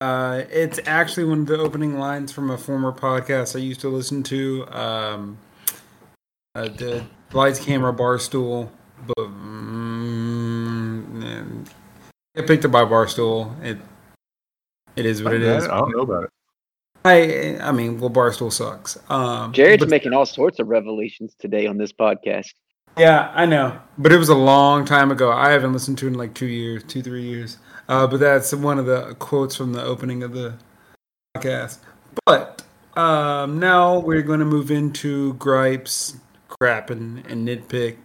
uh, 0.00 0.42
it's 0.50 0.80
actually 0.86 1.24
one 1.24 1.40
of 1.40 1.46
the 1.46 1.58
opening 1.58 1.98
lines 1.98 2.32
from 2.32 2.50
a 2.50 2.58
former 2.58 2.92
podcast 2.92 3.54
I 3.54 3.58
used 3.58 3.80
to 3.82 3.88
listen 3.88 4.22
to. 4.24 4.66
Um, 4.70 5.38
uh, 6.54 6.68
the 6.68 7.04
Lights 7.32 7.60
Camera 7.64 7.92
Barstool. 7.92 8.70
But, 9.06 9.16
mm, 9.16 10.10
and 11.24 11.70
picked 12.46 12.64
up 12.64 12.72
by 12.72 12.84
Barstool. 12.84 13.62
It 13.64 13.78
it 14.96 15.06
is 15.06 15.22
what 15.22 15.34
it 15.34 15.42
I 15.42 15.66
don't 15.78 15.90
know 15.96 16.02
about 16.02 16.24
it. 16.24 16.30
I 17.04 17.58
I 17.60 17.72
mean, 17.72 17.98
well, 18.00 18.10
Barstool 18.10 18.52
sucks. 18.52 18.98
Um, 19.08 19.52
Jared's 19.52 19.80
but- 19.80 19.90
making 19.90 20.12
all 20.12 20.26
sorts 20.26 20.58
of 20.58 20.68
revelations 20.68 21.34
today 21.38 21.66
on 21.66 21.78
this 21.78 21.92
podcast. 21.92 22.52
Yeah, 22.98 23.30
I 23.34 23.46
know, 23.46 23.80
but 23.98 24.12
it 24.12 24.16
was 24.16 24.28
a 24.28 24.34
long 24.34 24.84
time 24.84 25.12
ago. 25.12 25.30
I 25.30 25.50
haven't 25.50 25.72
listened 25.72 25.96
to 25.98 26.06
it 26.06 26.08
in 26.08 26.14
like 26.14 26.34
two 26.34 26.48
years, 26.48 26.82
two 26.82 27.02
three 27.02 27.22
years. 27.22 27.56
Uh, 27.90 28.06
but 28.06 28.20
that's 28.20 28.54
one 28.54 28.78
of 28.78 28.86
the 28.86 29.16
quotes 29.18 29.56
from 29.56 29.72
the 29.72 29.82
opening 29.82 30.22
of 30.22 30.32
the 30.32 30.54
podcast. 31.36 31.78
But 32.24 32.62
um, 32.96 33.58
now 33.58 33.98
we're 33.98 34.22
going 34.22 34.38
to 34.38 34.46
move 34.46 34.70
into 34.70 35.34
gripes, 35.34 36.16
crap, 36.46 36.90
and, 36.90 37.26
and 37.26 37.48
nitpick. 37.48 37.96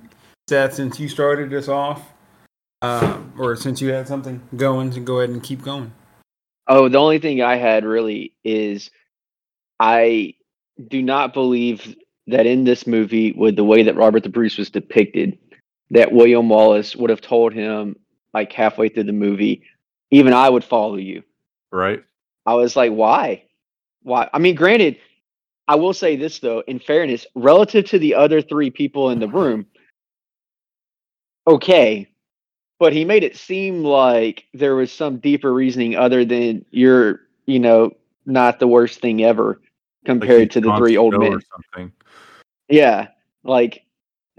Seth, 0.50 0.74
since 0.74 1.00
you 1.00 1.08
started 1.08 1.54
us 1.54 1.67
off, 1.67 2.02
um, 2.82 3.32
or 3.38 3.56
since 3.56 3.80
you 3.80 3.89
had 3.91 4.08
something 4.08 4.41
going, 4.56 4.89
to 4.89 5.00
go 5.00 5.19
ahead 5.19 5.30
and 5.30 5.43
keep 5.43 5.62
going. 5.62 5.93
Oh, 6.67 6.89
the 6.89 6.98
only 6.98 7.19
thing 7.19 7.43
I 7.43 7.58
had 7.58 7.86
really 7.86 8.34
is 8.43 8.89
I 9.80 10.34
do 10.88 11.04
not 11.04 11.32
believe 11.32 11.95
that 12.26 12.48
in 12.48 12.63
this 12.63 12.88
movie, 12.88 13.34
with 13.34 13.56
the 13.56 13.63
way 13.63 13.84
that 13.84 13.95
Robert 13.95 14.24
the 14.24 14.30
Bruce 14.30 14.58
was 14.58 14.71
depicted, 14.71 15.38
that 15.91 16.12
William 16.12 16.50
Wallace 16.50 16.95
would 16.95 17.12
have 17.12 17.21
told 17.21 17.54
him 17.54 17.95
like 18.34 18.52
halfway 18.52 18.89
through 18.89 19.04
the 19.04 19.13
movie, 19.13 19.62
even 20.11 20.33
I 20.33 20.49
would 20.49 20.63
follow 20.63 20.95
you. 20.95 21.23
Right? 21.71 22.03
I 22.45 22.53
was 22.53 22.75
like, 22.75 22.91
why? 22.91 23.43
Why? 24.03 24.29
I 24.33 24.39
mean, 24.39 24.55
granted, 24.55 24.97
I 25.67 25.75
will 25.75 25.93
say 25.93 26.15
this 26.15 26.39
though, 26.39 26.61
in 26.67 26.79
fairness, 26.79 27.25
relative 27.35 27.85
to 27.85 27.99
the 27.99 28.15
other 28.15 28.41
three 28.41 28.69
people 28.69 29.09
in 29.09 29.19
the 29.19 29.27
room, 29.27 29.65
okay, 31.47 32.07
but 32.79 32.93
he 32.93 33.05
made 33.05 33.23
it 33.23 33.35
seem 33.35 33.83
like 33.83 34.45
there 34.53 34.75
was 34.75 34.91
some 34.91 35.17
deeper 35.17 35.53
reasoning 35.53 35.95
other 35.95 36.25
than 36.25 36.65
you're, 36.71 37.21
you 37.45 37.59
know, 37.59 37.91
not 38.25 38.59
the 38.59 38.67
worst 38.67 38.99
thing 38.99 39.23
ever 39.23 39.61
compared 40.05 40.41
he's 40.41 40.49
to 40.51 40.61
the 40.61 40.75
three 40.77 40.97
old 40.97 41.17
men. 41.17 41.33
or 41.33 41.41
something. 41.41 41.91
Yeah, 42.67 43.09
like 43.43 43.83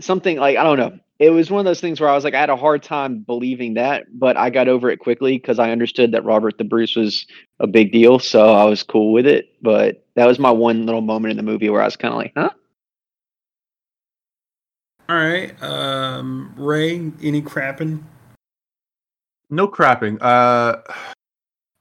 something 0.00 0.38
like 0.38 0.56
I 0.56 0.62
don't 0.62 0.78
know. 0.78 0.98
It 1.18 1.30
was 1.30 1.50
one 1.50 1.60
of 1.60 1.64
those 1.64 1.80
things 1.80 1.98
where 1.98 2.10
I 2.10 2.14
was 2.14 2.24
like, 2.24 2.34
I 2.34 2.40
had 2.40 2.50
a 2.50 2.56
hard 2.56 2.82
time 2.82 3.20
believing 3.20 3.74
that, 3.74 4.04
but 4.12 4.36
I 4.36 4.50
got 4.50 4.68
over 4.68 4.90
it 4.90 4.98
quickly 4.98 5.38
because 5.38 5.58
I 5.58 5.70
understood 5.70 6.12
that 6.12 6.24
Robert 6.24 6.58
the 6.58 6.64
Bruce 6.64 6.94
was 6.94 7.26
a 7.58 7.66
big 7.66 7.90
deal, 7.90 8.18
so 8.18 8.52
I 8.52 8.64
was 8.64 8.82
cool 8.82 9.12
with 9.12 9.26
it. 9.26 9.46
But 9.62 10.04
that 10.14 10.26
was 10.26 10.38
my 10.38 10.50
one 10.50 10.84
little 10.84 11.00
moment 11.00 11.30
in 11.30 11.38
the 11.38 11.42
movie 11.42 11.70
where 11.70 11.80
I 11.80 11.86
was 11.86 11.96
kind 11.96 12.12
of 12.12 12.18
like, 12.18 12.32
huh? 12.36 12.50
All 15.08 15.16
right, 15.16 15.62
um, 15.62 16.52
Ray, 16.56 17.12
any 17.22 17.40
crapping? 17.40 18.02
No 19.48 19.68
crapping. 19.68 20.18
Uh, 20.20 20.82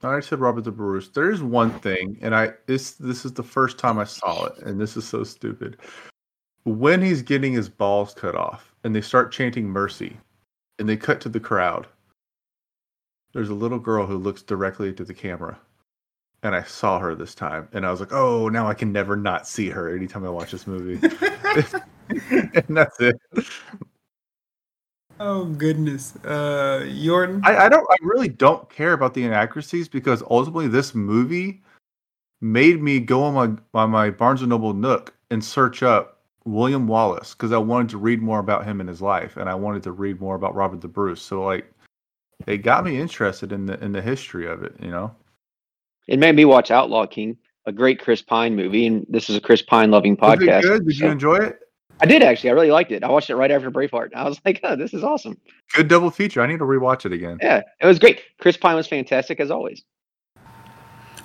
I 0.03 0.19
said 0.19 0.39
Robert 0.39 0.63
the 0.63 0.71
Bruce. 0.71 1.09
There 1.09 1.31
is 1.31 1.41
one 1.41 1.71
thing, 1.79 2.19
and 2.21 2.35
I 2.35 2.51
this 2.67 2.93
this 2.93 3.25
is 3.25 3.33
the 3.33 3.43
first 3.43 3.79
time 3.79 3.97
I 3.97 4.03
saw 4.03 4.45
it, 4.45 4.59
and 4.59 4.79
this 4.79 4.95
is 4.95 5.05
so 5.05 5.23
stupid. 5.23 5.77
When 6.65 7.01
he's 7.01 7.21
getting 7.21 7.53
his 7.53 7.69
balls 7.69 8.13
cut 8.13 8.35
off, 8.35 8.73
and 8.83 8.95
they 8.95 9.01
start 9.01 9.31
chanting 9.31 9.67
mercy, 9.67 10.17
and 10.79 10.89
they 10.89 10.97
cut 10.97 11.21
to 11.21 11.29
the 11.29 11.39
crowd. 11.39 11.87
There's 13.33 13.49
a 13.49 13.55
little 13.55 13.79
girl 13.79 14.05
who 14.05 14.17
looks 14.17 14.41
directly 14.41 14.93
to 14.93 15.05
the 15.05 15.13
camera, 15.13 15.59
and 16.43 16.55
I 16.55 16.63
saw 16.63 16.99
her 16.99 17.15
this 17.15 17.35
time, 17.35 17.67
and 17.73 17.85
I 17.85 17.91
was 17.91 17.99
like, 17.99 18.13
"Oh, 18.13 18.49
now 18.49 18.67
I 18.67 18.73
can 18.73 18.91
never 18.91 19.15
not 19.15 19.47
see 19.47 19.69
her 19.69 19.95
anytime 19.95 20.25
I 20.25 20.29
watch 20.29 20.51
this 20.51 20.67
movie." 20.67 20.99
and 22.31 22.65
that's 22.69 22.99
it. 22.99 23.19
oh 25.19 25.45
goodness, 25.45 26.15
uh, 26.23 26.83
Yorton. 26.85 27.41
I, 27.43 27.65
I 27.65 27.69
don't 27.69 27.87
I 27.89 27.95
really 28.01 28.29
don't 28.29 28.69
care 28.69 28.93
about 28.93 29.13
the 29.13 29.23
inaccuracies 29.23 29.87
because 29.87 30.23
ultimately 30.29 30.67
this 30.67 30.93
movie 30.95 31.61
made 32.41 32.81
me 32.81 32.99
go 32.99 33.23
on 33.23 33.33
my 33.33 33.79
on 33.79 33.89
my 33.89 34.09
Barnes 34.09 34.41
and 34.41 34.49
Noble 34.49 34.73
Nook 34.73 35.13
and 35.31 35.43
search 35.43 35.83
up 35.83 36.14
William 36.45 36.87
Wallace 36.87 37.33
because 37.33 37.51
I 37.51 37.57
wanted 37.57 37.89
to 37.89 37.97
read 37.97 38.21
more 38.21 38.39
about 38.39 38.65
him 38.65 38.79
and 38.79 38.87
his 38.87 39.01
life 39.01 39.35
and 39.37 39.49
I 39.49 39.55
wanted 39.55 39.83
to 39.83 39.91
read 39.91 40.21
more 40.21 40.35
about 40.35 40.55
Robert 40.55 40.81
the 40.81 40.87
Bruce. 40.87 41.21
So 41.21 41.43
like 41.43 41.69
it 42.47 42.57
got 42.57 42.85
me 42.85 42.99
interested 42.99 43.51
in 43.51 43.65
the 43.65 43.83
in 43.83 43.91
the 43.91 44.01
history 44.01 44.47
of 44.47 44.63
it, 44.63 44.75
you 44.81 44.91
know. 44.91 45.13
It 46.07 46.19
made 46.19 46.35
me 46.35 46.45
watch 46.45 46.69
Outlaw 46.69 47.07
King, 47.07 47.37
a 47.65 47.71
great 47.71 47.99
Chris 47.99 48.21
Pine 48.21 48.55
movie, 48.55 48.85
and 48.85 49.05
this 49.09 49.29
is 49.29 49.35
a 49.35 49.41
Chris 49.41 49.63
Pine 49.63 49.89
loving 49.89 50.15
podcast. 50.15 50.61
good? 50.61 50.85
Did 50.87 50.95
so- 50.97 51.05
you 51.05 51.11
enjoy 51.11 51.35
it? 51.37 51.59
I 52.01 52.05
did 52.05 52.21
actually. 52.23 52.49
I 52.49 52.53
really 52.53 52.71
liked 52.71 52.91
it. 52.91 53.05
I 53.05 53.09
watched 53.09 53.29
it 53.29 53.37
right 53.37 53.49
after 53.49 53.71
Braveheart. 53.71 54.09
I 54.13 54.27
was 54.27 54.39
like, 54.45 54.59
oh, 54.63 54.75
this 54.75 54.93
is 54.93 55.01
awesome. 55.03 55.37
Good 55.73 55.87
double 55.87 56.11
feature. 56.11 56.41
I 56.41 56.47
need 56.47 56.59
to 56.59 56.65
rewatch 56.65 57.05
it 57.05 57.13
again. 57.13 57.37
Yeah, 57.41 57.61
it 57.81 57.85
was 57.85 57.99
great. 57.99 58.21
Chris 58.39 58.57
Pine 58.57 58.75
was 58.75 58.85
fantastic 58.85 59.39
as 59.39 59.49
always. 59.49 59.83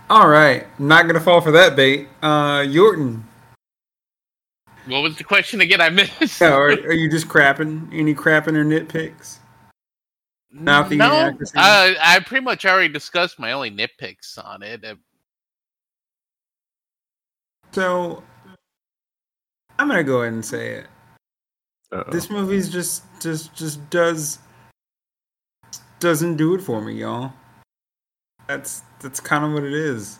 All 0.08 0.28
right, 0.28 0.66
not 0.80 1.06
gonna 1.06 1.20
fall 1.20 1.40
for 1.40 1.50
that 1.52 1.76
bait. 1.76 2.08
Uh, 2.22 2.60
Yorton, 2.60 3.22
What 4.90 5.02
was 5.02 5.16
the 5.16 5.24
question 5.24 5.60
again? 5.60 5.80
I 5.80 5.88
missed. 5.90 6.40
yeah, 6.40 6.52
are, 6.52 6.68
are 6.68 6.92
you 6.92 7.10
just 7.10 7.28
crapping? 7.28 7.88
Any 7.92 8.14
crapping 8.14 8.56
or 8.56 8.64
nitpicks? 8.64 9.38
Not 10.52 10.88
the 10.88 10.96
no, 10.96 11.06
inaccuracy? 11.06 11.56
uh, 11.56 11.94
I 12.02 12.20
pretty 12.26 12.44
much 12.44 12.66
already 12.66 12.92
discussed 12.92 13.38
my 13.38 13.52
only 13.52 13.70
nitpicks 13.70 14.42
on 14.44 14.62
it. 14.62 14.84
Uh, 14.84 14.96
So 17.72 18.22
I'm 19.78 19.88
gonna 19.88 20.02
go 20.02 20.22
ahead 20.22 20.32
and 20.32 20.44
say 20.44 20.70
it. 20.70 20.86
Uh-oh. 21.92 22.10
This 22.10 22.30
movie's 22.30 22.68
just 22.68 23.04
just 23.20 23.54
just 23.54 23.88
does 23.90 24.38
doesn't 26.00 26.36
do 26.36 26.54
it 26.54 26.60
for 26.60 26.80
me, 26.80 26.94
y'all. 26.94 27.32
That's 28.48 28.82
that's 29.00 29.20
kind 29.20 29.44
of 29.44 29.52
what 29.52 29.62
it 29.62 29.72
is. 29.72 30.18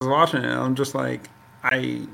I 0.00 0.04
was 0.04 0.10
watching 0.10 0.44
it, 0.44 0.54
I'm 0.54 0.74
just 0.74 0.94
like 0.94 1.28
I 1.62 2.06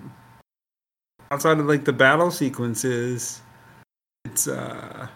outside 1.35 1.59
of 1.59 1.66
like 1.66 1.85
the 1.85 1.93
battle 1.93 2.30
sequences, 2.30 3.43
it's 4.24 4.47
uh 4.47 5.09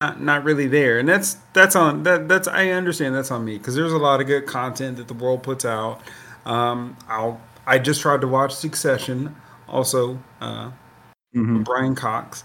not, 0.00 0.20
not 0.20 0.44
really 0.44 0.66
there, 0.68 0.98
and 0.98 1.08
that's 1.08 1.34
that's 1.54 1.74
on 1.74 2.02
that 2.02 2.28
that's 2.28 2.46
I 2.46 2.68
understand 2.70 3.14
that's 3.14 3.30
on 3.30 3.44
me 3.44 3.56
because 3.56 3.74
there's 3.74 3.92
a 3.92 3.98
lot 3.98 4.20
of 4.20 4.26
good 4.26 4.46
content 4.46 4.98
that 4.98 5.08
the 5.08 5.14
world 5.14 5.42
puts 5.42 5.64
out. 5.64 6.00
Um, 6.44 6.96
I'll 7.08 7.40
I 7.66 7.78
just 7.78 8.02
tried 8.02 8.20
to 8.20 8.28
watch 8.28 8.54
Succession, 8.54 9.34
also 9.68 10.18
uh, 10.40 10.70
Mhm. 11.34 11.64
Brian 11.64 11.94
Cox, 11.94 12.44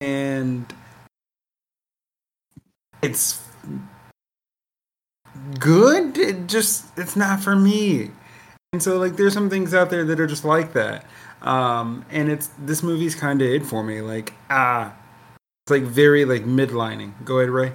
and 0.00 0.72
it's 3.00 3.40
good. 5.58 6.18
It 6.18 6.48
just 6.48 6.86
it's 6.98 7.14
not 7.16 7.40
for 7.42 7.54
me. 7.54 8.10
And 8.72 8.82
so 8.82 8.98
like 8.98 9.16
there's 9.16 9.34
some 9.34 9.50
things 9.50 9.72
out 9.74 9.90
there 9.90 10.04
that 10.04 10.18
are 10.20 10.26
just 10.26 10.44
like 10.44 10.72
that. 10.72 11.04
Um, 11.42 12.04
and 12.10 12.30
it's 12.30 12.48
this 12.60 12.82
movie's 12.82 13.14
kind 13.14 13.42
of 13.42 13.48
it 13.48 13.64
for 13.66 13.82
me. 13.82 14.00
Like 14.00 14.32
ah, 14.50 14.94
it's 15.64 15.70
like 15.70 15.82
very 15.82 16.24
like 16.24 16.44
midlining. 16.44 17.12
Go 17.24 17.38
ahead, 17.38 17.50
Ray. 17.50 17.72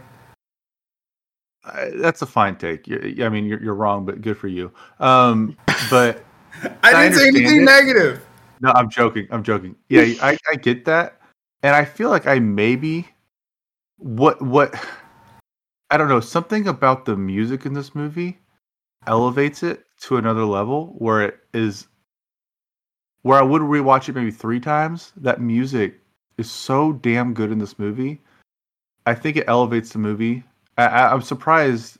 I- 1.65 1.91
that's 1.95 2.21
a 2.21 2.25
fine 2.25 2.55
take. 2.55 2.87
You- 2.87 3.25
I 3.25 3.29
mean, 3.29 3.45
you're, 3.45 3.61
you're 3.61 3.75
wrong, 3.75 4.05
but 4.05 4.21
good 4.21 4.37
for 4.37 4.47
you. 4.47 4.71
Um, 4.99 5.57
but 5.89 6.23
I 6.63 6.75
I 6.83 7.03
didn't 7.03 7.19
say 7.19 7.27
anything 7.27 7.61
it. 7.61 7.65
negative. 7.65 8.25
no, 8.61 8.71
I'm 8.75 8.89
joking. 8.89 9.27
I'm 9.31 9.43
joking. 9.43 9.75
Yeah, 9.89 10.03
I, 10.21 10.37
I 10.49 10.55
get 10.55 10.85
that, 10.85 11.19
and 11.63 11.75
I 11.75 11.83
feel 11.85 12.09
like 12.09 12.25
I 12.25 12.39
maybe 12.39 13.07
what 13.97 14.41
what 14.41 14.73
I 15.89 15.97
don't 15.97 16.07
know 16.09 16.19
something 16.21 16.67
about 16.67 17.05
the 17.05 17.17
music 17.17 17.65
in 17.65 17.73
this 17.73 17.93
movie 17.95 18.39
elevates 19.07 19.63
it 19.63 19.83
to 20.01 20.17
another 20.17 20.45
level 20.45 20.95
where 20.97 21.21
it 21.21 21.39
is 21.53 21.87
where 23.21 23.39
I 23.39 23.43
would 23.43 23.61
rewatch 23.61 24.09
it 24.09 24.15
maybe 24.15 24.31
three 24.31 24.59
times. 24.59 25.13
That 25.17 25.41
music 25.41 25.99
is 26.37 26.49
so 26.49 26.93
damn 26.93 27.33
good 27.33 27.51
in 27.51 27.59
this 27.59 27.79
movie. 27.79 28.21
I 29.05 29.15
think 29.15 29.37
it 29.37 29.45
elevates 29.47 29.91
the 29.91 29.99
movie. 29.99 30.43
I, 30.77 31.07
I'm 31.07 31.21
surprised 31.21 31.97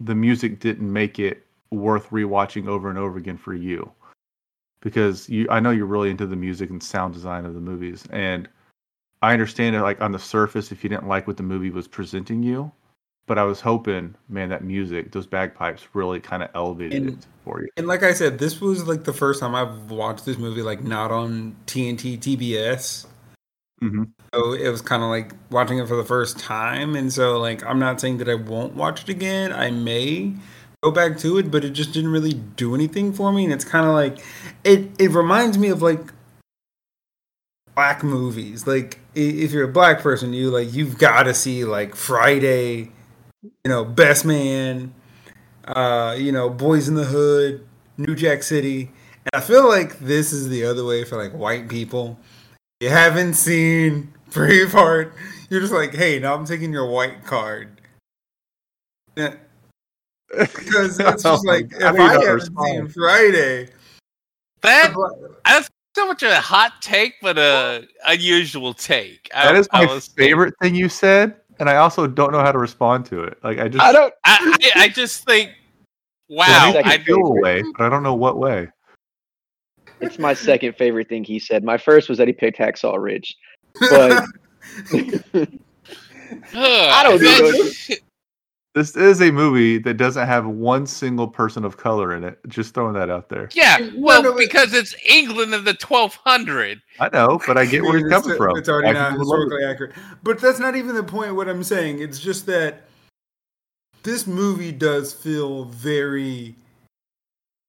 the 0.00 0.14
music 0.14 0.60
didn't 0.60 0.92
make 0.92 1.18
it 1.18 1.46
worth 1.70 2.10
rewatching 2.10 2.66
over 2.66 2.88
and 2.88 2.98
over 2.98 3.18
again 3.18 3.36
for 3.36 3.54
you 3.54 3.90
because 4.80 5.28
you 5.28 5.46
I 5.48 5.60
know 5.60 5.70
you're 5.70 5.86
really 5.86 6.10
into 6.10 6.26
the 6.26 6.36
music 6.36 6.70
and 6.70 6.82
sound 6.82 7.14
design 7.14 7.46
of 7.46 7.54
the 7.54 7.60
movies 7.60 8.04
and 8.10 8.48
I 9.22 9.32
understand 9.32 9.76
it 9.76 9.82
like 9.82 10.00
on 10.00 10.12
the 10.12 10.18
surface 10.18 10.70
if 10.72 10.82
you 10.82 10.90
didn't 10.90 11.08
like 11.08 11.26
what 11.26 11.36
the 11.36 11.42
movie 11.42 11.70
was 11.70 11.88
presenting 11.88 12.42
you 12.42 12.70
but 13.32 13.38
I 13.38 13.44
was 13.44 13.62
hoping 13.62 14.14
man 14.28 14.50
that 14.50 14.62
music 14.62 15.10
those 15.12 15.26
bagpipes 15.26 15.86
really 15.94 16.20
kind 16.20 16.42
of 16.42 16.50
elevated 16.54 16.92
And- 17.02 17.08
it 17.14 17.26
for 17.46 17.62
you 17.62 17.68
And 17.78 17.86
like 17.86 18.02
I 18.02 18.12
said, 18.12 18.38
this 18.38 18.60
was 18.60 18.86
like 18.86 19.04
the 19.04 19.12
first 19.14 19.40
time 19.40 19.54
I've 19.54 19.90
watched 19.90 20.26
this 20.26 20.36
movie 20.36 20.60
like 20.60 20.82
not 20.84 21.10
on 21.10 21.56
TNT 21.66 22.18
TBS. 22.18 23.06
Mhm. 23.82 24.10
So 24.34 24.52
it 24.52 24.68
was 24.68 24.82
kind 24.82 25.02
of 25.02 25.08
like 25.08 25.32
watching 25.50 25.78
it 25.78 25.88
for 25.88 25.96
the 25.96 26.04
first 26.04 26.38
time, 26.38 26.94
and 26.94 27.10
so 27.10 27.38
like 27.38 27.64
I'm 27.64 27.78
not 27.78 28.02
saying 28.02 28.18
that 28.18 28.28
I 28.28 28.34
won't 28.34 28.74
watch 28.74 29.04
it 29.04 29.08
again. 29.08 29.50
I 29.50 29.70
may 29.70 30.34
go 30.82 30.90
back 30.90 31.16
to 31.20 31.38
it, 31.38 31.50
but 31.50 31.64
it 31.64 31.70
just 31.70 31.94
didn't 31.94 32.12
really 32.12 32.34
do 32.34 32.74
anything 32.74 33.14
for 33.14 33.32
me. 33.32 33.44
And 33.44 33.52
it's 33.54 33.64
kind 33.64 33.86
of 33.86 33.94
like 33.94 34.18
it. 34.62 34.90
It 34.98 35.10
reminds 35.12 35.56
me 35.56 35.68
of 35.70 35.80
like 35.80 36.12
black 37.74 38.04
movies. 38.04 38.66
Like 38.66 38.98
if 39.14 39.52
you're 39.52 39.64
a 39.64 39.72
black 39.72 40.00
person, 40.00 40.34
you 40.34 40.50
like 40.50 40.74
you've 40.74 40.98
got 40.98 41.22
to 41.24 41.32
see 41.34 41.64
like 41.64 41.96
Friday, 41.96 42.92
you 43.42 43.50
know, 43.66 43.84
Best 43.84 44.24
Man, 44.24 44.94
uh, 45.66 46.14
you 46.18 46.32
know, 46.32 46.48
Boys 46.50 46.88
in 46.88 46.94
the 46.94 47.04
Hood, 47.04 47.66
New 47.98 48.14
Jack 48.14 48.42
City. 48.42 48.90
And 49.24 49.30
I 49.34 49.40
feel 49.40 49.68
like 49.68 49.98
this 50.00 50.32
is 50.32 50.48
the 50.48 50.64
other 50.64 50.84
way 50.84 51.04
for 51.04 51.16
like 51.16 51.32
white 51.32 51.68
people. 51.68 52.18
You 52.80 52.88
haven't 52.88 53.34
seen 53.34 54.12
Braveheart. 54.30 55.12
You're 55.50 55.60
just 55.60 55.72
like, 55.72 55.94
hey, 55.94 56.18
now 56.18 56.34
I'm 56.34 56.44
taking 56.46 56.72
your 56.72 56.86
white 56.86 57.24
card. 57.24 57.80
Yeah, 59.16 59.34
Because 60.30 60.98
it's 61.00 61.22
just 61.22 61.46
like, 61.46 61.66
if 61.72 61.82
I 61.82 61.88
I, 61.98 62.12
haven't 62.12 62.34
respond. 62.34 62.66
seen 62.66 62.88
Friday, 62.88 63.68
That 64.62 64.94
that's 65.44 65.68
so 65.94 66.06
much 66.06 66.22
a 66.22 66.36
hot 66.40 66.72
take, 66.80 67.16
but 67.20 67.36
a 67.38 67.86
unusual 68.06 68.72
take. 68.72 69.28
I, 69.34 69.44
that 69.52 69.56
is 69.56 69.68
I 69.72 69.84
my 69.84 69.92
was- 69.94 70.08
favorite 70.08 70.54
thing 70.62 70.74
you 70.74 70.88
said 70.88 71.36
and 71.62 71.70
I 71.70 71.76
also 71.76 72.08
don't 72.08 72.32
know 72.32 72.40
how 72.40 72.50
to 72.50 72.58
respond 72.58 73.06
to 73.06 73.22
it 73.22 73.38
like 73.44 73.60
I 73.60 73.68
just 73.68 73.84
I 73.84 73.92
don't. 73.92 74.12
I, 74.24 74.56
I, 74.74 74.82
I 74.82 74.88
just 74.88 75.24
think, 75.24 75.52
wow. 76.28 76.46
I 76.48 76.72
Second 76.72 77.04
feel 77.04 77.24
a 77.24 77.40
way 77.40 77.62
but 77.78 77.86
I 77.86 77.88
don't 77.88 78.02
know 78.02 78.14
what 78.14 78.36
way 78.36 78.68
It's 80.00 80.18
my 80.18 80.34
second 80.34 80.74
favorite 80.74 81.08
thing 81.08 81.22
he 81.22 81.38
said. 81.38 81.62
My 81.62 81.78
first 81.78 82.08
was 82.08 82.18
that 82.18 82.26
he 82.26 82.32
picked 82.32 82.58
Hacksaw 82.58 83.00
Ridge, 83.00 83.36
but 83.78 84.24
I 86.52 87.02
don't 87.04 87.22
know. 87.22 87.96
This 88.74 88.96
is 88.96 89.20
a 89.20 89.30
movie 89.30 89.76
that 89.78 89.94
doesn't 89.98 90.26
have 90.26 90.46
one 90.46 90.86
single 90.86 91.28
person 91.28 91.62
of 91.64 91.76
color 91.76 92.14
in 92.14 92.24
it. 92.24 92.38
Just 92.48 92.72
throwing 92.72 92.94
that 92.94 93.10
out 93.10 93.28
there. 93.28 93.50
Yeah, 93.52 93.90
well, 93.96 94.34
because 94.34 94.72
it's 94.72 94.94
England 95.06 95.52
in 95.52 95.64
the 95.64 95.76
1200. 95.78 96.80
I 96.98 97.10
know, 97.10 97.38
but 97.46 97.58
I 97.58 97.66
get 97.66 97.82
where 97.82 97.98
you're 97.98 98.08
coming 98.08 98.34
from. 98.36 98.56
It's 98.56 98.70
already 98.70 98.94
not 98.94 99.18
historically 99.18 99.64
accurate. 99.64 99.92
But 100.22 100.40
that's 100.40 100.58
not 100.58 100.74
even 100.74 100.94
the 100.94 101.02
point. 101.02 101.34
What 101.34 101.48
I'm 101.50 101.62
saying, 101.62 102.00
it's 102.00 102.18
just 102.18 102.46
that 102.46 102.84
this 104.04 104.26
movie 104.26 104.72
does 104.72 105.12
feel 105.12 105.66
very 105.66 106.54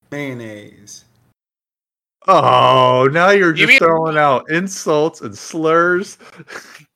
mayonnaise. 0.09 1.03
Oh, 2.29 3.09
now 3.11 3.31
you're 3.31 3.49
You 3.49 3.67
just 3.67 3.67
mean- 3.67 3.79
throwing 3.79 4.17
out 4.17 4.49
insults 4.49 5.19
and 5.19 5.37
slurs. 5.37 6.17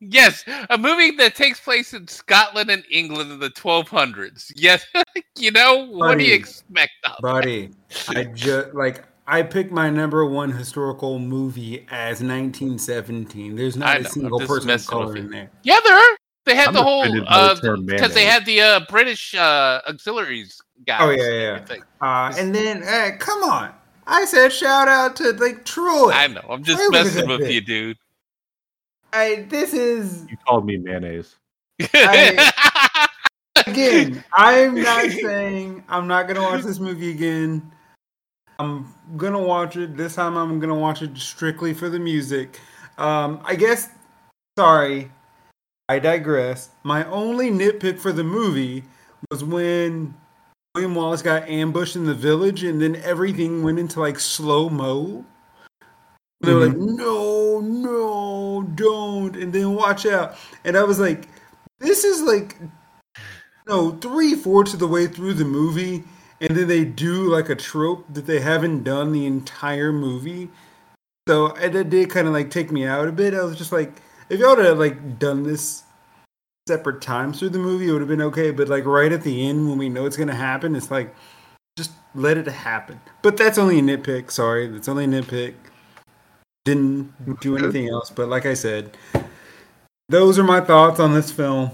Yes, 0.00 0.44
a 0.70 0.78
movie 0.78 1.10
that 1.16 1.34
takes 1.34 1.60
place 1.60 1.92
in 1.92 2.06
Scotland 2.06 2.70
and 2.70 2.84
England 2.90 3.32
in 3.32 3.40
the 3.40 3.50
1200s. 3.50 4.52
Yes, 4.54 4.86
you 5.38 5.50
know, 5.50 5.86
what 5.86 6.18
do 6.18 6.24
you 6.24 6.34
expect 6.34 6.92
of 7.04 7.16
Buddy, 7.20 7.70
I 8.08 8.24
just 8.24 8.74
like 8.74 9.04
I 9.26 9.42
picked 9.42 9.72
my 9.72 9.90
number 9.90 10.24
one 10.24 10.52
historical 10.52 11.18
movie 11.18 11.86
as 11.90 12.22
1917. 12.22 13.56
There's 13.56 13.76
I 13.76 13.80
not 13.80 13.86
know, 13.86 13.92
a 13.92 13.98
I'm 13.98 14.04
single 14.04 14.40
person 14.40 14.70
of 14.70 14.86
color 14.86 15.16
in 15.16 15.30
there. 15.30 15.50
Yeah, 15.64 15.78
there 15.84 15.96
are. 15.96 16.16
They 16.46 16.54
had 16.54 16.68
I'm 16.68 16.74
the 16.74 16.82
whole 16.82 17.02
offended 17.02 17.26
by 17.26 17.54
the 17.54 17.72
uh 17.72 17.76
because 17.76 18.14
they 18.14 18.24
had 18.24 18.46
the 18.46 18.60
uh 18.60 18.80
British 18.88 19.34
uh 19.34 19.82
auxiliaries 19.86 20.60
guys. 20.86 21.00
Oh, 21.02 21.10
yeah, 21.10 21.56
and 21.56 21.68
yeah. 21.68 21.76
Uh, 22.00 22.32
and 22.38 22.54
then, 22.54 22.82
hey, 22.82 23.16
come 23.18 23.42
on! 23.42 23.74
I 24.06 24.24
said 24.24 24.52
shout 24.52 24.88
out 24.88 25.16
to 25.16 25.32
like 25.32 25.64
Troy. 25.64 26.10
I 26.10 26.28
know. 26.28 26.44
I'm 26.48 26.64
just 26.64 26.78
Where 26.78 26.90
messing 26.90 27.26
that 27.26 27.28
with 27.28 27.40
bit? 27.40 27.52
you, 27.52 27.60
dude. 27.60 27.98
I, 29.12 29.46
this 29.48 29.72
is 29.72 30.26
You 30.30 30.36
called 30.46 30.66
me 30.66 30.76
mayonnaise. 30.76 31.36
again, 33.66 34.24
I'm 34.32 34.74
not 34.82 35.10
saying 35.10 35.84
I'm 35.88 36.06
not 36.06 36.26
gonna 36.28 36.42
watch 36.42 36.62
this 36.62 36.78
movie 36.78 37.10
again. 37.10 37.70
I'm 38.58 38.92
gonna 39.16 39.40
watch 39.40 39.76
it. 39.76 39.96
This 39.96 40.16
time 40.16 40.36
I'm 40.36 40.58
gonna 40.58 40.74
watch 40.74 41.02
it 41.02 41.16
strictly 41.16 41.72
for 41.74 41.88
the 41.88 41.98
music. 41.98 42.60
Um, 42.98 43.40
I 43.44 43.54
guess 43.54 43.90
sorry, 44.58 45.12
I 45.88 45.98
digress. 46.00 46.70
My 46.82 47.04
only 47.06 47.50
nitpick 47.50 47.98
for 47.98 48.12
the 48.12 48.24
movie 48.24 48.84
was 49.30 49.44
when 49.44 50.14
William 50.74 50.94
Wallace 50.94 51.22
got 51.22 51.48
ambushed 51.48 51.96
in 51.96 52.04
the 52.04 52.14
village 52.14 52.64
and 52.64 52.82
then 52.82 52.96
everything 52.96 53.62
went 53.62 53.78
into 53.78 54.00
like 54.00 54.18
slow 54.18 54.68
mo. 54.68 55.24
They 56.40 56.54
were 56.54 56.66
like, 56.66 56.76
mm-hmm. 56.76 56.96
no, 56.96 57.60
no, 57.60 58.62
don't, 58.74 59.34
and 59.36 59.52
then 59.52 59.74
watch 59.74 60.06
out. 60.06 60.36
And 60.64 60.76
I 60.76 60.84
was 60.84 61.00
like, 61.00 61.26
this 61.80 62.04
is 62.04 62.22
like 62.22 62.56
no 63.66 63.92
three 63.92 64.34
fourths 64.34 64.72
of 64.72 64.80
the 64.80 64.86
way 64.86 65.06
through 65.06 65.34
the 65.34 65.44
movie 65.44 66.02
and 66.40 66.56
then 66.56 66.68
they 66.68 66.84
do 66.84 67.28
like 67.28 67.48
a 67.48 67.54
trope 67.54 68.04
that 68.12 68.26
they 68.26 68.40
haven't 68.40 68.84
done 68.84 69.12
the 69.12 69.26
entire 69.26 69.92
movie. 69.92 70.48
So 71.28 71.48
it 71.56 71.90
did 71.90 72.10
kind 72.10 72.26
of 72.26 72.32
like 72.32 72.50
take 72.50 72.72
me 72.72 72.86
out 72.86 73.08
a 73.08 73.12
bit. 73.12 73.34
I 73.34 73.42
was 73.42 73.56
just 73.56 73.72
like 73.72 74.00
if 74.30 74.40
y'all 74.40 74.56
had 74.56 74.78
like 74.78 75.18
done 75.18 75.42
this 75.42 75.82
separate 76.66 77.00
times 77.00 77.38
through 77.38 77.48
the 77.48 77.58
movie 77.58 77.88
it 77.88 77.92
would 77.92 78.02
have 78.02 78.10
been 78.10 78.20
okay 78.20 78.50
but 78.50 78.68
like 78.68 78.84
right 78.84 79.10
at 79.10 79.22
the 79.22 79.48
end 79.48 79.66
when 79.66 79.78
we 79.78 79.88
know 79.88 80.04
it's 80.04 80.18
gonna 80.18 80.34
happen 80.34 80.76
it's 80.76 80.90
like 80.90 81.14
just 81.78 81.92
let 82.14 82.36
it 82.36 82.46
happen. 82.46 83.00
But 83.22 83.38
that's 83.38 83.56
only 83.56 83.78
a 83.78 83.82
nitpick 83.82 84.30
sorry 84.30 84.66
that's 84.68 84.88
only 84.88 85.04
a 85.04 85.08
nitpick 85.08 85.54
didn't 86.64 87.40
do 87.40 87.56
anything 87.56 87.88
else 87.88 88.10
but 88.10 88.28
like 88.28 88.46
i 88.46 88.54
said 88.54 88.96
those 90.08 90.38
are 90.38 90.44
my 90.44 90.60
thoughts 90.60 91.00
on 91.00 91.14
this 91.14 91.30
film 91.30 91.70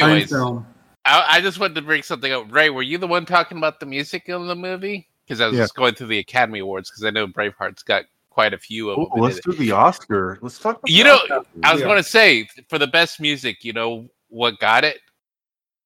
Fine 0.00 0.10
Anyways, 0.10 0.30
film 0.30 0.66
I, 1.04 1.24
I 1.28 1.40
just 1.40 1.58
wanted 1.58 1.74
to 1.76 1.82
bring 1.82 2.02
something 2.02 2.30
up. 2.30 2.52
Ray, 2.52 2.68
were 2.70 2.82
you 2.82 2.98
the 2.98 3.06
one 3.06 3.24
talking 3.24 3.56
about 3.58 3.80
the 3.80 3.86
music 3.86 4.28
in 4.28 4.46
the 4.46 4.54
movie? 4.54 5.08
because 5.28 5.40
I 5.40 5.46
was 5.46 5.56
Yeah. 5.56 5.64
just 5.64 5.74
going 5.74 5.94
through 5.94 6.06
the 6.08 6.18
Academy 6.18 6.60
Awards 6.60 6.90
because 6.90 7.04
I 7.04 7.10
know 7.10 7.26
Braveheart's 7.26 7.82
got 7.82 8.04
quite 8.30 8.54
a 8.54 8.58
few 8.58 8.90
of 8.90 8.98
Ooh, 8.98 9.08
them. 9.12 9.18
in 9.18 9.24
let's 9.24 9.40
do 9.40 9.52
the 9.52 9.72
Oscar. 9.72 10.38
Let's 10.40 10.58
talk. 10.58 10.78
About 10.78 10.90
You 10.90 11.04
know, 11.04 11.16
Oscar. 11.16 11.40
I 11.64 11.72
was 11.72 11.80
Yeah. 11.80 11.86
going 11.86 12.02
to 12.02 12.08
say 12.08 12.48
for 12.68 12.78
the 12.78 12.86
best 12.86 13.20
music, 13.20 13.64
you 13.64 13.72
know 13.72 14.08
what 14.28 14.58
got 14.58 14.84
it? 14.84 14.98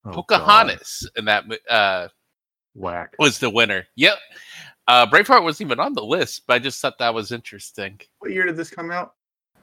Oh, 0.05 0.11
God. 0.11 0.15
Pocahontas, 0.15 1.11
and 1.17 1.27
that 1.29 1.45
uh, 1.69 2.09
Whack. 2.75 3.15
was 3.19 3.39
the 3.39 3.51
winner. 3.51 3.87
Yep. 3.97 4.19
Uh, 4.89 5.07
Braveheart 5.07 5.43
wasn't 5.43 5.69
even 5.69 5.81
on 5.81 5.93
the 5.95 6.03
list, 6.05 6.43
but 6.47 6.55
I 6.55 6.59
just 6.59 6.81
thought 6.81 6.99
that 6.99 7.15
was 7.15 7.31
interesting. 7.33 8.01
What 8.19 8.31
year 8.33 8.45
did 8.47 8.57
this 8.57 8.71
come 8.71 8.91
out? 8.91 9.15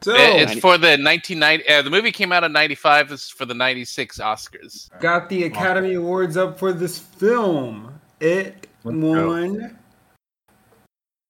So 0.02 0.14
It- 0.16 0.50
it's 0.52 0.60
for 0.62 0.78
the 0.78 0.98
1990. 0.98 1.68
Uh, 1.68 1.82
the 1.82 1.90
movie 1.90 2.12
came 2.14 2.32
out 2.32 2.46
in 2.46 2.54
95. 2.54 3.10
This 3.10 3.26
is 3.26 3.30
for 3.30 3.46
the 3.46 3.54
96 3.54 4.18
Oscars. 4.20 4.90
got 5.02 5.28
the 5.28 5.44
Academy 5.44 5.96
Awards 5.96 6.38
up 6.38 6.58
for 6.58 6.72
this 6.72 6.98
film. 6.98 8.00
It 8.22 8.68
Let's 8.86 8.98
go. 8.98 9.28
won 9.28 9.78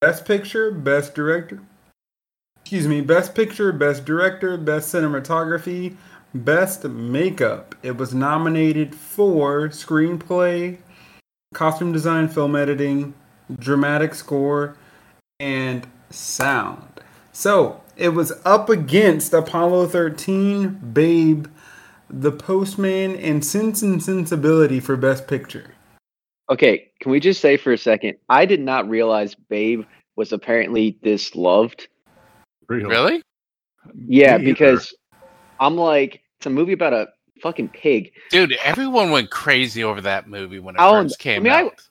Best 0.02 0.26
Picture, 0.26 0.72
Best 0.72 1.16
Director. 1.16 1.60
Excuse 2.62 2.88
me, 2.88 3.02
Best 3.02 3.34
Picture, 3.34 3.72
Best 3.72 4.06
Director, 4.06 4.56
Best 4.56 4.94
Cinematography, 4.94 5.96
Best 6.36 6.84
Makeup. 6.84 7.74
It 7.82 7.98
was 7.98 8.14
nominated 8.14 8.94
for 8.94 9.70
Screenplay, 9.70 10.78
Costume 11.56 11.92
Design, 11.92 12.28
Film 12.28 12.56
Editing, 12.56 13.16
Dramatic 13.58 14.14
Score, 14.14 14.76
and 15.39 15.88
Sound. 16.10 16.84
So 17.32 17.82
it 17.95 18.10
was 18.10 18.34
up 18.45 18.70
against 18.70 19.34
Apollo 19.34 19.88
13, 19.88 20.70
Babe, 20.93 21.47
The 22.10 22.32
Postman, 22.32 23.16
and 23.18 23.43
Sense 23.43 23.82
and 23.82 24.02
Sensibility 24.04 24.80
for 24.80 24.95
Best 24.97 25.28
Picture. 25.28 25.72
Okay, 26.50 26.89
can 27.00 27.12
we 27.12 27.20
just 27.20 27.41
say 27.41 27.58
for 27.58 27.72
a 27.74 27.78
second? 27.78 28.18
I 28.28 28.45
did 28.45 28.60
not 28.60 28.89
realize 28.89 29.36
Babe 29.36 29.84
was 30.16 30.32
apparently 30.34 30.97
this 31.04 31.36
loved. 31.36 31.88
Really? 32.68 33.22
Yeah, 34.08 34.38
Me 34.38 34.43
either. 34.43 34.54
because 34.54 34.95
I'm 35.60 35.76
like, 35.76 36.22
it's 36.38 36.47
a 36.47 36.50
movie 36.50 36.74
about 36.74 36.93
a 36.93 37.08
fucking 37.41 37.70
pig. 37.70 38.12
Dude, 38.32 38.54
everyone 38.64 39.12
went 39.12 39.30
crazy 39.30 39.84
over 39.84 40.02
that 40.02 40.28
movie 40.28 40.60
when 40.60 40.76
it 40.76 40.80
Oh, 40.82 41.04
first 41.04 41.20
came 41.20 41.41
I 41.41 41.43
mean, 41.43 41.54
out. 41.54 41.74
I 41.78 41.82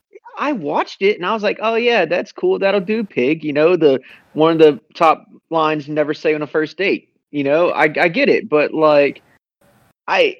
watched 0.52 1.02
it 1.02 1.16
and 1.16 1.26
I 1.26 1.34
was 1.34 1.42
like, 1.42 1.58
oh 1.60 1.74
yeah, 1.74 2.04
that's 2.04 2.32
cool. 2.32 2.58
That'll 2.58 2.80
do, 2.80 3.02
pig. 3.04 3.42
You 3.44 3.52
know, 3.52 3.76
the 3.76 4.00
one 4.34 4.52
of 4.52 4.58
the 4.58 4.80
top 4.94 5.26
lines 5.50 5.88
never 5.88 6.14
say 6.14 6.34
on 6.34 6.42
a 6.42 6.46
first 6.46 6.76
date. 6.76 7.08
You 7.30 7.44
know, 7.44 7.70
I 7.70 7.84
I 7.84 8.08
get 8.08 8.28
it, 8.28 8.48
but 8.48 8.72
like, 8.72 9.22
I 10.06 10.38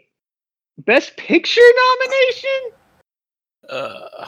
best 0.78 1.16
picture 1.16 1.61
nomination. 2.01 2.70
Uh, 3.68 4.26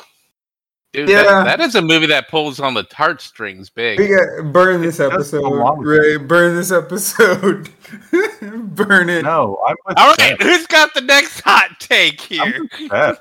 dude, 0.92 1.08
Yeah. 1.08 1.22
that, 1.22 1.44
that 1.44 1.60
is 1.60 1.74
a 1.76 1.80
movie 1.82 2.06
that 2.08 2.28
pulls 2.28 2.60
on 2.60 2.74
the 2.74 2.82
tart 2.82 3.22
strings 3.22 3.70
big. 3.70 3.98
We 3.98 4.08
got 4.08 4.52
burn 4.52 4.82
this 4.82 5.00
It 5.00 5.12
episode, 5.12 5.42
go 5.42 5.48
along 5.54 5.78
with 5.78 5.86
Ray. 5.86 6.16
Burn 6.18 6.56
this 6.56 6.72
episode. 6.72 7.70
burn 8.74 9.08
it. 9.08 9.22
No, 9.24 9.58
I'm 9.66 9.76
all 9.96 10.14
right. 10.18 10.40
Who's 10.42 10.66
got 10.66 10.92
the 10.94 11.00
next 11.00 11.40
hot 11.40 11.70
take 11.78 12.20
here? 12.20 12.66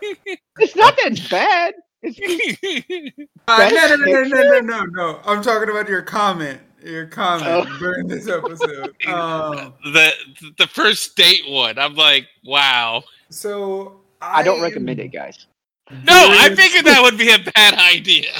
It's 0.61 0.75
not 0.75 0.97
that 0.97 1.27
bad. 1.29 1.73
It's 2.01 3.29
Uh, 3.47 3.69
no, 3.71 3.87
no, 3.87 3.95
no, 3.95 4.05
no, 4.05 4.23
no, 4.23 4.43
no, 4.43 4.59
no, 4.61 4.85
no. 4.85 5.19
I'm 5.25 5.41
talking 5.41 5.69
about 5.69 5.89
your 5.89 6.01
comment. 6.01 6.61
Your 6.83 7.07
comment. 7.07 7.67
Oh. 7.67 7.79
Burn 7.79 8.07
this 8.07 8.27
episode. 8.27 8.95
Um, 9.07 9.73
the 9.83 10.11
the 10.57 10.67
first 10.67 11.15
date 11.15 11.43
one. 11.47 11.77
I'm 11.79 11.95
like, 11.95 12.27
wow. 12.43 13.03
so 13.29 14.01
I 14.21 14.43
don't 14.43 14.61
recommend 14.61 14.99
it, 14.99 15.09
guys. 15.09 15.47
No, 15.91 16.13
I 16.13 16.49
very- 16.49 16.55
figured 16.55 16.85
that 16.85 17.01
would 17.01 17.17
be 17.17 17.31
a 17.31 17.39
bad 17.39 17.73
idea. 17.73 18.31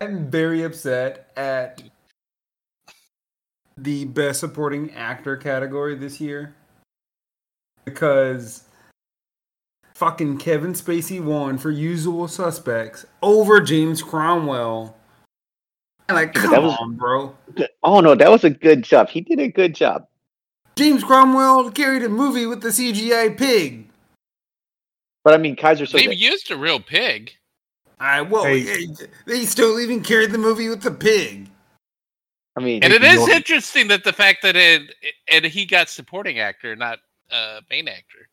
I'm 0.00 0.30
very 0.30 0.62
upset 0.62 1.30
at 1.36 1.82
the 3.76 4.04
best 4.06 4.40
supporting 4.40 4.92
actor 4.92 5.36
category 5.36 5.94
this 5.96 6.20
year 6.20 6.54
because 7.84 8.64
fucking 9.94 10.38
Kevin 10.38 10.72
Spacey 10.72 11.20
won 11.22 11.58
for 11.58 11.70
Usual 11.70 12.28
Suspects 12.28 13.06
over 13.22 13.60
James 13.60 14.02
Cromwell. 14.02 14.96
And 16.08 16.16
like, 16.16 16.34
come 16.34 16.50
that 16.50 16.62
was- 16.62 16.76
on, 16.80 16.94
bro. 16.96 17.34
Oh 17.82 18.00
no, 18.00 18.14
that 18.14 18.30
was 18.30 18.44
a 18.44 18.50
good 18.50 18.82
job. 18.82 19.08
He 19.08 19.20
did 19.20 19.38
a 19.40 19.48
good 19.48 19.74
job. 19.74 20.06
James 20.76 21.04
Cromwell 21.04 21.70
carried 21.70 22.02
a 22.02 22.08
movie 22.08 22.46
with 22.46 22.60
the 22.60 22.68
CGI 22.70 23.36
pig. 23.36 23.88
But 25.22 25.34
I 25.34 25.36
mean, 25.38 25.56
Kaiser 25.56 25.86
They 25.86 26.06
Soze. 26.08 26.18
used 26.18 26.50
a 26.50 26.56
real 26.56 26.80
pig. 26.80 27.32
I 28.00 28.20
well, 28.22 28.44
Hey. 28.44 28.88
they 29.26 29.44
still 29.46 29.78
even 29.80 30.02
carried 30.02 30.32
the 30.32 30.38
movie 30.38 30.68
with 30.68 30.82
the 30.82 30.90
pig. 30.90 31.48
I 32.56 32.60
mean, 32.60 32.82
And 32.84 32.92
it 32.92 33.02
is 33.02 33.08
Thank 33.08 33.12
you, 33.12 33.14
is 33.14 33.18
Norton. 33.20 33.36
interesting 33.36 33.88
that 33.88 34.04
the 34.04 34.12
fact 34.12 34.42
that 34.42 34.56
it 34.56 34.94
and 35.28 35.44
he 35.44 35.64
got 35.64 35.88
supporting 35.88 36.38
actor, 36.40 36.76
not 36.76 36.98
uh, 37.30 37.60
main 37.70 37.88
actor. 37.88 38.28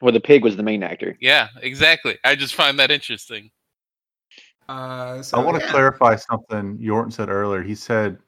Well, 0.00 0.12
the 0.12 0.20
pig 0.20 0.42
was 0.42 0.56
the 0.56 0.62
main 0.62 0.82
actor. 0.82 1.16
Yeah, 1.20 1.48
exactly. 1.62 2.18
I 2.24 2.34
just 2.34 2.54
find 2.54 2.78
that 2.78 2.90
interesting. 2.90 3.50
Uh, 4.68 5.22
so, 5.22 5.38
I 5.38 5.44
want 5.44 5.58
to 5.58 5.64
yeah. 5.64 5.70
clarify 5.70 6.16
something 6.16 6.78
Yorton 6.78 7.12
said 7.12 7.28
earlier. 7.28 7.62
He 7.62 7.74
said, 7.74 8.18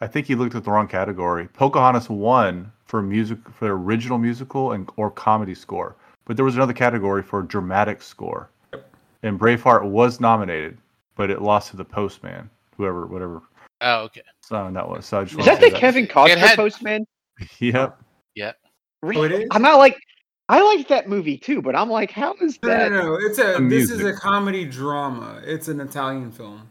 I 0.00 0.06
think 0.06 0.26
he 0.26 0.34
looked 0.34 0.54
at 0.54 0.64
the 0.64 0.70
wrong 0.70 0.88
category. 0.88 1.46
Pocahontas 1.48 2.10
won 2.10 2.70
for 2.86 3.02
music 3.02 3.38
for 3.50 3.76
original 3.76 4.18
musical 4.18 4.72
and 4.72 4.88
or 4.96 5.10
comedy 5.10 5.54
score, 5.54 5.96
but 6.24 6.36
there 6.36 6.44
was 6.44 6.56
another 6.56 6.72
category 6.72 7.22
for 7.22 7.42
dramatic 7.42 8.02
score. 8.02 8.50
And 9.22 9.38
Braveheart 9.38 9.84
was 9.84 10.20
nominated, 10.20 10.76
but 11.14 11.30
it 11.30 11.40
lost 11.40 11.70
to 11.70 11.76
the 11.76 11.84
Postman, 11.84 12.50
whoever, 12.76 13.06
whatever 13.06 13.42
Oh, 13.80 14.02
okay. 14.04 14.22
So 14.40 14.70
that 14.72 14.88
was. 14.88 15.06
So 15.06 15.20
I 15.20 15.24
just 15.24 15.38
Is 15.38 15.44
that 15.46 15.60
the 15.60 15.70
say 15.70 15.78
Kevin 15.78 16.06
Costner 16.06 16.36
had- 16.36 16.56
Postman? 16.56 17.06
Yep. 17.58 17.98
Oh, 19.02 19.22
it 19.22 19.32
is? 19.32 19.48
I'm 19.50 19.60
not 19.62 19.76
like 19.76 19.98
I 20.48 20.60
liked 20.76 20.88
that 20.90 21.08
movie 21.08 21.38
too, 21.38 21.62
but 21.62 21.74
I'm 21.74 21.88
like, 21.88 22.10
how 22.10 22.34
is 22.40 22.58
that? 22.58 22.92
no, 22.92 23.02
no. 23.02 23.14
It's 23.14 23.38
a. 23.38 23.54
The 23.58 23.66
This 23.68 23.90
is 23.90 24.04
a 24.04 24.12
comedy 24.12 24.64
drama. 24.64 25.40
It's 25.44 25.68
an 25.68 25.80
Italian 25.80 26.30
film. 26.32 26.68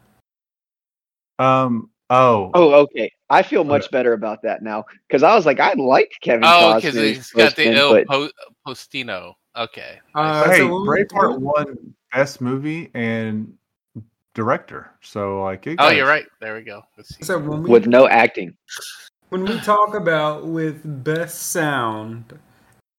Um. 1.39 1.89
Oh. 2.09 2.51
Oh, 2.53 2.73
okay. 2.83 3.11
I 3.29 3.41
feel 3.41 3.63
much 3.63 3.89
better 3.89 4.13
about 4.13 4.43
that 4.43 4.61
now 4.61 4.85
because 5.07 5.23
I 5.23 5.33
was 5.33 5.47
like, 5.47 5.59
I 5.59 5.73
liked 5.73 6.21
Kevin 6.21 6.43
Oh, 6.45 6.75
because 6.75 6.93
he's 6.93 7.31
got 7.31 7.55
the 7.55 7.63
Postman, 7.65 7.77
Il 7.77 7.93
but 7.93 8.07
po- 8.07 8.29
Postino. 8.67 9.33
Okay. 9.55 9.99
Uh, 10.13 10.47
hey, 10.49 10.57
so 10.59 10.65
when 10.71 10.81
we- 10.83 10.87
Braveheart 11.05 11.39
won 11.39 11.93
best 12.13 12.41
movie 12.41 12.91
and 12.93 13.51
director. 14.35 14.91
So 15.01 15.41
like. 15.41 15.65
it 15.65 15.71
Oh, 15.79 15.87
got- 15.89 15.95
you're 15.95 16.07
right. 16.07 16.25
There 16.39 16.53
we 16.53 16.61
go. 16.61 16.83
Let's 16.97 17.15
see. 17.15 17.23
So 17.23 17.39
when 17.39 17.63
we 17.63 17.69
with 17.71 17.87
no 17.87 18.07
acting. 18.07 18.55
when 19.29 19.45
we 19.45 19.59
talk 19.61 19.95
about 19.95 20.45
with 20.45 20.81
best 21.03 21.51
sound 21.51 22.37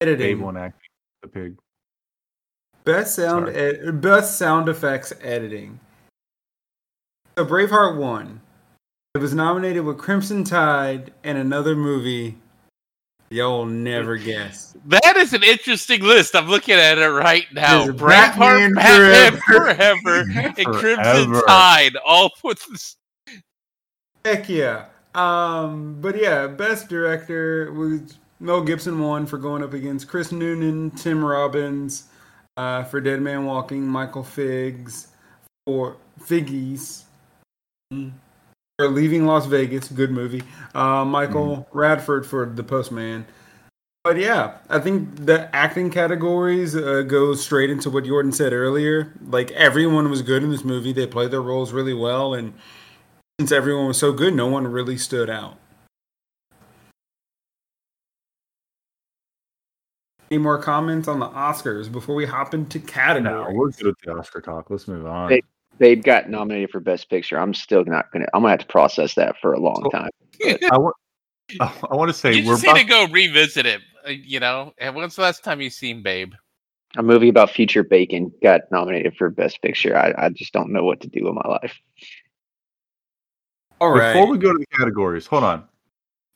Dave 0.05 0.21
editing, 0.21 0.41
won 0.43 0.57
acting. 0.57 0.89
The 1.23 1.29
pig. 1.29 1.57
best 2.85 3.15
sound, 3.15 3.49
ed- 3.49 4.01
best 4.01 4.39
sound 4.39 4.69
effects 4.69 5.13
editing. 5.23 5.81
So 7.37 7.45
Braveheart 7.45 7.97
won. 7.97 8.41
It 9.15 9.19
was 9.19 9.35
nominated 9.35 9.85
with 9.85 9.99
Crimson 9.99 10.45
Tide 10.45 11.13
and 11.23 11.39
another 11.39 11.77
movie. 11.77 12.37
Y'all 13.31 13.65
never 13.65 14.17
guess. 14.17 14.77
That 14.87 15.17
is 15.17 15.33
an 15.33 15.43
interesting 15.43 16.03
list. 16.03 16.37
I'm 16.37 16.49
looking 16.49 16.75
at 16.75 16.99
it 16.99 17.09
right 17.09 17.47
now. 17.53 17.85
There's 17.85 17.97
Braveheart, 17.97 18.75
Batman 18.75 18.75
Batman 18.75 19.41
Forever. 19.41 19.75
Forever, 19.75 20.21
and 20.57 20.67
Crimson 20.67 21.33
Forever. 21.33 21.43
Tide, 21.47 21.97
all 22.05 22.31
with 22.43 22.65
this. 22.71 22.97
Heck 24.25 24.49
yeah. 24.49 24.87
Um, 25.15 25.99
but 26.01 26.17
yeah, 26.17 26.47
best 26.47 26.89
director 26.89 27.73
was 27.73 28.19
Mel 28.41 28.63
Gibson 28.63 28.99
won 29.01 29.27
for 29.27 29.39
going 29.39 29.63
up 29.63 29.73
against 29.73 30.09
Chris 30.09 30.33
Noonan, 30.33 30.91
Tim 30.93 31.25
Robbins, 31.25 32.05
uh, 32.57 32.85
for 32.85 33.01
Dead 33.01 33.21
Man 33.21 33.45
Walking, 33.45 33.87
Michael 33.87 34.25
Figgis 34.25 35.09
for 35.67 35.97
Figgies. 36.21 37.05
mm, 37.93 38.13
For 38.79 38.89
Leaving 38.89 39.27
Las 39.27 39.47
Vegas, 39.47 39.89
good 39.89 40.11
movie. 40.11 40.43
Uh, 40.75 41.05
Michael 41.05 41.67
Radford 41.73 42.27
for 42.27 42.47
The 42.47 42.63
Postman. 42.63 43.27
But 44.03 44.19
yeah, 44.19 44.59
I 44.69 44.81
think 44.81 45.25
the 45.25 45.49
acting 45.57 45.91
categories 45.91 46.77
uh, 46.77 47.03
go 47.03 47.35
straight 47.35 47.71
into 47.71 47.89
what 47.89 48.05
Yorton 48.05 48.35
said 48.35 48.53
earlier. 48.53 49.11
Like 49.27 49.51
everyone 49.53 50.11
was 50.11 50.21
good 50.21 50.43
in 50.43 50.51
this 50.51 50.63
movie; 50.63 50.93
they 50.93 51.07
played 51.07 51.31
their 51.31 51.41
roles 51.41 51.73
really 51.73 51.95
well, 51.95 52.35
and 52.35 52.53
since 53.41 53.51
everyone 53.51 53.87
was 53.87 53.97
so 53.97 54.13
good, 54.13 54.35
no 54.35 54.47
one 54.47 54.67
really 54.67 54.99
stood 54.99 55.31
out. 55.31 55.57
Any 60.31 60.39
more 60.39 60.59
comments 60.61 61.07
on 61.09 61.19
the 61.21 61.29
Oscars 61.29 61.91
before 61.93 62.15
we 62.15 62.25
hop 62.27 62.55
into 62.55 62.79
No, 62.79 62.85
categories? 62.87 63.57
we're 63.57 63.71
good 63.71 63.87
with 63.87 63.97
the 64.05 64.13
Oscar 64.13 64.41
talk. 64.41 64.71
Let's 64.71 64.89
move 64.89 65.07
on. 65.07 65.31
Hey. 65.31 65.43
Babe 65.79 66.05
got 66.05 66.31
nominated 66.31 66.71
for 66.71 66.79
Best 66.79 67.11
Picture. 67.11 67.37
I'm 67.39 67.53
still 67.53 67.85
not 67.85 68.11
gonna. 68.13 68.27
I'm 68.33 68.43
gonna 68.43 68.51
have 68.53 68.61
to 68.61 68.67
process 68.67 69.15
that 69.17 69.35
for 69.41 69.53
a 69.55 69.59
long 69.61 69.81
So- 69.85 69.91
time. 69.91 70.11
I 70.73 70.79
want. 70.79 70.95
I 71.61 71.95
want 71.95 72.09
to 72.09 72.15
say 72.15 72.35
you 72.35 72.47
we're 72.47 72.55
just 72.55 72.65
about, 72.65 72.77
need 72.77 72.83
to 72.85 72.89
go 72.89 73.07
revisit 73.09 73.67
it. 73.67 73.81
uh, 74.07 74.11
You 74.11 74.41
know, 74.41 74.73
and 74.79 74.95
when's 74.95 75.17
the 75.17 75.23
last 75.23 75.45
time 75.45 75.61
you 75.61 75.69
seen 75.71 76.03
Babe? 76.03 76.33
A 76.97 77.03
movie 77.03 77.29
about 77.29 77.51
future 77.51 77.83
bacon 77.83 78.33
got 78.43 78.63
nominated 78.71 79.17
for 79.17 79.29
Best 79.31 79.61
Picture. 79.63 79.97
I, 79.99 80.15
I 80.17 80.29
just 80.31 80.53
don't 80.53 80.73
know 80.73 80.85
what 80.85 81.01
to 81.01 81.09
do 81.09 81.25
with 81.25 81.35
my 81.35 81.47
life. 81.49 81.77
All 83.81 83.91
right. 83.91 84.13
Before 84.13 84.29
we 84.31 84.39
go 84.39 84.53
to 84.53 84.59
the 84.59 84.67
categories, 84.79 85.27
hold 85.27 85.43
on. 85.45 85.65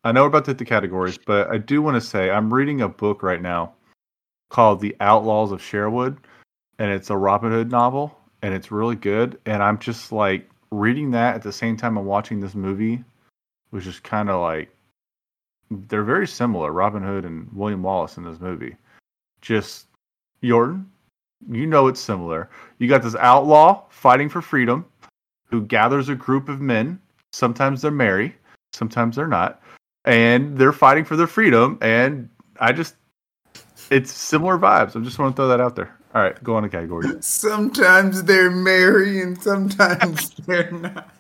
I 0.05 0.11
know 0.13 0.23
we're 0.23 0.29
about 0.29 0.45
to 0.47 0.51
hit 0.51 0.59
the 0.59 0.65
categories, 0.65 1.17
but 1.27 1.49
I 1.49 1.59
do 1.59 1.81
want 1.81 1.95
to 1.95 2.01
say 2.01 2.31
I'm 2.31 2.53
reading 2.53 2.81
a 2.83 2.89
book 2.89 3.23
right 3.23 3.41
now 3.41 3.75
called 4.49 4.81
The 4.81 4.97
Outlaws 5.01 5.53
of 5.53 5.63
Sherwood, 5.63 6.19
and 6.79 6.91
it's 6.91 7.11
a 7.11 7.17
Robin 7.17 7.51
Hood 7.51 7.71
novel, 7.71 8.19
and 8.43 8.55
it's 8.55 8.71
really 8.71 8.97
good. 8.97 9.39
And 9.47 9.63
I'm 9.63 9.79
just 9.79 10.13
like 10.13 10.49
reading 10.71 11.11
that 11.13 11.35
at 11.35 11.43
the 11.43 11.53
same 11.53 11.77
time 11.77 11.97
I'm 11.99 12.05
watching 12.05 12.41
this 12.41 12.55
movie, 12.55 13.03
which 13.71 13.87
is 13.87 14.01
kind 14.01 14.31
of 14.31 14.41
like 14.41 14.75
they're 15.71 16.03
very 16.03 16.27
similar, 16.27 16.73
Robin 16.73 17.03
Hood 17.03 17.25
and 17.25 17.49
William 17.53 17.83
Wallace 17.83 18.17
in 18.17 18.25
this 18.25 18.41
movie. 18.41 18.77
Just 19.41 19.87
Yorton, 20.43 20.87
you 21.51 21.67
know 21.67 21.87
it's 21.89 22.01
similar. 22.01 22.49
You 22.79 22.89
got 22.89 23.03
this 23.03 23.17
outlaw 23.17 23.85
fighting 23.91 24.29
for 24.29 24.41
freedom 24.41 24.85
who 25.51 25.63
gathers 25.63 26.09
a 26.09 26.15
group 26.15 26.49
of 26.49 26.61
men. 26.61 26.99
Sometimes 27.33 27.83
they're 27.83 27.91
merry, 27.91 28.35
sometimes 28.73 29.17
they're 29.17 29.27
not. 29.27 29.63
And 30.05 30.57
they're 30.57 30.73
fighting 30.73 31.05
for 31.05 31.17
their 31.17 31.27
freedom. 31.27 31.79
And 31.83 32.29
I 32.61 32.73
just, 32.73 32.95
it's 33.91 34.13
similar 34.13 34.59
vibes. 34.59 34.97
I 35.01 35.05
just 35.05 35.19
want 35.19 35.35
to 35.35 35.37
throw 35.41 35.49
that 35.49 35.61
out 35.61 35.77
there. 35.77 35.95
All 36.15 36.23
right, 36.23 36.43
go 36.43 36.57
on 36.57 36.63
to 36.63 36.69
category. 36.69 37.07
Sometimes 37.21 38.23
they're 38.23 38.51
merry 38.51 39.21
and 39.23 39.41
sometimes 39.43 40.31
they're 40.47 40.71
not. 40.71 41.15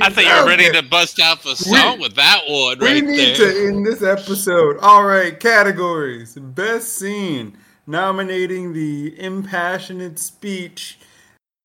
I 0.00 0.10
think 0.10 0.28
you're 0.28 0.46
ready 0.46 0.70
to 0.72 0.82
bust 0.82 1.20
out 1.20 1.42
the 1.42 1.54
song 1.54 2.00
with 2.00 2.14
that 2.16 2.42
one 2.48 2.78
right 2.80 2.80
We 2.80 3.00
right 3.00 3.04
need 3.04 3.36
there. 3.36 3.52
to 3.52 3.66
end 3.68 3.86
this 3.86 4.02
episode. 4.02 4.78
All 4.80 5.04
right, 5.04 5.38
categories. 5.38 6.34
Best 6.34 6.98
scene, 6.98 7.56
nominating 7.86 8.72
the 8.72 9.18
impassioned 9.18 10.18
speech 10.18 10.98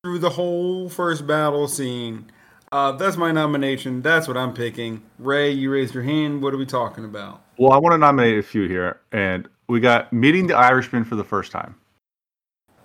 through 0.03 0.19
the 0.19 0.29
whole 0.29 0.87
first 0.87 1.27
battle 1.27 1.67
scene. 1.67 2.31
Uh, 2.71 2.91
that's 2.93 3.17
my 3.17 3.31
nomination. 3.31 4.01
That's 4.01 4.27
what 4.27 4.37
I'm 4.37 4.53
picking. 4.53 5.01
Ray, 5.17 5.51
you 5.51 5.71
raised 5.71 5.93
your 5.93 6.03
hand. 6.03 6.41
What 6.43 6.53
are 6.53 6.57
we 6.57 6.65
talking 6.67 7.03
about? 7.03 7.41
Well, 7.57 7.71
I 7.73 7.77
want 7.77 7.93
to 7.93 7.97
nominate 7.97 8.37
a 8.37 8.43
few 8.43 8.67
here. 8.67 8.99
And 9.11 9.49
we 9.69 9.79
got 9.79 10.11
meeting 10.11 10.47
the 10.47 10.57
Irishman 10.57 11.05
for 11.05 11.15
the 11.15 11.23
first 11.23 11.51
time. 11.51 11.75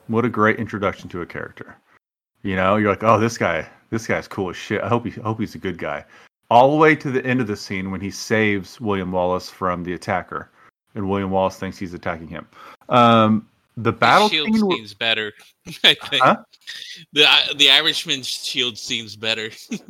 What 0.06 0.24
a 0.24 0.28
great 0.28 0.58
introduction 0.58 1.08
to 1.08 1.22
a 1.22 1.26
character. 1.26 1.76
You 2.42 2.56
know, 2.56 2.76
you're 2.76 2.90
like, 2.90 3.02
oh, 3.02 3.18
this 3.18 3.38
guy, 3.38 3.66
this 3.90 4.06
guy's 4.06 4.28
cool 4.28 4.50
as 4.50 4.56
shit. 4.56 4.82
I 4.82 4.88
hope 4.88 5.06
he, 5.06 5.18
I 5.20 5.24
hope 5.24 5.40
he's 5.40 5.54
a 5.54 5.58
good 5.58 5.78
guy. 5.78 6.04
All 6.50 6.70
the 6.70 6.76
way 6.76 6.94
to 6.94 7.10
the 7.10 7.24
end 7.24 7.40
of 7.40 7.46
the 7.46 7.56
scene 7.56 7.90
when 7.90 8.02
he 8.02 8.10
saves 8.10 8.78
William 8.80 9.10
Wallace 9.10 9.48
from 9.48 9.82
the 9.82 9.94
attacker, 9.94 10.50
and 10.94 11.08
William 11.08 11.30
Wallace 11.30 11.56
thinks 11.56 11.78
he's 11.78 11.94
attacking 11.94 12.28
him. 12.28 12.46
Um, 12.90 13.48
the 13.78 13.92
battle 13.92 14.28
shield 14.28 14.54
scene. 14.54 14.70
seems 14.70 14.92
better. 14.94 15.32
I 15.84 15.94
think 15.94 16.22
Huh? 16.22 16.44
the 17.14 17.26
the 17.56 17.70
Irishman's 17.70 18.28
shield 18.28 18.78
seems 18.78 19.16
better. 19.16 19.50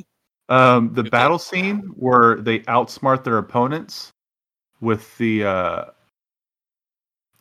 Um, 0.50 0.92
the 0.92 1.04
battle 1.04 1.38
scene 1.38 1.78
where 1.96 2.36
they 2.36 2.58
outsmart 2.60 3.24
their 3.24 3.38
opponents 3.38 4.12
with 4.82 5.16
the. 5.16 5.42
Uh, 5.44 5.84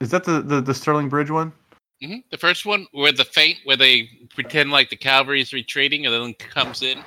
is 0.03 0.11
that 0.11 0.23
the, 0.23 0.41
the 0.41 0.61
the 0.61 0.73
Stirling 0.73 1.09
Bridge 1.09 1.31
one? 1.31 1.51
hmm 2.01 2.17
The 2.29 2.37
first 2.37 2.65
one, 2.65 2.85
where 2.91 3.11
the 3.13 3.25
feint, 3.25 3.57
where 3.63 3.77
they 3.77 4.09
pretend 4.35 4.69
like 4.71 4.89
the 4.89 4.95
cavalry 4.97 5.41
is 5.41 5.53
retreating, 5.53 6.05
and 6.05 6.13
then 6.13 6.33
comes 6.35 6.81
in 6.83 7.03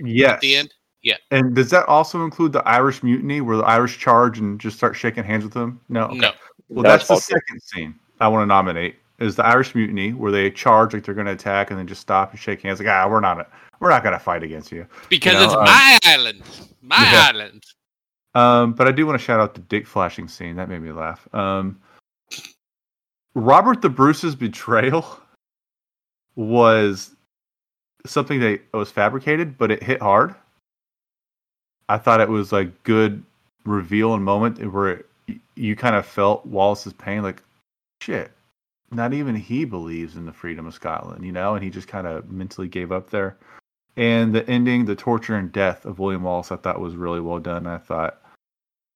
Yes. 0.00 0.32
at 0.32 0.40
the 0.40 0.56
end. 0.56 0.74
Yeah. 1.02 1.16
And 1.30 1.54
does 1.54 1.70
that 1.70 1.86
also 1.86 2.24
include 2.24 2.52
the 2.52 2.66
Irish 2.66 3.02
mutiny, 3.02 3.40
where 3.40 3.56
the 3.56 3.62
Irish 3.64 3.98
charge 3.98 4.38
and 4.38 4.58
just 4.58 4.76
start 4.76 4.96
shaking 4.96 5.22
hands 5.24 5.44
with 5.44 5.52
them? 5.52 5.80
No. 5.88 6.04
Okay. 6.06 6.18
No, 6.18 6.32
Well, 6.68 6.82
that's, 6.82 7.06
the 7.06 7.16
second 7.16 7.60
scene 7.62 7.94
I 8.20 8.28
want 8.28 8.42
to 8.42 8.46
nominate. 8.46 8.96
Is 9.18 9.34
the 9.34 9.44
Irish 9.44 9.74
mutiny 9.74 10.12
where 10.12 10.30
they 10.30 10.48
charge 10.48 10.94
like 10.94 11.02
they're 11.04 11.14
going 11.14 11.26
to 11.26 11.32
attack 11.32 11.70
and 11.70 11.78
then 11.78 11.88
just 11.88 12.00
stop 12.00 12.30
and 12.30 12.38
shake 12.38 12.62
hands 12.62 12.78
like 12.78 12.86
ah 12.86 13.08
we're 13.10 13.18
not 13.18 13.50
we're 13.80 13.90
not 13.90 14.04
going 14.04 14.12
to 14.12 14.18
fight 14.20 14.44
against 14.44 14.70
you. 14.70 14.86
because 15.08 15.32
You 15.32 15.38
know, 15.40 15.44
it's 15.44 15.54
um, 15.54 15.64
my 15.64 15.98
island, 16.04 16.42
my 16.82 17.02
yeah. 17.02 17.26
island. 17.28 17.64
Um, 18.36 18.74
but 18.74 18.86
I 18.86 18.92
do 18.92 19.06
want 19.06 19.18
to 19.18 19.24
shout 19.24 19.40
out 19.40 19.54
the 19.54 19.60
dick 19.62 19.88
flashing 19.88 20.28
scene. 20.28 20.54
That 20.54 20.68
made 20.68 20.82
me 20.82 20.92
laugh. 20.92 21.26
Um, 21.34 21.80
Robert 23.34 23.82
the 23.82 23.88
Bruce's 23.88 24.34
betrayal 24.34 25.20
was 26.36 27.10
something 28.06 28.40
that 28.40 28.60
was 28.72 28.90
fabricated, 28.90 29.58
but 29.58 29.70
it 29.70 29.82
hit 29.82 30.00
hard. 30.00 30.34
I 31.88 31.98
thought 31.98 32.20
it 32.20 32.28
was 32.28 32.52
like 32.52 32.82
good 32.82 33.22
reveal 33.64 34.14
and 34.14 34.24
moment 34.24 34.72
where 34.72 35.04
you 35.54 35.76
kind 35.76 35.96
of 35.96 36.06
felt 36.06 36.46
Wallace's 36.46 36.92
pain, 36.92 37.22
like 37.22 37.42
shit. 38.00 38.32
Not 38.90 39.12
even 39.12 39.36
he 39.36 39.64
believes 39.64 40.16
in 40.16 40.24
the 40.24 40.32
freedom 40.32 40.66
of 40.66 40.74
Scotland, 40.74 41.24
you 41.24 41.32
know, 41.32 41.54
and 41.54 41.62
he 41.62 41.70
just 41.70 41.88
kind 41.88 42.06
of 42.06 42.30
mentally 42.30 42.68
gave 42.68 42.90
up 42.90 43.10
there. 43.10 43.36
And 43.96 44.34
the 44.34 44.48
ending, 44.48 44.84
the 44.84 44.94
torture 44.94 45.36
and 45.36 45.52
death 45.52 45.84
of 45.84 45.98
William 45.98 46.22
Wallace, 46.22 46.52
I 46.52 46.56
thought 46.56 46.80
was 46.80 46.96
really 46.96 47.20
well 47.20 47.40
done. 47.40 47.66
I 47.66 47.78
thought 47.78 48.22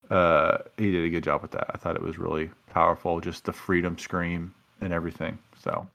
uh, 0.09 0.59
he 0.77 0.91
did 0.91 1.03
a 1.03 1.09
good 1.09 1.23
job 1.23 1.41
with 1.41 1.51
that. 1.51 1.69
I 1.73 1.77
thought 1.77 1.95
it 1.95 2.01
was 2.01 2.17
really 2.17 2.49
powerful, 2.73 3.21
just 3.21 3.45
the 3.45 3.53
freedom 3.53 3.97
scream 3.97 4.53
and 4.81 4.91
everything. 4.91 5.37
So 5.61 5.87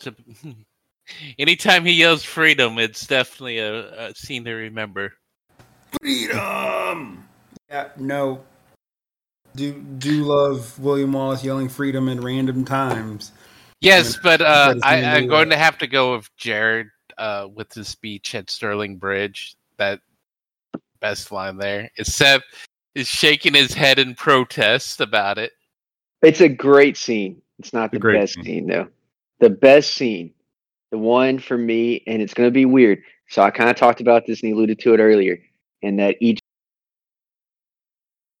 So, 0.00 0.12
anytime 1.38 1.84
he 1.84 1.92
yells 1.92 2.22
freedom, 2.24 2.78
it's 2.78 3.06
definitely 3.06 3.58
a, 3.58 4.08
a 4.08 4.14
scene 4.14 4.44
to 4.44 4.52
remember. 4.52 5.12
Freedom. 6.00 7.26
Yeah, 7.68 7.88
no. 7.96 8.44
Do 9.54 9.72
do 9.72 10.24
love 10.24 10.78
William 10.78 11.12
Wallace 11.12 11.42
yelling 11.42 11.68
freedom 11.68 12.08
at 12.08 12.22
random 12.22 12.64
times. 12.64 13.32
Yes, 13.80 14.18
but 14.22 14.40
uh, 14.40 14.74
I, 14.82 15.02
I'm 15.02 15.28
going 15.28 15.50
to 15.50 15.56
have 15.56 15.78
to 15.78 15.86
go 15.86 16.16
with 16.16 16.28
Jared 16.36 16.88
uh, 17.18 17.48
with 17.54 17.72
his 17.72 17.88
speech 17.88 18.34
at 18.34 18.50
Stirling 18.50 18.96
Bridge. 18.96 19.56
That 19.78 20.00
best 21.00 21.32
line 21.32 21.56
there. 21.56 21.90
Is 21.96 22.14
Seth 22.14 22.42
is 22.94 23.08
shaking 23.08 23.54
his 23.54 23.72
head 23.72 23.98
in 23.98 24.14
protest 24.14 25.00
about 25.00 25.38
it. 25.38 25.52
It's 26.22 26.40
a 26.40 26.48
great 26.48 26.96
scene. 26.96 27.42
It's 27.58 27.72
not 27.72 27.92
the 27.92 27.98
best 28.00 28.34
scene. 28.34 28.44
scene. 28.44 28.66
though. 28.66 28.88
The 29.40 29.50
best 29.50 29.94
scene, 29.94 30.32
the 30.90 30.98
one 30.98 31.38
for 31.38 31.56
me, 31.56 32.02
and 32.06 32.22
it's 32.22 32.34
going 32.34 32.46
to 32.48 32.52
be 32.54 32.64
weird. 32.64 33.02
So 33.28 33.42
I 33.42 33.50
kind 33.50 33.68
of 33.70 33.76
talked 33.76 34.00
about 34.00 34.26
this 34.26 34.42
and 34.42 34.52
alluded 34.52 34.78
to 34.80 34.94
it 34.94 35.00
earlier, 35.00 35.38
and 35.82 35.98
that 35.98 36.16
each 36.20 36.38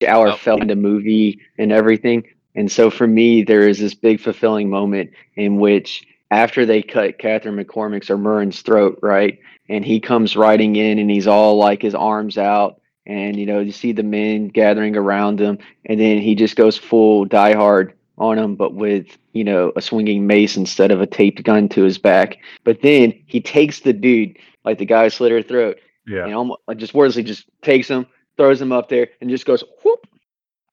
hour 0.06 0.28
Oh. 0.28 0.36
fell 0.36 0.60
into 0.60 0.76
movie 0.76 1.40
and 1.58 1.72
everything. 1.72 2.24
And 2.54 2.70
so 2.70 2.90
for 2.90 3.06
me, 3.06 3.42
there 3.42 3.68
is 3.68 3.78
this 3.78 3.94
big 3.94 4.20
fulfilling 4.20 4.70
moment 4.70 5.10
in 5.36 5.56
which 5.58 6.06
after 6.30 6.64
they 6.66 6.82
cut 6.82 7.18
Catherine 7.18 7.56
McCormack's 7.62 8.10
or 8.10 8.16
Murron's 8.18 8.62
throat, 8.62 8.98
right, 9.02 9.38
and 9.68 9.84
he 9.84 10.00
comes 10.00 10.36
riding 10.36 10.76
in 10.76 10.98
and 10.98 11.10
he's 11.10 11.26
all 11.26 11.56
like 11.56 11.82
his 11.82 11.94
arms 11.94 12.38
out, 12.38 12.80
and 13.06 13.36
you 13.36 13.46
know 13.46 13.60
you 13.60 13.72
see 13.72 13.92
the 13.92 14.02
men 14.02 14.48
gathering 14.48 14.96
around 14.96 15.40
him, 15.40 15.58
and 15.84 16.00
then 16.00 16.18
he 16.18 16.34
just 16.34 16.56
goes 16.56 16.76
full 16.76 17.24
die 17.24 17.54
hard 17.54 17.94
on 18.18 18.38
him, 18.38 18.56
but 18.56 18.74
with 18.74 19.16
you 19.32 19.44
know 19.44 19.72
a 19.76 19.80
swinging 19.80 20.26
mace 20.26 20.56
instead 20.56 20.90
of 20.90 21.00
a 21.00 21.06
taped 21.06 21.42
gun 21.42 21.68
to 21.70 21.82
his 21.82 21.98
back. 21.98 22.38
But 22.64 22.82
then 22.82 23.12
he 23.26 23.40
takes 23.40 23.80
the 23.80 23.92
dude, 23.92 24.38
like 24.64 24.78
the 24.78 24.86
guy 24.86 25.08
slit 25.08 25.32
her 25.32 25.42
throat, 25.42 25.78
yeah, 26.06 26.24
and 26.24 26.34
almost 26.34 26.60
like 26.66 26.78
just 26.78 26.94
wordlessly 26.94 27.22
just 27.22 27.46
takes 27.62 27.88
him, 27.88 28.06
throws 28.36 28.60
him 28.60 28.72
up 28.72 28.88
there, 28.88 29.08
and 29.20 29.30
just 29.30 29.46
goes 29.46 29.64
whoop. 29.84 30.06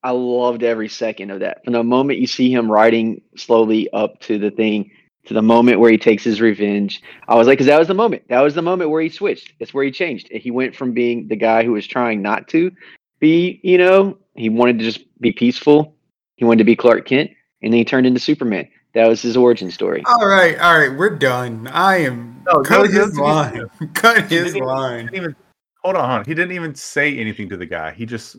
I 0.04 0.12
loved 0.12 0.64
every 0.64 0.90
second 0.90 1.32
of 1.32 1.40
that. 1.40 1.64
From 1.64 1.74
the 1.74 1.84
moment 1.84 2.20
you 2.20 2.28
see 2.28 2.52
him 2.52 2.70
riding 2.70 3.22
slowly 3.38 3.90
up 3.94 4.20
to 4.22 4.38
the 4.38 4.52
thing, 4.52 4.92
to 5.26 5.34
the 5.34 5.42
moment 5.42 5.80
where 5.80 5.92
he 5.92 5.98
takes 5.98 6.24
his 6.24 6.42
revenge, 6.42 7.02
I 7.28 7.36
was 7.36 7.48
like, 7.48 7.58
because 7.58 7.68
that 7.68 7.80
was 7.80 7.88
the 7.88 7.94
moment. 7.94 8.24
That 8.28 8.42
was 8.42 8.56
the 8.56 8.62
moment 8.62 8.90
where 8.90 9.02
he 9.02 9.10
switched. 9.10 9.54
That's 9.60 9.74
where 9.74 9.84
he 9.84 9.92
changed. 9.92 10.28
He 10.32 10.52
went 10.52 10.76
from 10.76 10.94
being 10.94 11.28
the 11.28 11.36
guy 11.36 11.64
who 11.64 11.72
was 11.72 11.88
trying 11.88 12.22
not 12.22 12.48
to 12.50 12.72
be, 13.20 13.60
you 13.64 13.78
know, 13.78 14.18
he 14.36 14.50
wanted 14.50 14.80
to 14.80 14.86
just 14.86 15.06
be 15.22 15.32
peaceful. 15.32 15.96
He 16.36 16.46
wanted 16.46 16.60
to 16.60 16.64
be 16.66 16.76
Clark 16.76 17.06
Kent, 17.08 17.32
and 17.62 17.72
then 17.72 17.78
he 17.78 17.86
turned 17.86 18.06
into 18.06 18.20
Superman. 18.20 18.68
That 18.94 19.08
was 19.08 19.22
his 19.22 19.38
origin 19.38 19.72
story. 19.72 20.04
All 20.06 20.28
right, 20.28 20.60
all 20.60 20.78
right, 20.78 20.96
we're 20.96 21.18
done. 21.18 21.68
I 21.68 21.98
am 21.98 22.44
No, 22.46 22.62
cut 22.62 22.92
no, 22.92 23.06
his 23.06 23.18
line. 23.18 23.66
Cut 23.94 24.30
his 24.30 24.56
line. 24.56 25.10
even, 25.14 25.36
hold 25.84 25.96
on, 25.96 26.08
hold 26.10 26.20
on. 26.20 26.26
He 26.26 26.34
didn't 26.34 26.52
even 26.52 26.76
say 26.76 27.18
anything 27.18 27.50
to 27.50 27.58
the 27.58 27.66
guy. 27.66 27.92
He 27.94 28.06
just 28.06 28.38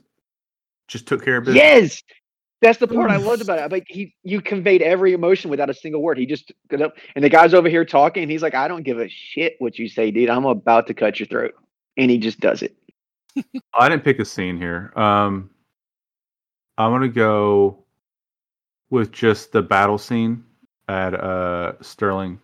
just 0.87 1.07
took 1.07 1.24
care 1.24 1.39
of 1.39 1.45
business. 1.45 1.62
Yes, 1.62 2.03
that's 2.64 2.78
the 2.78 2.88
part 2.88 3.10
I 3.10 3.16
loved 3.16 3.42
about 3.42 3.58
it. 3.58 3.70
Like 3.70 3.84
he, 3.88 4.14
you 4.22 4.40
conveyed 4.40 4.80
every 4.80 5.12
emotion 5.12 5.50
without 5.50 5.68
a 5.68 5.74
single 5.74 6.00
word. 6.00 6.16
He 6.16 6.24
just 6.24 6.50
got 6.68 6.80
up, 6.80 6.96
and 7.14 7.22
the 7.22 7.28
guy's 7.28 7.52
over 7.52 7.68
here 7.68 7.84
talking, 7.84 8.22
and 8.22 8.32
he's 8.32 8.40
like, 8.40 8.54
"I 8.54 8.68
don't 8.68 8.82
give 8.82 8.98
a 8.98 9.08
shit 9.08 9.56
what 9.58 9.78
you 9.78 9.86
say, 9.86 10.10
dude. 10.10 10.30
I'm 10.30 10.46
about 10.46 10.86
to 10.86 10.94
cut 10.94 11.20
your 11.20 11.26
throat," 11.26 11.52
and 11.98 12.10
he 12.10 12.16
just 12.16 12.40
does 12.40 12.62
it. 12.62 12.74
I 13.74 13.90
didn't 13.90 14.02
pick 14.02 14.18
a 14.18 14.24
scene 14.24 14.56
here. 14.56 14.94
Um, 14.96 15.50
I'm 16.78 16.90
gonna 16.90 17.08
go 17.08 17.84
with 18.88 19.12
just 19.12 19.52
the 19.52 19.60
battle 19.60 19.98
scene 19.98 20.42
at 20.88 21.14
uh 21.14 21.74
Stirling, 21.82 22.40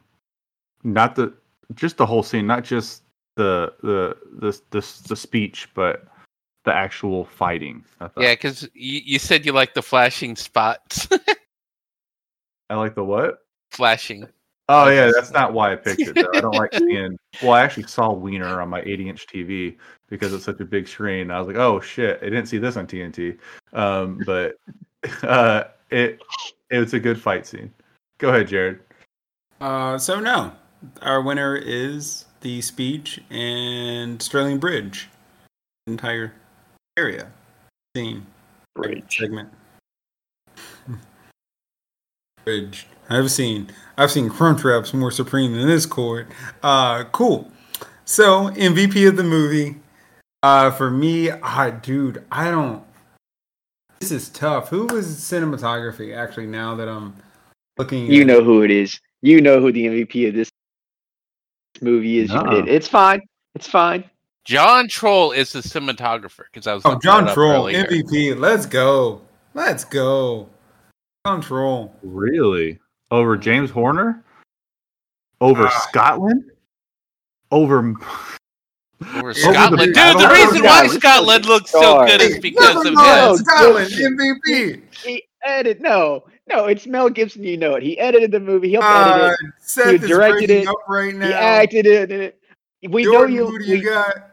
not 0.85 1.17
the 1.17 1.33
just 1.75 1.97
the 1.97 2.05
whole 2.05 2.23
scene, 2.23 2.47
not 2.47 2.63
just 2.63 3.05
the 3.37 3.73
the 3.83 4.17
the 4.39 4.61
the, 4.71 5.03
the 5.09 5.17
speech, 5.17 5.71
but 5.73 6.10
the 6.71 6.77
actual 6.77 7.25
fighting. 7.25 7.85
I. 8.01 8.09
Yeah, 8.17 8.33
because 8.35 8.63
you, 8.75 9.01
you 9.05 9.19
said 9.19 9.45
you 9.45 9.53
like 9.53 9.75
the 9.75 9.83
flashing 9.83 10.37
spots. 10.37 11.09
I 12.71 12.77
like 12.77 12.95
the 12.95 13.05
what? 13.05 13.39
Flashing. 13.73 14.29
Oh 14.69 14.89
yeah, 14.89 15.11
that's 15.13 15.33
not 15.33 15.53
why 15.53 15.73
I 15.73 15.77
picked 15.85 16.01
it. 16.01 16.15
Though. 16.15 16.31
I 16.33 16.41
don't 16.41 16.55
like 16.55 16.73
seeing. 16.75 17.19
Well, 17.43 17.53
I 17.53 17.63
actually 17.63 17.85
saw 17.85 18.13
Wiener 18.13 18.61
on 18.61 18.69
my 18.69 18.83
80-inch 18.83 19.27
TV 19.29 19.77
because 20.09 20.35
it's 20.35 20.45
such 20.45 20.61
a 20.61 20.65
big 20.65 20.89
screen. 20.89 21.31
I 21.31 21.39
was 21.39 21.47
like, 21.47 21.57
oh 21.57 21.81
shit, 21.81 22.19
I 22.21 22.25
didn't 22.25 22.47
see 22.47 22.59
this 22.59 22.77
on 22.77 22.89
TNT. 22.89 23.39
Um, 23.73 24.21
but 24.27 24.57
uh, 25.23 25.65
it 25.91 26.21
it 26.71 26.79
was 26.79 26.93
a 26.93 27.01
good 27.01 27.21
fight 27.21 27.47
scene. 27.47 27.73
Go 28.19 28.29
ahead, 28.29 28.49
Jared. 28.49 28.81
Uh, 29.61 29.97
so 29.97 30.21
no, 30.21 30.53
our 31.03 31.23
winner 31.23 31.57
is 31.57 32.27
the 32.41 32.61
speech 32.61 33.21
and 33.31 34.21
Stirling 34.21 34.59
Bridge, 34.59 35.09
entire 35.87 36.35
area 37.01 37.27
scene 37.97 38.27
Bridge. 38.75 39.17
segment. 39.19 39.49
Bridge. 42.45 42.87
I've 43.09 43.31
seen 43.31 43.69
I've 43.97 44.11
seen 44.11 44.29
crunch 44.29 44.63
wraps 44.65 44.95
more 44.95 45.11
supreme 45.11 45.53
than 45.55 45.67
this 45.67 45.87
court. 45.87 46.29
Uh, 46.63 47.05
cool. 47.13 47.51
So 48.05 48.51
MVP 48.51 49.09
of 49.09 49.17
the 49.17 49.25
movie, 49.25 49.77
uh, 50.43 50.71
for 50.71 50.91
me, 50.91 51.31
ah, 51.31 51.71
dude, 51.71 52.25
I 52.31 52.51
don't. 52.51 52.83
This 54.01 54.11
is 54.11 54.29
tough. 54.31 54.69
Who 54.69 54.87
was 54.87 55.07
cinematography? 55.17 56.17
Actually, 56.17 56.47
now 56.47 56.75
that 56.77 56.89
I'm 56.89 57.15
looking, 57.77 58.07
You 58.07 58.23
at- 58.23 58.27
know 58.27 58.43
who 58.45 58.63
it 58.63 58.71
is. 58.71 58.99
You 59.23 59.41
know 59.41 59.61
who 59.61 59.71
the 59.73 59.87
MVP 59.87 60.29
of 60.29 60.35
this 60.35 60.49
movie 61.83 62.19
is. 62.21 62.31
You 62.31 62.37
Nuh-uh. 62.37 62.55
did. 62.63 62.69
It's 62.69 62.89
fine. 62.89 63.21
It's 63.55 63.67
fine. 63.69 64.05
John 64.45 64.89
Toll 64.89 65.33
is 65.33 65.53
the 65.53 65.61
cinematographer 65.61 66.45
because 66.53 66.67
I 66.67 66.75
was 66.75 66.83
Oh, 66.85 66.99
John 66.99 67.27
Toll, 67.27 67.39
earlier. 67.69 67.85
MVP. 67.85 68.39
Let's 68.39 68.67
go. 68.67 69.21
Let's 69.55 69.85
go. 69.85 70.49
John 71.27 71.43
Toll. 71.43 71.95
Really? 72.03 72.79
Over 73.11 73.37
James 73.37 73.71
Horner? 73.71 74.23
Over 75.41 75.67
Ah. 75.67 75.87
Scotland? 75.89 76.45
Over 77.51 77.79
Over 77.79 77.95
Over 79.19 79.35
Scotland, 79.35 79.81
the 79.81 79.87
dude. 79.87 79.95
the 80.21 80.29
reason 80.33 80.63
why 80.63 80.87
Scotland. 80.87 80.93
Scotland 81.01 81.47
looks 81.47 81.71
so 81.71 82.05
good 82.07 82.21
is 82.21 82.35
Hey, 82.35 82.41
because 82.41 82.75
nothing 82.75 82.93
of 82.93 82.99
wrong 82.99 83.31
his. 83.31 83.41
Scotland 83.41 83.91
MVP. 83.93 84.83
He 85.05 85.23
edited. 85.43 85.81
No, 85.83 86.25
no, 86.49 86.67
it's 86.67 86.87
Mel 86.87 87.09
Gibson. 87.09 87.43
You 87.43 87.57
know 87.57 87.75
it. 87.77 87.83
He 87.83 87.99
edited 87.99 88.31
the 88.31 88.41
movie. 88.41 88.69
He 88.69 88.75
helped 88.75 88.87
Uh, 88.89 89.25
edit 89.29 89.37
Seth 89.59 89.87
You 89.87 89.93
is 89.95 90.01
directed 90.09 90.49
breaking 90.49 90.63
it. 90.65 90.69
up 90.69 90.77
right 90.89 91.15
now. 91.15 91.27
He 91.29 91.33
acted 91.33 91.87
in 91.87 92.11
it. 92.21 92.39
We 92.91 93.05
Yorton, 93.07 93.31
know 93.37 93.47
who 93.47 93.53
you. 93.55 93.59
do 93.59 93.65
you 93.65 93.79
we- 93.79 93.85
got? 93.85 94.30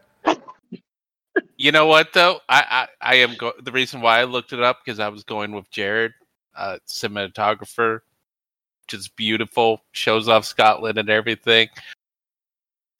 You 1.58 1.72
know 1.72 1.86
what 1.86 2.12
though? 2.12 2.40
I 2.48 2.86
I, 3.02 3.12
I 3.12 3.14
am 3.16 3.34
go- 3.36 3.52
the 3.62 3.72
reason 3.72 4.00
why 4.00 4.20
I 4.20 4.24
looked 4.24 4.52
it 4.52 4.62
up 4.62 4.78
because 4.84 5.00
I 5.00 5.08
was 5.08 5.24
going 5.24 5.52
with 5.52 5.70
Jared, 5.70 6.12
uh, 6.56 6.78
cinematographer, 6.88 8.00
just 8.86 9.14
beautiful, 9.16 9.82
shows 9.92 10.28
off 10.28 10.44
Scotland 10.44 10.98
and 10.98 11.10
everything. 11.10 11.68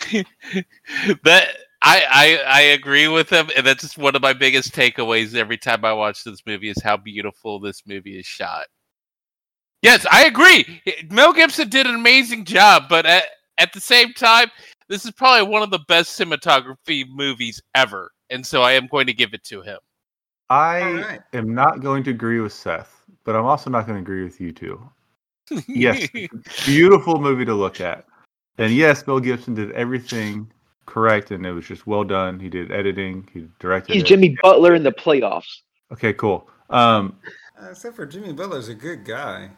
that 1.24 1.48
I, 1.82 2.02
I 2.10 2.42
I 2.46 2.60
agree 2.60 3.08
with 3.08 3.30
him, 3.30 3.48
and 3.56 3.64
that's 3.64 3.82
just 3.82 3.98
one 3.98 4.16
of 4.16 4.22
my 4.22 4.32
biggest 4.32 4.74
takeaways 4.74 5.34
every 5.36 5.58
time 5.58 5.84
I 5.84 5.92
watch 5.92 6.24
this 6.24 6.44
movie 6.44 6.68
is 6.68 6.82
how 6.82 6.96
beautiful 6.96 7.60
this 7.60 7.86
movie 7.86 8.18
is 8.18 8.26
shot. 8.26 8.66
Yes, 9.82 10.04
I 10.10 10.24
agree. 10.24 10.82
Mel 11.10 11.32
Gibson 11.32 11.68
did 11.68 11.86
an 11.86 11.94
amazing 11.94 12.44
job, 12.44 12.84
but 12.88 13.06
at, 13.06 13.24
at 13.58 13.72
the 13.72 13.80
same 13.80 14.12
time, 14.12 14.50
this 14.88 15.04
is 15.04 15.12
probably 15.12 15.48
one 15.48 15.62
of 15.62 15.70
the 15.70 15.78
best 15.86 16.18
cinematography 16.18 17.08
movies 17.08 17.62
ever, 17.76 18.10
and 18.30 18.44
so 18.46 18.62
I 18.62 18.72
am 18.72 18.86
going 18.86 19.06
to 19.06 19.12
give 19.12 19.34
it 19.34 19.44
to 19.44 19.62
him. 19.62 19.78
I 20.50 20.80
All 20.82 20.94
right. 20.94 21.20
am 21.34 21.54
not 21.54 21.80
going 21.80 22.02
to 22.04 22.10
agree 22.10 22.40
with 22.40 22.52
Seth, 22.52 23.02
but 23.24 23.36
I'm 23.36 23.44
also 23.44 23.68
not 23.70 23.86
going 23.86 23.96
to 23.96 24.02
agree 24.02 24.24
with 24.24 24.40
you 24.40 24.52
two. 24.52 24.90
Yes. 25.66 26.08
Beautiful 26.66 27.20
movie 27.20 27.44
to 27.44 27.54
look 27.54 27.80
at. 27.80 28.06
And 28.58 28.72
yes, 28.72 29.02
Bill 29.02 29.20
Gibson 29.20 29.54
did 29.54 29.72
everything 29.72 30.50
correct 30.86 31.30
and 31.30 31.44
it 31.44 31.52
was 31.52 31.66
just 31.66 31.86
well 31.86 32.04
done. 32.04 32.40
He 32.40 32.48
did 32.48 32.72
editing, 32.72 33.28
he 33.32 33.46
directed 33.58 33.92
He's 33.94 34.02
it. 34.02 34.06
Jimmy 34.06 34.36
Butler 34.42 34.74
in 34.74 34.82
the 34.82 34.92
playoffs. 34.92 35.60
Okay, 35.92 36.12
cool. 36.14 36.48
Um 36.70 37.18
Uh, 37.60 37.70
except 37.70 37.96
for 37.96 38.06
Jimmy 38.06 38.32
Butler's 38.32 38.68
a 38.68 38.74
good 38.74 39.04
guy. 39.04 39.50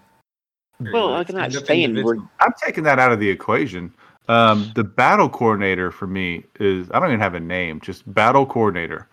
Well, 0.80 1.10
I'm 1.14 1.18
not 1.18 1.50
Stand-up 1.52 1.66
saying 1.66 2.02
we're- 2.02 2.20
I'm 2.40 2.52
taking 2.64 2.82
that 2.84 2.98
out 2.98 3.12
of 3.12 3.20
the 3.20 3.28
equation. 3.28 3.92
Um, 4.30 4.70
the 4.76 4.84
battle 4.84 5.28
coordinator 5.28 5.90
for 5.90 6.06
me 6.06 6.44
is 6.60 6.88
I 6.92 7.00
don't 7.00 7.08
even 7.08 7.18
have 7.18 7.34
a 7.34 7.40
name. 7.40 7.80
Just 7.80 8.12
battle 8.14 8.46
coordinator 8.46 9.08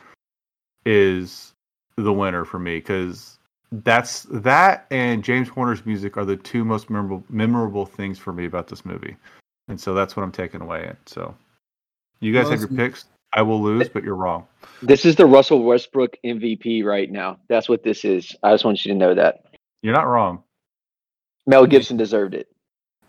is 0.86 1.56
the 1.96 2.14
winner 2.14 2.46
for 2.46 2.60
me 2.60 2.78
because 2.78 3.40
that's 3.72 4.28
that 4.30 4.86
and 4.92 5.24
James 5.24 5.50
Horner's 5.50 5.84
music 5.88 6.18
are 6.18 6.26
the 6.26 6.38
two 6.38 6.64
most 6.64 6.92
memorable 6.92 7.24
memorable 7.30 7.84
things 7.84 8.20
for 8.20 8.32
me 8.32 8.46
about 8.46 8.68
this 8.68 8.86
movie, 8.86 9.18
and 9.68 9.82
so 9.82 9.96
that's 9.96 10.16
what 10.16 10.22
I'm 10.22 10.32
taking 10.32 10.62
away. 10.62 10.84
It 10.84 10.98
so 11.08 11.34
you 12.20 12.32
guys 12.32 12.52
have 12.52 12.60
your 12.60 12.70
picks. 12.70 13.06
I 13.34 13.42
will 13.42 13.62
lose, 13.62 13.90
but 13.90 14.04
you're 14.04 14.16
wrong. 14.16 14.46
This 14.84 15.04
is 15.04 15.16
the 15.16 15.26
Russell 15.26 15.64
Westbrook 15.64 16.16
MVP 16.24 16.84
right 16.84 17.12
now. 17.12 17.40
That's 17.50 17.68
what 17.68 17.82
this 17.82 18.06
is. 18.06 18.36
I 18.44 18.54
just 18.54 18.66
want 18.66 18.86
you 18.86 18.94
to 18.94 18.98
know 18.98 19.16
that. 19.16 19.46
You're 19.82 19.96
not 19.96 20.06
wrong. 20.06 20.44
Mel 21.48 21.66
Gibson 21.66 21.98
deserved 21.98 22.36
it. 22.36 22.50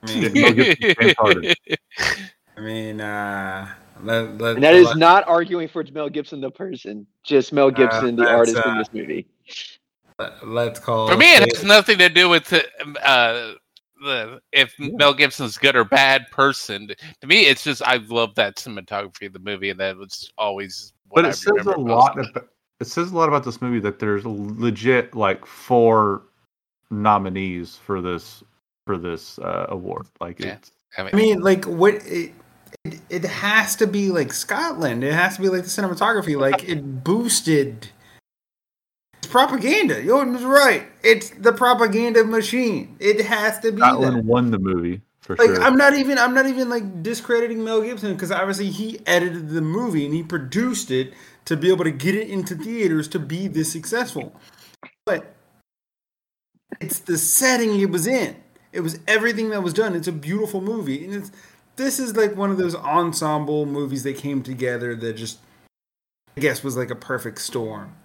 I 0.02 0.06
mean, 0.06 0.32
Mel 0.32 0.52
Gibson, 0.52 0.94
James 1.00 1.14
Harden. 1.18 1.54
I 2.56 2.60
mean, 2.60 3.00
uh, 3.00 3.68
let, 4.02 4.38
let, 4.38 4.54
And 4.56 4.64
that 4.64 4.74
is 4.74 4.86
let- 4.88 4.96
not 4.98 5.28
arguing 5.28 5.68
for 5.68 5.84
Mel 5.92 6.08
Gibson 6.08 6.40
the 6.40 6.50
person, 6.50 7.06
just 7.24 7.52
Mel 7.52 7.70
Gibson 7.70 8.16
the 8.16 8.22
that's, 8.24 8.32
artist 8.34 8.56
in 8.56 8.62
uh, 8.72 8.78
this 8.78 8.92
movie. 8.92 9.26
let's 10.44 10.80
call 10.80 11.08
For 11.08 11.16
me, 11.16 11.34
it 11.36 11.42
it- 11.42 11.56
has 11.56 11.64
nothing 11.64 11.98
to 11.98 12.08
do 12.08 12.28
with 12.28 12.52
uh, 12.52 13.52
the 14.02 14.40
if 14.52 14.74
Yeah. 14.78 14.90
Mel 14.94 15.14
Gibson's 15.14 15.58
good 15.58 15.74
or 15.76 15.84
bad 15.84 16.30
person. 16.30 16.88
To 17.20 17.26
me, 17.26 17.42
it's 17.46 17.64
just 17.64 17.82
I 17.82 17.96
love 18.08 18.34
that 18.36 18.56
cinematography 18.56 19.26
of 19.26 19.32
the 19.32 19.38
movie, 19.40 19.70
and 19.70 19.80
that 19.80 19.96
was 19.96 20.32
always. 20.38 20.92
What 21.08 21.22
But 21.22 21.26
I 21.26 21.28
it 21.30 21.34
says 21.34 21.66
a 21.66 21.70
lot. 21.78 22.18
About, 22.18 22.48
it 22.80 22.86
says 22.86 23.10
a 23.10 23.16
lot 23.16 23.28
about 23.28 23.42
this 23.44 23.60
movie 23.60 23.80
that 23.80 23.98
there's 23.98 24.24
legit 24.24 25.14
like 25.16 25.44
four 25.46 26.22
nominees 26.90 27.76
for 27.76 28.00
this 28.00 28.42
for 28.88 28.96
this 28.96 29.38
uh, 29.38 29.66
award. 29.68 30.06
Like 30.18 30.40
Yeah. 30.40 30.54
it's 30.54 30.72
I 30.96 31.02
mean, 31.02 31.10
I 31.12 31.16
mean, 31.16 31.40
like 31.42 31.66
what 31.66 31.94
it, 32.06 32.32
it 32.84 33.00
it 33.10 33.24
has 33.24 33.76
to 33.76 33.86
be 33.86 34.08
like 34.10 34.32
Scotland. 34.32 35.04
It 35.04 35.12
has 35.12 35.36
to 35.36 35.42
be 35.42 35.50
like 35.50 35.62
the 35.64 35.68
cinematography. 35.68 36.40
Like 36.40 36.66
it 36.66 37.04
boosted. 37.04 37.90
It's 39.18 39.26
propaganda. 39.28 40.02
Yorton's 40.02 40.42
right. 40.42 40.84
It's 41.02 41.28
the 41.30 41.52
propaganda 41.52 42.24
machine. 42.24 42.96
It 42.98 43.20
has 43.26 43.58
to 43.60 43.72
be 43.72 43.78
Scotland 43.78 44.16
that. 44.16 44.24
won 44.24 44.50
the 44.50 44.58
movie 44.58 45.02
for 45.20 45.36
Like 45.36 45.48
sure. 45.56 45.62
I'm 45.62 45.76
not 45.76 45.94
even 45.94 46.16
I'm 46.16 46.32
not 46.34 46.46
even 46.46 46.70
like 46.70 47.02
discrediting 47.02 47.62
Mel 47.62 47.82
Gibson 47.82 48.14
because 48.14 48.32
obviously 48.32 48.70
he 48.70 49.00
edited 49.06 49.50
the 49.50 49.60
movie 49.60 50.06
and 50.06 50.14
he 50.14 50.22
produced 50.22 50.90
it 50.90 51.12
to 51.44 51.56
be 51.58 51.70
able 51.70 51.84
to 51.84 51.90
get 51.90 52.14
it 52.14 52.28
into 52.30 52.54
theaters 52.54 53.08
to 53.08 53.18
be 53.18 53.46
this 53.48 53.70
successful. 53.70 54.34
But 55.04 55.34
it's 56.80 57.00
the 57.00 57.18
setting 57.18 57.78
it 57.78 57.90
was 57.90 58.06
in. 58.06 58.36
It 58.78 58.82
was 58.82 59.00
everything 59.08 59.50
that 59.50 59.64
was 59.64 59.72
done. 59.72 59.96
It's 59.96 60.06
a 60.06 60.12
beautiful 60.12 60.60
movie, 60.60 61.04
and 61.04 61.12
it's 61.12 61.32
this 61.74 61.98
is 61.98 62.14
like 62.14 62.36
one 62.36 62.52
of 62.52 62.58
those 62.58 62.76
ensemble 62.76 63.66
movies 63.66 64.04
that 64.04 64.16
came 64.16 64.40
together 64.40 64.94
that 64.94 65.14
just 65.14 65.40
I 66.36 66.40
guess 66.40 66.62
was 66.62 66.76
like 66.76 66.88
a 66.88 66.94
perfect 66.94 67.40
storm. 67.40 67.96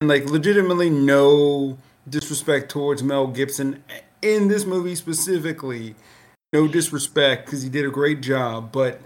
And 0.00 0.08
like 0.08 0.24
legitimately 0.24 0.88
no 0.88 1.76
disrespect 2.08 2.70
towards 2.70 3.02
Mel 3.02 3.26
Gibson 3.26 3.84
in 4.22 4.48
this 4.48 4.64
movie 4.64 4.94
specifically. 4.94 5.94
No 6.54 6.66
disrespect 6.66 7.44
because 7.44 7.62
he 7.62 7.68
did 7.68 7.84
a 7.84 7.90
great 7.90 8.22
job, 8.22 8.72
but 8.72 9.02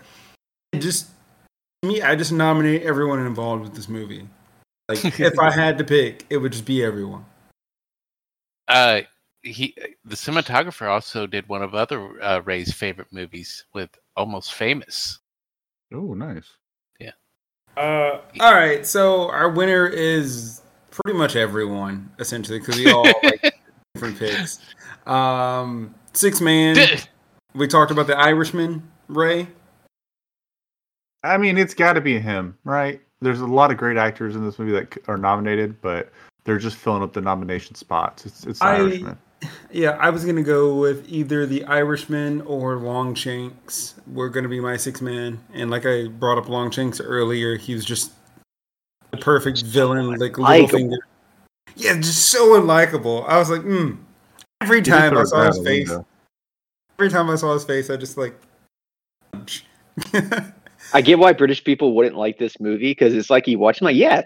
it 0.73 0.79
just 0.79 1.09
me, 1.83 2.03
I 2.03 2.15
just 2.15 2.31
nominate 2.31 2.83
everyone 2.83 3.19
involved 3.27 3.65
with 3.65 3.75
this 3.75 3.89
movie. 3.89 4.29
Like 4.89 5.19
if 5.19 5.41
I 5.41 5.51
had 5.55 5.77
to 5.79 5.85
pick, 5.85 6.25
it 6.31 6.37
would 6.37 6.53
just 6.53 6.67
be 6.67 6.85
everyone. 6.85 7.25
uh, 8.69 9.01
he 9.43 9.75
the 10.05 10.17
cinematographer 10.17 10.89
also 10.89 11.27
did 11.27 11.49
one 11.49 11.63
of 11.63 11.75
other 11.75 12.23
uh, 12.23 12.41
Ray's 12.45 12.73
favorite 12.73 13.09
movies 13.13 13.65
with 13.75 13.91
Almost 14.17 14.55
Famous. 14.55 15.19
oh, 15.95 16.15
nice. 16.15 16.47
Yeah. 16.99 17.13
Uh, 17.77 18.21
all 18.41 18.55
right, 18.55 18.87
so 18.87 19.31
our 19.31 19.49
winner 19.51 19.87
is 19.87 20.61
pretty 20.91 21.19
much 21.19 21.37
everyone 21.37 22.11
essentially 22.19 22.59
because 22.59 22.77
we 22.77 22.91
all 22.91 23.05
like 23.23 23.55
different 23.95 24.19
picks. 24.19 24.59
Um, 25.07 25.95
six 26.13 26.41
man. 26.41 26.77
We 27.55 27.67
talked 27.67 27.91
about 27.91 28.07
the 28.07 28.17
Irishman, 28.17 28.89
Ray. 29.09 29.49
I 31.23 31.37
mean, 31.37 31.59
it's 31.59 31.75
got 31.75 31.95
to 31.95 32.01
be 32.01 32.19
him, 32.19 32.57
right? 32.65 33.01
There's 33.21 33.41
a 33.41 33.47
lot 33.47 33.71
of 33.71 33.77
great 33.77 33.97
actors 33.97 34.37
in 34.37 34.45
this 34.45 34.59
movie 34.59 34.73
that 34.73 34.97
are 35.09 35.19
nominated, 35.19 35.81
but 35.83 36.11
they're 36.45 36.59
just 36.59 36.77
filling 36.77 37.03
up 37.03 37.13
the 37.13 37.21
nomination 37.21 37.75
spots. 37.75 38.25
It's 38.27 38.47
it's 38.47 38.59
the 38.61 38.65
I- 38.67 38.77
Irishman. 38.77 39.19
Yeah, 39.71 39.91
I 40.01 40.11
was 40.11 40.25
gonna 40.25 40.43
go 40.43 40.77
with 40.77 41.07
either 41.09 41.47
the 41.47 41.65
Irishman 41.65 42.43
or 42.43 42.77
Longshanks. 42.77 43.95
Were 44.13 44.29
gonna 44.29 44.49
be 44.49 44.61
my 44.61 44.77
six 44.77 45.01
man, 45.01 45.41
and 45.53 45.71
like 45.71 45.87
I 45.87 46.09
brought 46.09 46.39
up 46.39 46.49
Longshanks 46.49 47.01
earlier, 47.01 47.57
he 47.57 47.75
was 47.75 47.85
just 47.85 48.13
the 49.11 49.17
perfect 49.17 49.63
villain, 49.63 50.15
like 50.19 50.39
Likeable. 50.39 50.79
Littlefinger. 50.79 50.99
Yeah, 51.77 51.97
just 51.97 52.29
so 52.29 52.61
unlikable. 52.61 53.27
I 53.29 53.39
was 53.39 53.49
like, 53.49 53.63
hmm, 53.63 53.93
Every 54.61 54.83
time 54.83 55.17
I 55.17 55.25
saw 55.25 55.47
his 55.47 55.59
face, 55.59 55.89
window. 55.89 56.07
every 56.99 57.09
time 57.09 57.31
I 57.31 57.37
saw 57.37 57.55
his 57.55 57.65
face, 57.65 57.89
I 57.89 57.97
just 57.97 58.19
like. 58.19 58.35
I 60.93 61.01
get 61.01 61.19
why 61.19 61.33
British 61.33 61.65
people 61.65 61.95
wouldn't 61.95 62.17
like 62.17 62.39
this 62.39 62.61
movie 62.61 62.91
because 62.91 63.15
it's 63.15 63.31
like 63.31 63.47
you 63.47 63.59
watch, 63.59 63.81
I'm 63.81 63.87
like, 63.87 63.97
yeah, 63.97 64.23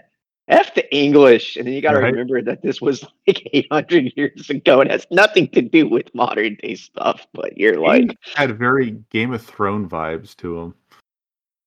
F 0.47 0.73
the 0.75 0.95
English. 0.95 1.55
And 1.57 1.65
then 1.65 1.73
you 1.73 1.81
got 1.81 1.91
to 1.93 1.99
Right. 1.99 2.11
remember 2.11 2.41
that 2.41 2.61
this 2.61 2.79
was 2.81 3.03
like 3.27 3.47
800 3.53 4.13
years 4.15 4.49
ago. 4.49 4.81
It 4.81 4.91
has 4.91 5.07
nothing 5.11 5.47
to 5.49 5.61
do 5.61 5.87
with 5.87 6.13
modern 6.13 6.55
day 6.61 6.75
stuff. 6.75 7.25
But 7.33 7.57
you're 7.57 7.79
like, 7.79 8.15
He 8.23 8.31
had 8.35 8.57
very 8.57 8.91
Game 9.09 9.33
of 9.33 9.41
Thrones 9.41 9.91
vibes 9.91 10.35
to 10.37 10.59
him. 10.59 10.73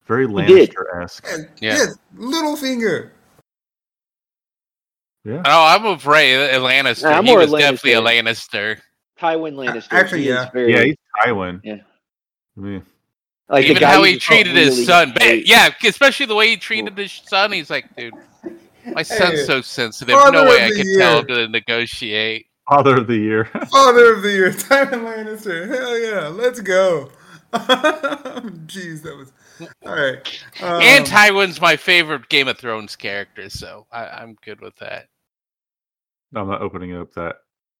Very 0.06 0.26
did. 0.26 0.70
Lannister 0.70 1.02
esque. 1.02 1.26
Yeah. 1.60 1.74
Yes, 1.76 1.98
Littlefinger. 2.16 3.10
Yeah. 5.24 5.42
Oh, 5.44 5.64
I'm 5.66 5.84
with 5.84 6.06
Ray. 6.06 6.34
A 6.34 6.58
Lannister. 6.58 7.02
Nah, 7.02 7.18
I'm 7.18 7.24
he 7.24 7.30
more 7.32 7.40
was 7.40 7.52
definitely 7.52 7.92
a 7.94 8.00
Lannister. 8.00 8.76
Lannister. 8.76 8.80
Tywin 9.20 9.54
Lannister. 9.54 9.92
actually, 9.92 10.22
he 10.22 10.28
is 10.28 10.34
yeah. 10.36 10.50
very- 10.50 10.72
Yeah, 10.72 10.82
he's 10.84 10.96
Tywin. 11.24 11.60
Yeah. 11.64 11.74
I 12.56 12.60
mean, 12.60 12.86
like 13.48 13.64
Even 13.66 13.82
how 13.82 14.02
he 14.04 14.14
just 14.14 14.26
felt 14.26 14.36
treated 14.44 14.56
his 14.56 14.74
really 14.76 14.84
son. 14.84 15.12
But 15.14 15.46
yeah, 15.46 15.70
especially 15.84 16.26
the 16.26 16.34
way 16.34 16.48
he 16.50 16.56
treated 16.56 16.96
his 16.96 17.12
son. 17.26 17.52
He's 17.52 17.68
like, 17.70 17.94
dude, 17.96 18.14
my 18.94 19.02
son's 19.02 19.40
Hey, 19.40 19.44
so 19.44 19.60
sensitive. 19.60 20.14
father 20.14 20.44
No 20.44 20.50
way 20.50 20.64
I 20.64 20.68
the 20.70 20.76
can 20.76 20.98
tell 20.98 21.18
him 21.20 21.26
to 21.28 21.48
negotiate. 21.48 22.46
Father 22.68 22.98
of 22.98 23.06
the 23.06 23.16
Year. 23.16 23.44
Father 23.70 24.12
of 24.14 24.22
the 24.22 24.30
Year, 24.30 24.50
Tywin 24.52 25.02
Lannister. 25.02 25.68
Hell 25.68 25.98
yeah, 25.98 26.28
let's 26.28 26.60
go. 26.60 27.10
Jeez, 27.52 29.02
that 29.02 29.16
was 29.16 29.32
all 29.86 29.94
right. 29.94 30.44
Um, 30.62 30.82
and 30.82 31.06
Tywin's 31.06 31.60
my 31.60 31.76
favorite 31.76 32.28
Game 32.28 32.46
of 32.46 32.58
Thrones 32.58 32.94
character, 32.94 33.48
so 33.48 33.86
I, 33.90 34.06
I'm 34.06 34.36
good 34.44 34.60
with 34.60 34.76
that. 34.76 35.06
I'm 36.36 36.46
not 36.48 36.60
opening 36.60 36.94
up 36.94 37.12
that 37.14 37.36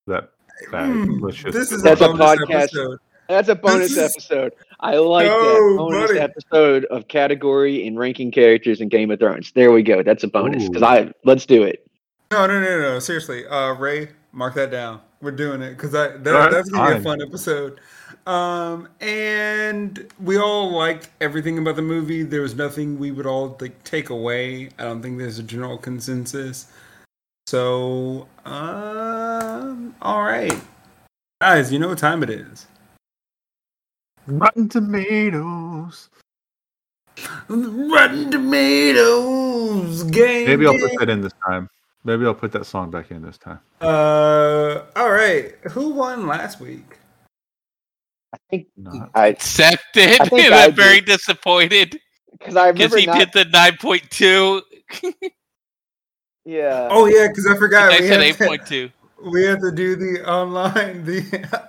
that 0.07 0.31
bag. 0.73 0.91
hmm, 0.91 1.23
Let's 1.23 1.37
just 1.37 1.53
this 1.53 1.71
is 1.71 1.83
That's 1.83 2.01
a 2.01 2.09
a 2.11 2.15
podcast. 2.15 2.51
episode. 2.63 2.99
That's 3.29 3.49
a 3.49 3.55
bonus 3.55 3.93
is- 3.93 3.99
episode. 3.99 4.53
I 4.81 4.97
like 4.97 5.27
No, 5.27 5.39
that 5.41 5.77
bonus 5.77 6.07
buddy. 6.11 6.21
episode 6.21 6.85
of 6.87 7.09
category 7.09 7.87
and 7.87 7.99
ranking 7.99 8.31
characters 8.31 8.81
in 8.81 8.89
Game 8.89 9.11
of 9.11 9.19
Thrones. 9.19 9.51
There 9.53 9.73
we 9.73 9.83
go. 9.83 10.03
That's 10.03 10.23
a 10.25 10.29
bonus 10.29 10.69
because 10.69 10.83
I 10.83 11.13
let's 11.25 11.45
do 11.47 11.63
it. 11.65 11.85
No, 12.31 12.47
no, 12.47 12.61
no, 12.61 12.81
no. 12.81 12.99
Seriously, 13.01 13.47
uh, 13.47 13.73
Ray, 13.75 14.11
mark 14.33 14.55
that 14.55 14.71
down. 14.71 15.01
We're 15.21 15.33
doing 15.33 15.63
it 15.63 15.71
because 15.71 15.91
that, 15.93 16.23
that 16.25 16.51
that's 16.53 16.71
gonna 16.71 16.95
be 16.95 17.01
a 17.01 17.03
fun 17.03 17.21
episode. 17.21 17.81
Um, 18.27 18.89
and 19.01 20.07
we 20.23 20.39
all 20.39 20.71
liked 20.71 21.09
everything 21.21 21.59
about 21.59 21.75
the 21.77 21.83
movie. 21.83 22.23
There 22.23 22.43
was 22.43 22.55
nothing 22.55 22.99
we 22.99 23.11
would 23.11 23.27
all 23.27 23.57
like 23.61 23.83
take 23.85 24.11
away. 24.11 24.69
I 24.79 24.85
don't 24.85 25.03
think 25.03 25.19
there's 25.19 25.39
a 25.39 25.43
general 25.43 25.77
consensus. 25.79 26.71
So, 27.49 28.29
um, 28.45 29.95
all 30.03 30.23
right, 30.23 30.55
guys, 31.41 31.73
you 31.73 31.79
know 31.79 31.89
what 31.89 31.99
time 31.99 32.23
it 32.23 32.31
is. 32.31 32.67
Rotten 34.29 34.69
Tomatoes. 34.69 36.11
Rotten 37.49 38.31
Tomatoes 38.31 40.05
game. 40.05 40.47
Maybe 40.47 40.67
I'll 40.67 40.79
put 40.79 40.99
that 41.01 41.09
in 41.09 41.21
this 41.21 41.33
time. 41.45 41.69
Maybe 42.05 42.25
I'll 42.27 42.35
put 42.35 42.53
that 42.53 42.65
song 42.67 42.91
back 42.91 43.11
in 43.11 43.23
this 43.23 43.39
time. 43.39 43.59
Uh, 43.81 44.83
all 44.95 45.11
right. 45.11 45.55
Who 45.71 45.91
won 45.91 46.27
last 46.27 46.61
week? 46.61 46.99
I 48.33 48.37
think 48.51 48.69
Not. 48.77 49.11
I 49.15 49.35
Seth 49.35 49.83
did. 49.95 50.21
I 50.21 50.27
think 50.27 50.43
and 50.47 50.55
I 50.55 50.67
I'm 50.67 50.75
very 50.75 51.01
disappointed 51.01 51.99
because 52.33 52.57
I 52.57 52.73
because 52.73 52.95
he 52.95 53.07
not, 53.07 53.19
did 53.19 53.33
the 53.33 53.45
9.2. 53.51 54.63
yeah. 56.45 56.89
Oh 56.91 57.07
yeah, 57.07 57.29
because 57.29 57.47
I 57.47 57.57
forgot. 57.57 57.93
I 57.93 58.01
we 58.01 58.09
said 58.09 58.23
had 58.23 58.37
to- 58.37 58.45
8.2. 58.45 58.93
We 59.21 59.43
have 59.47 59.59
to 59.63 59.73
do 59.73 59.97
the 59.97 60.25
online, 60.31 61.05
the 61.05 61.19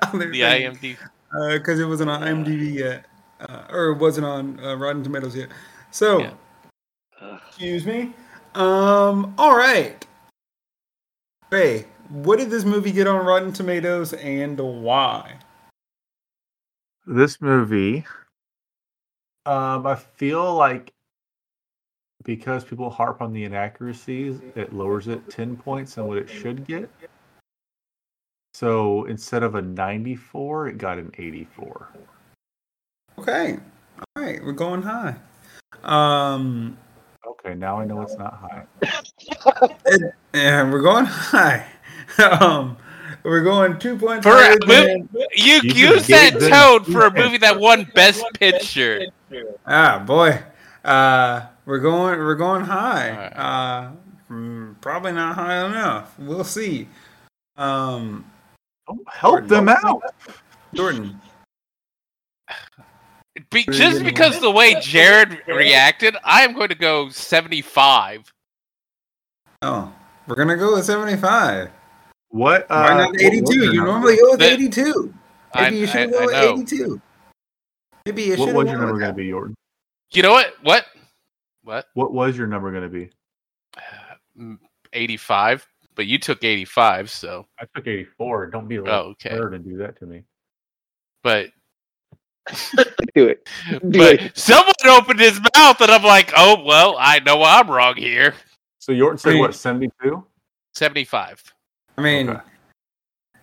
other 0.04 0.30
The 0.30 0.42
IMD. 0.42 0.98
Because 1.32 1.80
it 1.80 1.86
wasn't 1.86 2.10
on 2.10 2.22
IMDb 2.22 2.74
yet, 2.74 3.06
uh, 3.42 3.64
or 3.70 3.90
it 3.90 3.98
wasn't 3.98 4.26
on 4.26 4.60
uh, 4.60 4.76
Rotten 4.76 5.04
Tomatoes 5.04 5.36
yet. 5.36 5.50
So, 5.92 6.20
Yeah. 6.20 6.34
Excuse 7.48 7.86
me. 7.86 8.14
Um, 8.56 9.34
all 9.38 9.56
right. 9.56 10.06
Ray, 11.52 11.86
what 12.10 12.40
did 12.40 12.50
this 12.50 12.64
movie 12.64 12.92
get 12.92 13.08
on 13.08 13.26
Rotten 13.26 13.52
Tomatoes 13.52 14.14
and 14.14 14.60
why? 14.60 15.36
This 17.06 17.42
movie, 17.42 18.06
um, 19.46 19.86
I 19.86 19.96
feel 19.96 20.54
like 20.54 20.94
because 22.24 22.64
people 22.64 22.90
harp 22.90 23.22
on 23.22 23.34
the 23.34 23.44
inaccuracies, 23.44 24.42
it 24.56 24.74
lowers 24.74 25.08
it 25.08 25.28
10 25.30 25.58
points 25.58 25.96
than 25.96 26.06
what 26.06 26.18
it 26.18 26.30
should 26.30 26.68
get. 26.68 26.90
So 28.60 29.06
instead 29.06 29.44
of 29.44 29.56
a 29.56 29.62
94, 29.62 30.68
it 30.68 30.78
got 30.78 30.98
an 30.98 31.14
84. 31.18 31.94
Okay, 33.18 33.58
all 33.98 34.22
right, 34.22 34.44
we're 34.44 34.52
going 34.52 34.82
high. 34.82 35.16
Um, 35.82 36.78
Okay, 37.26 37.56
now 37.56 37.80
I 37.80 37.86
know 37.86 38.02
it's 38.02 38.18
not 38.18 38.34
high. 38.34 38.66
and 40.34 40.74
we're 40.74 40.82
going 40.82 41.06
high. 41.06 41.66
um, 42.42 42.76
we're 43.24 43.44
going 43.44 43.80
two 43.80 43.98
points 43.98 44.26
For 44.26 44.34
a 44.34 44.48
higher 44.48 44.58
mo- 44.68 45.08
You, 45.14 45.62
You 45.64 45.72
use 45.74 46.06
just 46.06 46.10
that 46.10 46.50
tone 46.50 46.84
for 46.84 47.06
a 47.06 47.14
movie 47.14 47.38
that 47.38 47.58
won 47.58 47.90
Best 47.96 48.26
Picture. 48.34 49.06
Ah, 49.66 50.04
boy. 50.06 50.38
Uh, 50.84 51.46
we're 51.66 51.80
going. 51.80 52.20
We're 52.20 52.36
going 52.36 52.66
high. 52.66 53.10
Alright. 53.12 53.38
Uh, 53.38 53.92
mm, 54.30 54.82
probably 54.82 55.14
not 55.14 55.36
high 55.36 55.66
enough. 55.66 56.20
We'll 56.20 56.44
see. 56.44 56.90
Um, 57.56 58.26
Don't 58.90 59.08
help 59.08 59.48
them 59.48 59.70
out. 59.70 60.02
Yorton. 60.74 61.16
Be, 63.52 63.64
just 63.66 64.04
because 64.04 64.36
of 64.36 64.42
the 64.42 64.52
way 64.52 64.76
Jared 64.82 65.44
reacted, 65.48 66.16
I 66.24 66.42
am 66.42 66.54
going 66.54 66.70
to 66.70 66.76
go 66.76 67.10
75. 67.10 68.34
Oh, 69.62 69.94
we're 70.26 70.36
gonna 70.36 70.56
go 70.56 70.76
with 70.76 70.86
seventy-five. 70.86 71.70
What? 72.30 72.64
Uh, 72.70 72.88
Why 72.88 72.98
not 72.98 73.22
eighty-two? 73.22 73.60
your 73.60 73.74
You 73.74 73.84
normally 73.84 74.16
go 74.16 74.32
with 74.32 74.40
That- 74.40 74.54
eighty-two. 74.54 75.14
I, 75.54 75.64
Maybe 75.64 75.78
you 75.78 75.88
should 75.88 76.12
go 76.12 76.26
with 76.26 76.36
eighty-two. 76.36 77.02
Maybe 78.06 78.24
you 78.24 78.38
What 78.38 78.54
was 78.54 78.68
your 78.70 78.78
number 78.80 79.00
going 79.00 79.12
to 79.12 79.14
be, 79.14 79.28
Yorton? 79.28 79.54
You 80.12 80.24
know 80.24 80.32
what? 80.32 80.54
What? 80.64 80.86
What? 81.64 81.88
What 81.94 82.14
was 82.14 82.38
your 82.38 82.48
number 82.48 82.72
going 82.72 82.84
to 82.84 82.90
be? 82.90 83.10
Mm, 84.40 84.58
85. 84.94 85.68
But 86.00 86.08
you 86.08 86.18
took 86.18 86.46
85, 86.46 87.10
so. 87.12 87.46
I 87.60 87.66
took 87.76 87.86
84. 87.86 88.52
Don't 88.52 88.70
be 88.70 88.80
like 88.80 88.90
Oh, 88.90 89.10
okay. 89.10 89.32
nerd 89.32 89.54
and 89.54 89.66
do 89.66 89.76
that 89.80 90.00
to 90.00 90.06
me. 90.06 90.24
But 91.24 91.50
do 93.16 93.28
it. 93.28 93.46
Do 93.70 94.00
but 94.00 94.14
it. 94.22 94.38
someone 94.38 94.72
opened 94.88 95.20
his 95.20 95.42
mouth, 95.58 95.82
and 95.82 95.92
I'm 95.92 96.04
like, 96.04 96.32
oh 96.38 96.64
well, 96.64 96.96
I 96.98 97.20
know 97.20 97.44
I'm 97.44 97.70
wrong 97.70 97.98
here. 97.98 98.34
So 98.80 98.94
Yorton 98.94 99.20
said 99.20 99.34
Wait. 99.34 99.40
what? 99.42 99.56
72? 99.56 100.26
75. 100.74 101.54
I 101.98 102.02
mean, 102.02 102.30
Okay. 102.30 102.40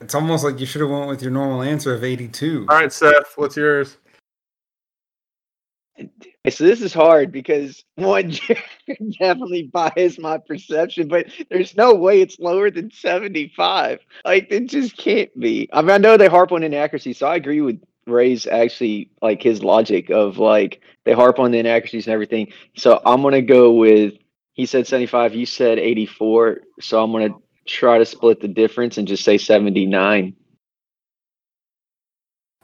it's 0.01 0.15
almost 0.15 0.43
like 0.43 0.59
you 0.59 0.65
should 0.65 0.81
have 0.81 0.89
went 0.89 1.09
with 1.09 1.21
your 1.21 1.33
normal 1.33 1.61
answer 1.61 1.93
of 1.95 2.05
eighty-two. 2.05 2.65
All 2.71 2.77
right, 2.77 2.91
Seth. 2.91 3.35
What's 3.37 3.59
yours? 3.59 3.99
Uh, 6.01 6.05
So 6.51 6.65
this 6.65 6.83
is 6.83 6.93
hard 6.93 7.33
because 7.33 7.85
one 7.97 8.31
definitely 9.21 9.65
biased 9.73 10.21
my 10.21 10.39
perception, 10.39 11.09
but 11.09 11.27
there's 11.51 11.77
no 11.77 11.95
way 11.95 12.21
it's 12.21 12.39
lower 12.39 12.71
than 12.71 12.91
75. 12.91 14.01
Like 14.25 14.47
it 14.51 14.69
just 14.69 14.97
can't 14.97 15.31
be. 15.39 15.69
I 15.73 15.83
mean, 15.83 15.91
I 15.91 15.99
know 15.99 16.17
they 16.17 16.29
harp 16.29 16.53
on 16.53 16.63
inaccuracy, 16.63 17.13
so 17.13 17.27
I 17.27 17.37
agree 17.37 17.61
with 17.61 17.81
Ray's 18.07 18.47
actually 18.47 19.11
like 19.23 19.43
his 19.43 19.63
logic 19.63 20.11
of 20.11 20.39
like 20.39 20.81
they 21.05 21.13
harp 21.13 21.39
on 21.39 21.51
the 21.51 21.59
inaccuracies 21.59 22.07
and 22.07 22.13
everything. 22.15 22.53
So 22.77 23.01
I'm 23.05 23.23
gonna 23.23 23.43
go 23.43 23.73
with 23.73 24.15
he 24.53 24.67
said 24.67 24.87
75, 24.87 25.35
you 25.35 25.47
said 25.47 25.79
84, 25.79 26.61
so 26.81 27.03
I'm 27.03 27.13
gonna 27.13 27.35
try 27.67 27.99
to 27.99 28.05
split 28.07 28.41
the 28.41 28.49
difference 28.49 28.99
and 28.99 29.07
just 29.09 29.25
say 29.25 29.39
79. 29.39 30.35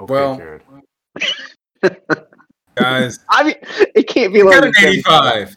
Okay, 0.01 0.29
Well, 0.29 0.31
Jared. 0.31 0.63
Guys, 2.77 3.19
I 3.31 3.45
mean, 3.45 3.55
it 3.95 4.09
can't 4.09 4.33
be 4.33 4.43
we 4.43 4.45
lower 4.45 4.53
got 4.55 4.61
than 4.63 4.69
an 4.69 4.75
75. 4.75 5.37
eighty-five 5.37 5.57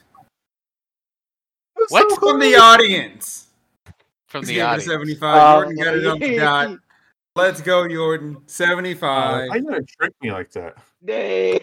What? 1.90 2.20
from 2.20 2.40
the 2.40 2.56
audience. 2.56 3.48
From 4.28 4.42
He's 4.42 4.50
the 4.50 4.54
giving 4.56 4.60
it 4.60 4.66
a 4.66 4.70
audience. 4.70 4.86
seventy-five. 4.86 5.68
Um, 5.68 5.74
Yorton 5.76 5.84
got 5.84 5.96
it 5.96 6.06
on 6.08 6.20
the 6.20 6.38
dot. 6.38 6.78
Let's 7.36 7.62
go, 7.62 7.84
Yorton. 7.84 8.38
Seventy-five. 8.50 9.50
I 9.52 9.60
gonna 9.60 9.82
trick 9.84 10.14
me 10.22 10.32
like 10.32 10.52
that. 10.54 10.76
Dang. 11.04 11.60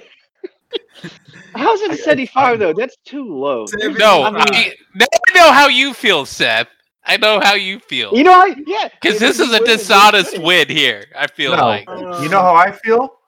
How's 1.55 1.81
it 1.83 1.99
75 1.99 2.59
though? 2.59 2.73
That's 2.73 2.97
too 3.05 3.25
low. 3.29 3.67
Seventy- 3.67 3.99
No, 3.99 4.23
I 4.25 4.31
mean- 4.31 4.43
I, 4.53 4.75
now 4.95 5.07
I 5.29 5.35
know 5.35 5.53
how 5.53 5.69
you 5.69 5.93
feel, 5.93 6.25
Seth. 6.25 6.69
I 7.05 7.17
know 7.19 7.41
how 7.41 7.55
you 7.55 7.79
feel. 7.81 8.15
You 8.15 8.23
know, 8.25 8.33
I 8.33 8.55
yeah. 8.67 8.89
Because 9.01 9.19
this 9.19 9.39
is 9.41 9.53
a 9.53 9.59
dishonest 9.65 10.33
he 10.33 10.39
wins. 10.39 10.69
win 10.69 10.77
here, 10.77 11.05
I 11.17 11.27
feel 11.27 11.55
No. 11.57 11.67
like. 11.67 11.89
You 12.23 12.29
know 12.31 12.41
how 12.41 12.55
I 12.55 12.71
feel? 12.73 13.19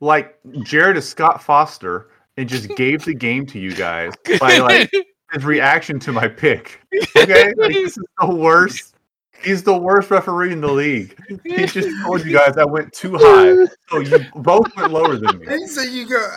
Like 0.00 0.38
Jared 0.62 0.96
is 0.96 1.08
Scott 1.08 1.42
Foster 1.42 2.10
and 2.36 2.48
just 2.48 2.68
gave 2.76 3.04
the 3.04 3.14
game 3.14 3.46
to 3.46 3.58
you 3.58 3.74
guys 3.74 4.12
by 4.40 4.58
like 4.58 4.90
his 5.32 5.44
reaction 5.44 5.98
to 6.00 6.12
my 6.12 6.28
pick. 6.28 6.80
Okay, 7.16 7.52
like, 7.56 7.72
this 7.72 7.96
is 7.96 8.04
the 8.20 8.34
worst 8.34 8.94
He's 9.42 9.62
the 9.62 9.76
worst 9.76 10.10
referee 10.10 10.52
in 10.52 10.60
the 10.60 10.70
league. 10.70 11.16
He 11.44 11.66
just 11.66 11.88
told 12.04 12.24
you 12.24 12.32
guys 12.32 12.56
I 12.56 12.64
went 12.64 12.92
too 12.92 13.16
high, 13.16 13.66
so 13.88 14.00
you 14.00 14.18
both 14.34 14.66
went 14.76 14.92
lower 14.92 15.16
than 15.16 15.38
me. 15.38 15.46
And 15.48 15.68
so 15.68 15.82
you 15.82 16.08
go. 16.08 16.28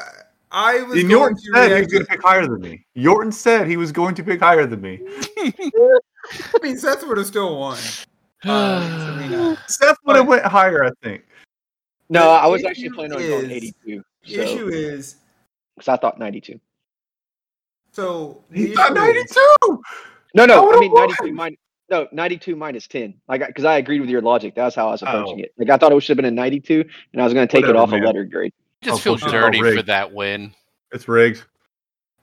I 0.51 0.84
was 0.84 0.99
And 0.99 1.09
going 1.09 1.36
Yorton 1.36 1.38
to 1.38 1.51
said 1.53 1.72
he 1.72 1.82
was 1.82 1.88
going 1.88 2.03
to 2.03 2.09
pick 2.09 2.22
higher 2.22 2.47
than 2.47 2.62
me. 2.62 2.86
Yorton 2.95 3.34
said 3.34 3.68
he 3.68 3.78
was 3.78 3.91
going 3.91 4.16
to 4.16 4.24
pick 4.24 4.39
higher 4.41 4.66
than 4.66 4.82
me. 4.82 4.99
I 5.38 6.59
mean, 6.62 6.78
Seth 6.78 7.07
would 7.07 7.18
have 7.18 7.28
still 7.28 7.57
won. 7.57 7.78
I 8.43 8.49
uh, 9.34 9.55
Seth 9.68 9.97
would 10.05 10.18
have 10.18 10.28
went 10.28 10.45
higher, 10.45 10.84
I 10.84 10.91
think. 11.01 11.24
No, 12.12 12.20
The 12.24 12.28
I 12.30 12.47
was 12.47 12.64
actually 12.66 12.86
issue 12.88 12.93
planning 12.95 13.14
on 13.14 13.20
going 13.22 13.51
82. 13.51 14.03
the 14.26 14.36
issue 14.43 14.68
is 14.68 15.16
Because 15.76 15.88
I 15.88 15.95
thought 15.97 16.20
92. 16.20 16.59
so. 17.91 18.43
the 18.49 18.57
He 18.57 18.64
issue 18.74 18.93
92. 18.93 19.82
No, 20.34 20.45
no, 20.45 20.62
I, 20.62 20.66
would've 20.66 20.80
mean 20.82 20.93
92 20.93 21.34
minus. 21.34 21.57
No, 21.89 22.07
92 22.14 22.55
minus 22.55 22.88
10. 22.88 23.14
Like, 23.28 23.45
because 23.47 23.66
I 23.66 23.78
agreed 23.78 23.99
with 24.01 24.09
your 24.09 24.22
logic. 24.22 24.55
That's 24.55 24.76
how 24.76 24.88
I 24.88 24.91
was 24.91 25.01
approaching 25.01 25.39
Oh. 25.39 25.43
it. 25.43 25.53
Like, 25.57 25.70
I 25.70 25.78
thought 25.78 25.91
it 25.91 25.99
should 26.01 26.18
have 26.18 26.24
been 26.24 26.26
a 26.26 26.32
92, 26.32 26.86
and 27.14 27.22
I 27.22 27.26
was 27.26 27.34
going 27.34 27.45
to 27.47 27.51
take 27.51 27.66
it 27.66 27.76
off 27.76 27.89
man. 27.91 28.03
a 28.03 28.05
letter 28.05 28.24
grade. 28.24 28.53
I 28.82 28.86
just 28.86 28.95
Oh, 28.95 29.01
feel 29.01 29.14
bullshit. 29.14 29.28
Oh, 29.34 29.38
oh, 29.38 29.41
dirty 29.41 29.62
Oh, 29.62 29.76
for 29.76 29.84
that 29.84 30.12
win. 30.14 30.53
It's 30.93 31.07
rigged. 31.09 31.43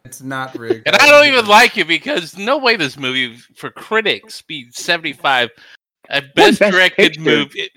It's 0.05 0.23
not 0.23 0.55
rigged. 0.59 0.87
And 0.87 0.97
I 0.97 1.07
don't 1.07 1.27
even 1.27 1.47
like 1.47 1.77
it 1.77 1.87
because 1.87 2.37
no 2.39 2.57
way 2.59 2.77
this 2.77 2.97
movie 2.99 3.37
for 3.57 3.71
critics 3.71 4.41
be 4.43 4.71
75 4.71 5.51
a 6.11 6.23
best, 6.23 6.61
Best 6.61 6.73
directed 6.73 6.97
Picture. 7.13 7.21
movie 7.21 7.71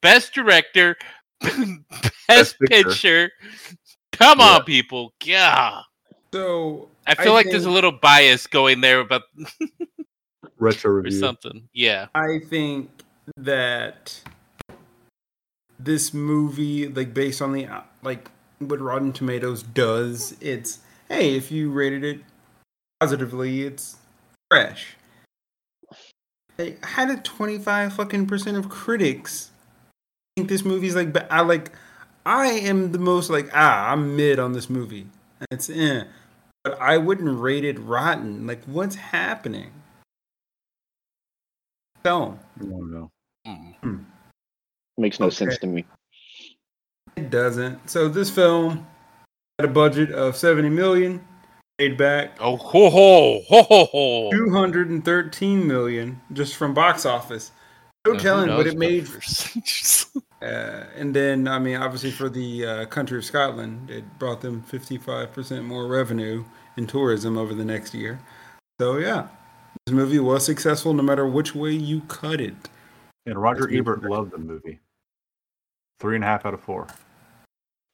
best 0.00 0.32
director 0.34 0.96
best, 1.40 1.80
Best 2.28 2.58
Picture. 2.60 2.84
picture. 2.88 3.30
Come 4.12 4.38
Yeah. 4.40 4.44
on 4.46 4.64
people. 4.64 5.12
Yeah. 5.24 5.82
So 6.32 6.88
I 7.06 7.14
feel 7.14 7.32
I 7.32 7.36
like 7.36 7.46
there's 7.50 7.64
a 7.64 7.70
little 7.70 7.92
bias 7.92 8.46
going 8.46 8.80
there 8.80 9.00
about 9.00 9.22
Retro 10.58 10.90
review 10.94 11.16
or 11.16 11.20
something. 11.20 11.68
Yeah. 11.72 12.06
I 12.14 12.40
think 12.48 12.90
that 13.36 14.20
this 15.78 16.12
movie, 16.12 16.88
like 16.88 17.14
based 17.14 17.40
on 17.40 17.52
the 17.52 17.66
uh, 17.66 17.82
like 18.02 18.30
what 18.58 18.80
Rotten 18.80 19.12
Tomatoes 19.12 19.62
does, 19.62 20.36
it's 20.40 20.80
hey, 21.08 21.36
if 21.36 21.50
you 21.50 21.70
rated 21.70 22.04
it 22.04 22.20
positively, 23.00 23.62
it's 23.62 23.96
fresh. 24.50 24.96
They 26.56 26.76
had 26.82 27.08
a 27.10 27.18
twenty 27.18 27.58
five 27.58 27.92
fucking 27.92 28.26
percent 28.26 28.56
of 28.56 28.68
critics 28.68 29.50
think 30.38 30.48
this 30.48 30.64
movie's 30.64 30.94
like 30.94 31.12
ba- 31.12 31.32
I 31.32 31.40
like 31.40 31.72
I 32.24 32.46
am 32.46 32.92
the 32.92 32.98
most 32.98 33.30
like 33.30 33.48
ah 33.52 33.92
I'm 33.92 34.16
mid 34.16 34.38
on 34.38 34.52
this 34.52 34.70
movie. 34.70 35.06
It's 35.50 35.68
eh. 35.68 36.04
But 36.64 36.80
I 36.80 36.98
wouldn't 36.98 37.38
rate 37.40 37.64
it 37.64 37.78
rotten. 37.78 38.46
Like 38.46 38.62
what's 38.64 38.94
happening? 38.96 39.70
Tell 42.04 42.22
'em. 42.22 42.38
Oh, 42.72 42.80
no. 42.82 43.10
Mm. 43.46 44.04
Makes 44.96 45.20
no 45.20 45.26
Okay. 45.26 45.34
sense 45.36 45.58
to 45.58 45.66
me. 45.66 45.84
It 47.16 47.30
doesn't. 47.30 47.90
So 47.90 48.08
this 48.08 48.30
film 48.30 48.86
had 49.58 49.68
a 49.68 49.72
budget 49.72 50.12
of 50.12 50.36
70 50.36 50.68
million, 50.68 51.26
paid 51.78 51.96
back 51.96 52.36
Oh 52.40 52.56
ho 52.56 52.90
ho 52.90 53.40
ho 53.48 53.62
ho 53.62 53.84
ho. 53.86 54.30
213 54.30 55.66
million 55.66 56.20
just 56.32 56.54
from 56.56 56.74
box 56.74 57.04
office. 57.04 57.50
No 58.06 58.12
Who 58.12 58.20
telling 58.20 58.54
what 58.54 58.66
it 58.66 58.78
made. 58.78 59.08
numbers? 60.40 60.86
Uh, 60.96 61.00
and 61.00 61.14
then, 61.14 61.48
I 61.48 61.58
mean, 61.58 61.76
obviously 61.76 62.10
for 62.10 62.28
the 62.28 62.66
uh, 62.66 62.84
country 62.86 63.18
of 63.18 63.24
Scotland, 63.24 63.90
it 63.90 64.04
brought 64.18 64.40
them 64.40 64.62
55% 64.70 65.64
more 65.64 65.86
revenue 65.86 66.44
in 66.76 66.86
tourism 66.86 67.36
over 67.36 67.54
the 67.54 67.64
next 67.64 67.94
year. 67.94 68.20
So 68.80 68.98
yeah, 68.98 69.28
this 69.86 69.92
movie 69.94 70.18
was 70.20 70.44
successful 70.44 70.94
no 70.94 71.02
matter 71.02 71.26
which 71.26 71.54
way 71.54 71.72
you 71.72 72.02
cut 72.02 72.40
it. 72.40 72.54
And 73.26 73.40
Roger 73.40 73.60
That's 73.62 73.72
good. 73.72 73.78
Ebert 73.78 74.02
loved 74.04 74.30
the 74.32 74.38
movie. 74.38 74.78
Three 76.00 76.14
and 76.14 76.24
a 76.24 76.26
half 76.28 76.46
out 76.46 76.54
of 76.54 76.60
four. 76.60 76.86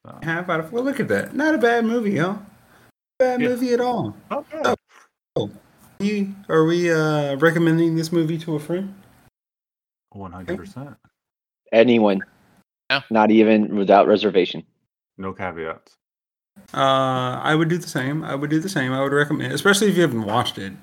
So, 0.05 0.19
Half 0.21 0.49
out 0.49 0.59
of 0.59 0.69
four. 0.69 0.81
Look 0.81 0.99
at 0.99 1.07
that. 1.07 1.35
Not 1.35 1.55
a 1.55 1.57
bad 1.57 1.85
movie, 1.85 2.17
huh? 2.17 2.35
Bad 3.17 3.41
Yeah. 3.41 3.49
movie 3.49 3.73
at 3.73 3.81
all. 3.81 4.15
not 4.29 4.45
bad. 4.51 4.75
You, 5.99 6.35
are 6.49 6.65
we 6.65 6.91
uh, 6.91 7.35
recommending 7.37 7.95
this 7.95 8.11
movie 8.11 8.37
to 8.39 8.55
a 8.55 8.59
friend? 8.59 8.93
One 10.11 10.31
hundred 10.33 10.57
percent. 10.57 10.95
Anyone. 11.71 12.21
Yeah. 12.89 13.01
Not 13.09 13.31
even 13.31 13.75
without 13.75 14.07
reservation. 14.07 14.63
No 15.17 15.33
caveats. 15.33 15.95
Uh, 16.73 17.39
I 17.43 17.55
would 17.55 17.69
do 17.69 17.77
the 17.77 17.87
same. 17.87 18.23
I 18.23 18.35
would 18.35 18.49
do 18.49 18.59
the 18.59 18.69
same. 18.69 18.91
I 18.93 19.01
would 19.01 19.11
recommend, 19.11 19.53
especially 19.53 19.87
if 19.89 19.95
you 19.95 20.01
haven't 20.01 20.23
watched 20.23 20.57
it. 20.57 20.73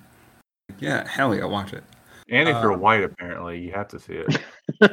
Yeah, 0.79 1.07
hell 1.09 1.35
yeah, 1.35 1.45
watch 1.45 1.73
it. 1.73 1.85
And 2.29 2.49
if 2.49 2.57
you're 2.63 2.73
Uh, 2.73 2.79
white, 2.79 3.03
apparently, 3.05 3.61
you 3.61 3.73
have 3.73 3.89
to 3.89 3.99
see 3.99 4.15
it. 4.15 4.39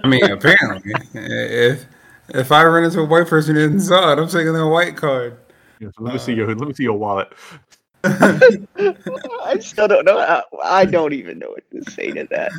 I 0.03 0.07
mean, 0.07 0.23
apparently, 0.29 0.91
if 1.13 1.85
if 2.29 2.51
I 2.51 2.63
run 2.65 2.83
into 2.83 2.99
a 2.99 3.05
white 3.05 3.27
person 3.27 3.55
who 3.55 3.61
didn't 3.61 3.81
saw 3.81 4.11
it, 4.13 4.19
I'm 4.19 4.27
taking 4.27 4.53
their 4.53 4.67
white 4.67 4.95
card. 4.97 5.37
Yeah, 5.79 5.89
so 5.97 6.03
let 6.03 6.13
me 6.13 6.19
see 6.19 6.33
Uh, 6.33 6.35
your 6.35 6.55
let 6.55 6.67
me 6.67 6.73
see 6.73 6.83
your 6.83 6.97
wallet. 6.97 7.29
I 8.03 9.57
still 9.59 9.87
don't 9.87 10.05
know. 10.05 10.17
I, 10.17 10.43
I 10.63 10.85
don't 10.85 11.13
even 11.13 11.39
know 11.39 11.49
what 11.49 11.69
to 11.71 11.91
say 11.91 12.11
to 12.11 12.25
that. 12.31 12.51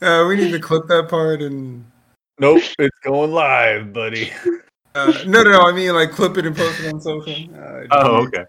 Uh, 0.00 0.26
we 0.28 0.36
need 0.36 0.52
to 0.52 0.58
clip 0.60 0.86
that 0.88 1.08
part 1.08 1.42
and 1.42 1.84
Nope, 2.40 2.62
it's 2.78 2.98
going 3.00 3.32
live, 3.32 3.92
buddy. 3.92 4.30
uh, 4.94 5.12
no, 5.26 5.42
no, 5.42 5.50
no. 5.50 5.62
I 5.62 5.72
mean, 5.72 5.92
like 5.92 6.12
clip 6.12 6.36
it 6.36 6.46
and 6.46 6.56
post 6.56 6.80
it 6.80 6.92
on 6.92 7.00
social. 7.00 7.34
Uh, 7.54 7.86
Oh, 7.90 8.26
okay. 8.26 8.44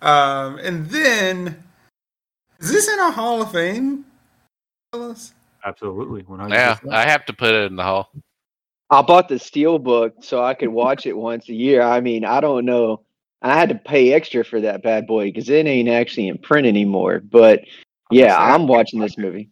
Um, 0.00 0.58
and 0.58 0.86
then 0.86 1.60
is 2.60 2.70
this 2.70 2.88
in 2.88 2.98
a 3.00 3.10
Hall 3.10 3.42
of 3.42 3.50
Fame? 3.50 4.04
fellas? 4.92 5.34
Absolutely, 5.64 6.22
one 6.22 6.38
hundred. 6.38 6.54
yeah, 6.54 6.78
I 6.92 7.08
have 7.08 7.24
to 7.26 7.32
put 7.32 7.52
it 7.52 7.64
in 7.70 7.74
the 7.76 7.82
hall. 7.82 8.10
I 8.90 9.02
bought 9.02 9.28
the 9.28 9.38
steel 9.38 9.78
book 9.80 10.14
so 10.22 10.42
I 10.42 10.54
could 10.54 10.68
watch 10.68 11.04
it 11.04 11.12
once 11.16 11.48
a 11.48 11.54
year. 11.54 11.82
I 11.82 12.00
mean, 12.00 12.24
I 12.24 12.40
don't 12.40 12.64
know. 12.64 13.02
I 13.42 13.58
had 13.58 13.68
to 13.70 13.74
pay 13.74 14.12
extra 14.12 14.44
for 14.44 14.60
that 14.60 14.82
bad 14.82 15.06
boy 15.06 15.26
because 15.26 15.48
it 15.48 15.66
ain't 15.66 15.88
actually 15.88 16.28
in 16.28 16.38
print 16.38 16.66
anymore. 16.66 17.20
But 17.20 17.64
yeah, 18.12 18.36
I 18.36 18.54
I'm 18.54 18.68
watching 18.68 19.00
this 19.00 19.18
movie. 19.18 19.50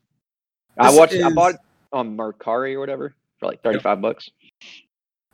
I 0.78 0.90
This 0.90 0.98
watched. 0.98 1.14
I 1.14 1.30
bought 1.30 1.54
it 1.54 1.60
on 1.92 2.16
Mercari 2.16 2.74
or 2.74 2.80
whatever 2.80 3.14
for 3.38 3.46
like 3.46 3.62
35 3.62 4.00
bucks. 4.00 4.30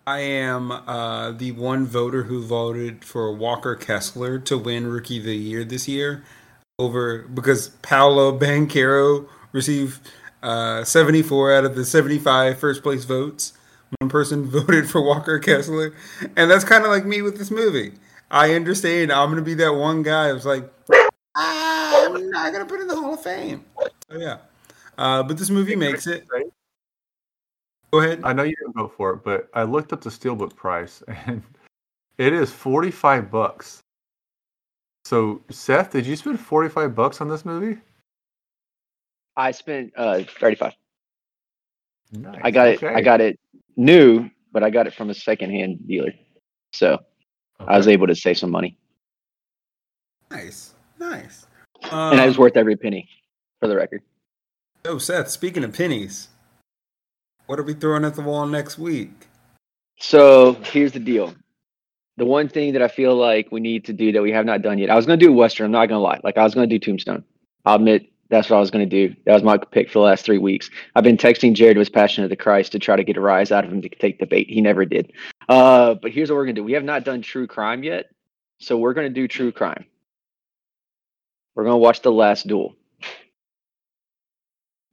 I 0.06 0.20
am 0.20 0.72
uh, 0.72 1.30
the 1.30 1.52
one 1.52 1.86
voter 1.86 2.24
who 2.24 2.42
voted 2.42 3.04
for 3.04 3.32
Walker 3.32 3.76
Kessler 3.76 4.38
to 4.40 4.58
win 4.58 4.88
Rookie 4.88 5.18
of 5.18 5.24
the 5.24 5.36
Year 5.36 5.64
this 5.64 5.86
year, 5.86 6.24
over 6.78 7.18
because 7.18 7.68
Paolo 7.82 8.36
Banchero 8.36 9.28
received 9.52 10.00
uh, 10.42 10.82
74 10.82 11.52
out 11.52 11.64
of 11.64 11.76
the 11.76 11.84
75 11.84 12.58
first 12.58 12.82
place 12.82 13.04
votes. 13.04 13.52
One 14.00 14.10
person 14.10 14.44
voted 14.50 14.90
for 14.90 15.00
Walker 15.00 15.38
Kessler, 15.38 15.94
and 16.36 16.50
that's 16.50 16.64
kind 16.64 16.84
of 16.84 16.90
like 16.90 17.04
me 17.04 17.22
with 17.22 17.38
this 17.38 17.50
movie. 17.50 17.92
I 18.28 18.54
understand. 18.54 19.12
I'm 19.12 19.28
gonna 19.28 19.42
be 19.42 19.54
that 19.54 19.74
one 19.74 20.02
guy 20.02 20.30
who's 20.30 20.46
like, 20.46 20.68
ah, 21.36 22.06
I'm 22.06 22.30
not 22.30 22.52
gonna 22.52 22.66
put 22.66 22.80
in 22.80 22.88
the 22.88 22.96
Hall 22.96 23.14
of 23.14 23.22
Fame. 23.22 23.64
So 24.10 24.18
yeah, 24.18 24.38
uh, 24.98 25.22
but 25.22 25.38
this 25.38 25.50
movie 25.50 25.76
makes 25.76 26.08
it. 26.08 26.26
Go 27.92 28.00
ahead. 28.00 28.20
I 28.24 28.32
know 28.32 28.42
you 28.42 28.54
didn't 28.56 28.74
vote 28.74 28.94
for 28.96 29.12
it, 29.12 29.24
but 29.24 29.48
I 29.54 29.64
looked 29.64 29.92
up 29.92 30.00
the 30.00 30.10
steelbook 30.10 30.56
price, 30.56 31.02
and 31.26 31.42
it 32.18 32.32
is 32.32 32.50
forty-five 32.50 33.30
bucks. 33.30 33.80
So, 35.04 35.42
Seth, 35.50 35.92
did 35.92 36.06
you 36.06 36.16
spend 36.16 36.40
forty-five 36.40 36.94
bucks 36.94 37.20
on 37.20 37.28
this 37.28 37.44
movie? 37.44 37.78
I 39.36 39.50
spent 39.50 39.92
uh 39.96 40.22
35. 40.40 40.72
Nice. 42.12 42.40
I 42.44 42.50
got 42.50 42.68
it. 42.68 42.82
I 42.82 43.00
got 43.00 43.20
it 43.20 43.38
new, 43.76 44.28
but 44.52 44.62
I 44.62 44.70
got 44.70 44.86
it 44.86 44.94
from 44.94 45.10
a 45.10 45.14
secondhand 45.14 45.86
dealer, 45.88 46.12
so 46.72 46.98
I 47.58 47.76
was 47.76 47.88
able 47.88 48.06
to 48.06 48.14
save 48.14 48.36
some 48.38 48.50
money, 48.50 48.76
Nice, 50.30 50.74
nice. 50.98 51.46
and 51.90 52.20
it 52.20 52.26
was 52.26 52.36
Um, 52.36 52.40
worth 52.42 52.56
every 52.56 52.76
penny, 52.76 53.08
for 53.60 53.68
the 53.68 53.76
record. 53.76 54.02
Oh, 54.84 54.98
Seth, 54.98 55.28
speaking 55.30 55.64
of 55.64 55.72
pennies, 55.72 56.28
what 57.52 57.60
are 57.60 57.64
we 57.64 57.74
throwing 57.74 58.02
at 58.06 58.14
the 58.14 58.22
wall 58.22 58.46
next 58.46 58.78
week? 58.78 59.10
So 59.98 60.54
here's 60.54 60.92
the 60.92 60.98
deal. 60.98 61.34
The 62.16 62.24
one 62.24 62.48
thing 62.48 62.72
that 62.72 62.80
I 62.80 62.88
feel 62.88 63.14
like 63.14 63.52
we 63.52 63.60
need 63.60 63.84
to 63.84 63.92
do 63.92 64.10
that 64.12 64.22
we 64.22 64.32
have 64.32 64.46
not 64.46 64.62
done 64.62 64.78
yet. 64.78 64.88
I 64.88 64.94
was 64.94 65.04
going 65.04 65.20
to 65.20 65.26
do 65.26 65.30
Western. 65.34 65.66
I'm 65.66 65.72
not 65.72 65.90
going 65.90 65.98
to 65.98 66.02
lie. 66.02 66.18
Like 66.24 66.38
I 66.38 66.44
was 66.44 66.54
going 66.54 66.66
to 66.66 66.78
do 66.78 66.82
Tombstone. 66.82 67.22
I'll 67.66 67.74
admit 67.74 68.10
that's 68.30 68.48
what 68.48 68.56
I 68.56 68.60
was 68.60 68.70
going 68.70 68.88
to 68.88 69.08
do. 69.08 69.14
That 69.26 69.34
was 69.34 69.42
my 69.42 69.58
pick 69.58 69.90
for 69.90 69.98
the 69.98 70.04
last 70.06 70.24
three 70.24 70.38
weeks. 70.38 70.70
I've 70.96 71.04
been 71.04 71.18
texting 71.18 71.52
Jarred 71.52 71.76
with 71.76 71.92
Passion 71.92 72.24
of 72.24 72.30
the 72.30 72.36
Christ 72.36 72.72
to 72.72 72.78
try 72.78 72.96
to 72.96 73.04
get 73.04 73.18
a 73.18 73.20
rise 73.20 73.52
out 73.52 73.66
of 73.66 73.70
him 73.70 73.82
to 73.82 73.88
take 73.90 74.18
the 74.18 74.24
bait. 74.24 74.48
He 74.48 74.62
never 74.62 74.86
did. 74.86 75.12
Uh, 75.46 75.92
but 75.92 76.10
here's 76.10 76.30
what 76.30 76.36
we're 76.36 76.46
going 76.46 76.54
to 76.54 76.60
do. 76.62 76.64
We 76.64 76.72
have 76.72 76.84
not 76.84 77.04
done 77.04 77.20
True 77.20 77.46
Crime 77.46 77.84
yet, 77.84 78.06
so 78.60 78.78
we're 78.78 78.94
going 78.94 79.08
to 79.08 79.14
do 79.14 79.28
True 79.28 79.52
Crime. 79.52 79.84
We're 81.54 81.64
going 81.64 81.74
to 81.74 81.84
watch 81.84 82.00
The 82.00 82.12
Last 82.12 82.46
Duel. 82.46 82.76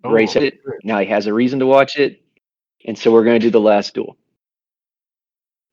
Oh, 0.04 0.12
Ray 0.12 0.28
said 0.28 0.44
it. 0.44 0.60
Now 0.84 1.00
he 1.00 1.06
has 1.06 1.26
a 1.26 1.34
reason 1.34 1.60
to 1.60 1.66
watch 1.66 1.98
it, 1.98 2.22
and 2.86 2.98
so 2.98 3.12
we're 3.12 3.24
going 3.24 3.40
to 3.40 3.46
do 3.46 3.52
The 3.52 3.60
Last 3.60 3.94
Duel. 3.94 4.18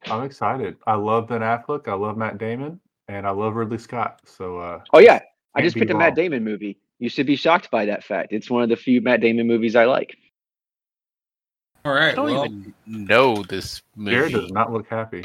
I'm 0.07 0.22
excited. 0.22 0.76
I 0.86 0.94
love 0.94 1.28
Ben 1.28 1.40
Affleck. 1.40 1.88
I 1.88 1.94
love 1.94 2.16
Matt 2.16 2.38
Damon, 2.38 2.80
and 3.09 3.26
I 3.26 3.30
love 3.30 3.54
Ridley 3.57 3.78
Scott. 3.78 4.20
So, 4.24 4.59
uh, 4.59 4.82
Oh 4.92 4.98
yeah, 5.00 5.20
I 5.54 5.62
just 5.62 5.74
be 5.74 5.80
picked 5.80 5.92
a. 5.92 5.96
Matt 5.96 6.14
Damon 6.14 6.44
movie. 6.44 6.78
You 6.98 7.09
should 7.09 7.26
be 7.26 7.36
shocked 7.36 7.70
by 7.70 7.86
that 7.86 8.04
fact. 8.04 8.32
It's 8.32 8.48
one 8.48 8.62
of 8.62 8.68
the 8.68 8.76
few 8.76 9.00
Matt 9.00 9.20
Damon 9.20 9.46
movies 9.46 9.74
I 9.76 9.84
like. 9.84 10.16
All 11.84 11.92
right, 11.92 12.12
I 12.12 12.14
don't 12.14 12.24
Well, 12.26 12.44
even 12.46 12.74
know 12.86 13.42
this 13.42 13.82
Jarred 14.02 14.32
does 14.32 14.50
not 14.50 14.72
look 14.72 14.88
happy. 14.88 15.24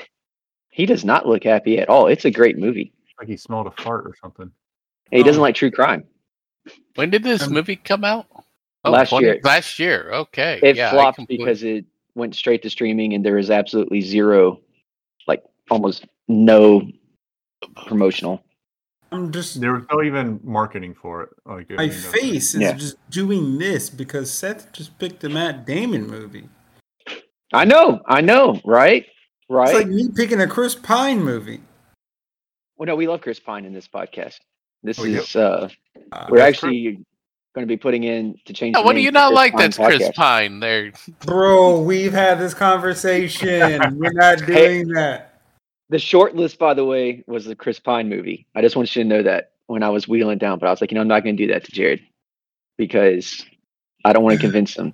He 0.69 0.85
does 0.85 1.03
not 1.03 1.27
look 1.27 1.43
happy 1.43 1.79
at 1.79 1.89
all. 1.89 2.07
It's 2.07 2.25
a 2.25 2.31
great 2.31 2.57
movie. 2.57 2.93
Like 3.19 3.27
he 3.27 3.37
smelled 3.37 3.67
a 3.67 3.71
fart 3.81 4.05
or 4.05 4.15
something. 4.21 4.51
And 5.11 5.17
he 5.17 5.23
doesn't 5.23 5.39
Oh. 5.39 5.43
like 5.43 5.55
true 5.55 5.71
crime. 5.71 6.05
When 6.95 7.09
did 7.09 7.23
this 7.23 7.43
Um, 7.47 7.53
movie 7.53 7.75
come 7.75 8.03
out? 8.03 8.27
Last 8.83 9.11
year. 9.11 9.39
Last 9.43 9.77
year. 9.79 10.09
Okay. 10.11 10.59
It 10.63 10.75
yeah, 10.75 10.91
flopped 10.91 11.17
completely- 11.17 11.45
because 11.45 11.63
it 11.63 11.85
went 12.15 12.35
straight 12.35 12.61
to 12.63 12.69
streaming 12.69 13.13
and 13.13 13.25
there 13.25 13.37
is 13.37 13.49
absolutely 13.51 14.01
zero, 14.01 14.59
like 15.27 15.43
almost 15.69 16.05
no 16.27 16.81
promotional. 17.85 18.43
I'm 19.13 19.31
just 19.31 19.59
There 19.59 19.73
was 19.73 19.83
no 19.91 20.01
even 20.03 20.39
marketing 20.43 20.95
for 20.95 21.23
it. 21.23 21.29
Like 21.45 21.69
I 21.71 21.75
my 21.75 21.89
face 21.89 22.55
is 22.55 22.61
Yeah. 22.61 22.73
just 22.73 22.95
doing 23.09 23.57
this 23.57 23.89
because 23.89 24.31
Seth 24.31 24.71
just 24.71 24.97
picked 24.99 25.23
a 25.25 25.29
Matt 25.29 25.65
Damon 25.65 26.07
movie. 26.07 26.47
I 27.53 27.65
know, 27.65 28.01
I 28.05 28.21
know, 28.21 28.61
right? 28.63 29.05
Right? 29.49 29.69
It's 29.69 29.77
like 29.77 29.87
me 29.87 30.07
picking 30.15 30.39
a 30.39 30.47
Chris 30.47 30.75
Pine 30.75 31.21
movie. 31.23 31.59
well, 32.77 32.87
no, 32.87 32.95
we 32.95 33.05
love 33.07 33.21
Chris 33.21 33.39
Pine 33.39 33.65
in 33.65 33.73
this 33.73 33.87
podcast. 33.87 34.39
This 34.81 34.97
Oh, 34.97 35.03
yeah. 35.03 35.19
is 35.19 35.35
uh 35.35 35.69
Uh, 36.13 36.27
we're 36.29 36.37
That's 36.39 36.55
actually 36.63 37.03
going 37.53 37.67
to 37.67 37.71
be 37.71 37.77
putting 37.77 38.03
in 38.03 38.37
to 38.45 38.53
change. 38.53 38.75
Yeah, 38.77 38.83
what 38.83 38.93
do 38.93 39.01
you 39.01 39.11
not 39.11 39.29
Chris 39.29 39.35
like? 39.35 39.51
Pine 39.53 39.59
That's 39.61 39.77
Chris 39.77 40.09
Pine. 40.15 40.59
There. 40.59 40.91
bro, 41.25 41.81
we've 41.81 42.13
had 42.13 42.39
this 42.39 42.53
conversation. 42.53 43.81
We're 43.97 44.13
not 44.13 44.41
Hey. 44.41 44.83
doing 44.83 44.87
that. 44.89 45.41
The 45.89 45.99
short 45.99 46.35
list, 46.35 46.57
by 46.57 46.73
the 46.73 46.85
way, 46.85 47.23
was 47.27 47.45
the 47.45 47.55
Chris 47.55 47.79
Pine 47.79 48.07
movie. 48.07 48.45
I 48.55 48.61
just 48.61 48.75
want 48.77 48.95
you 48.95 49.03
to 49.03 49.09
know 49.09 49.23
that 49.23 49.51
when 49.67 49.83
I 49.83 49.89
was 49.89 50.07
wheeling 50.07 50.37
down, 50.37 50.57
but 50.59 50.67
I 50.67 50.69
was 50.69 50.79
like, 50.79 50.91
you 50.91 50.95
know, 50.95 51.01
I'm 51.01 51.07
not 51.07 51.23
going 51.23 51.35
to 51.35 51.47
do 51.47 51.51
that 51.51 51.65
to 51.65 51.71
Jarred 51.71 52.01
because 52.77 53.45
I 54.05 54.13
don't 54.13 54.23
want 54.23 54.35
to 54.39 54.41
convince 54.41 54.75
him. 54.75 54.93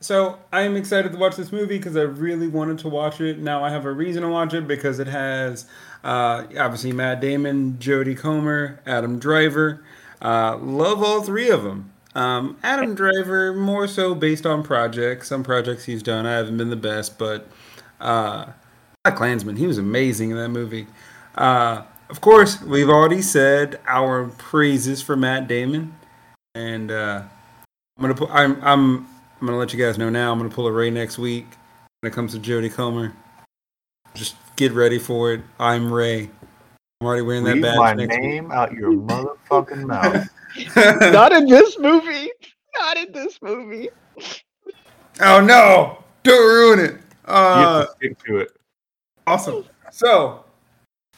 So 0.00 0.38
I'm 0.52 0.76
excited 0.76 1.10
to 1.12 1.18
watch 1.18 1.34
this 1.36 1.50
movie 1.50 1.76
because 1.76 1.96
I 1.96 2.02
really 2.02 2.46
wanted 2.46 2.78
to 2.80 2.88
watch 2.88 3.20
it. 3.20 3.40
Now 3.40 3.64
I 3.64 3.70
have 3.70 3.84
a 3.84 3.92
reason 3.92 4.22
to 4.22 4.28
watch 4.28 4.54
it 4.54 4.68
because 4.68 5.00
it 5.00 5.08
has 5.08 5.66
uh, 6.04 6.44
obviously 6.56 6.92
Matt 6.92 7.20
Damon, 7.20 7.74
Jodie 7.80 8.16
Comer, 8.16 8.80
Adam 8.86 9.18
Driver. 9.18 9.82
Uh, 10.20 10.56
love 10.58 11.02
all 11.02 11.22
three 11.22 11.50
of 11.50 11.62
them. 11.62 11.92
Um, 12.14 12.58
Adam 12.62 12.94
Driver 12.94 13.52
more 13.54 13.86
so 13.86 14.14
based 14.14 14.44
on 14.46 14.62
projects. 14.62 15.28
Some 15.28 15.44
projects 15.44 15.84
he's 15.84 16.02
done 16.02 16.26
I 16.26 16.32
haven't 16.32 16.56
been 16.56 16.70
the 16.70 16.76
best, 16.76 17.18
but 17.18 17.48
uh, 18.00 18.46
Black 19.04 19.16
Klansman 19.16 19.56
he 19.56 19.66
was 19.66 19.78
amazing 19.78 20.30
in 20.30 20.36
that 20.36 20.48
movie. 20.48 20.86
Uh, 21.36 21.82
of 22.08 22.20
course, 22.20 22.60
we've 22.62 22.88
already 22.88 23.22
said 23.22 23.78
our 23.86 24.28
praises 24.38 25.02
for 25.02 25.16
Matt 25.16 25.46
Damon, 25.46 25.94
and 26.54 26.90
uh, 26.90 27.22
I'm 27.96 28.02
gonna 28.02 28.14
put 28.14 28.30
I'm 28.30 28.60
I'm 28.62 29.06
I'm 29.40 29.46
gonna 29.46 29.58
let 29.58 29.72
you 29.72 29.78
guys 29.78 29.98
know 29.98 30.10
now. 30.10 30.32
I'm 30.32 30.38
gonna 30.38 30.50
pull 30.50 30.66
it 30.66 30.72
right 30.72 30.92
next 30.92 31.18
week 31.18 31.46
when 32.00 32.10
it 32.10 32.14
comes 32.14 32.32
to 32.32 32.40
Jodie 32.40 32.72
Comer. 32.72 33.12
Just 34.14 34.34
get 34.56 34.72
ready 34.72 34.98
for 34.98 35.32
it. 35.32 35.42
I'm 35.60 35.92
Ray. 35.92 36.30
I'm 37.00 37.06
already 37.06 37.22
wearing 37.22 37.44
that 37.44 37.54
Leave 37.54 37.62
badge 37.62 37.76
my 37.78 37.92
next 37.94 38.16
name 38.18 38.50
out 38.50 38.72
your 38.72 38.90
motherfucking 38.92 39.84
mouth. 39.86 40.28
not 41.12 41.32
in 41.32 41.46
this 41.46 41.78
movie. 41.78 42.28
Not 42.76 42.96
in 42.96 43.12
this 43.12 43.38
movie. 43.40 43.88
oh 45.20 45.40
no! 45.40 46.02
Don't 46.24 46.44
ruin 46.44 46.80
it. 46.80 46.92
you 46.94 47.00
Uh, 47.26 47.78
have 47.80 47.86
to 47.86 47.92
stick 47.94 48.18
to 48.24 48.38
it. 48.38 48.50
awesome. 49.28 49.64
So, 49.92 50.44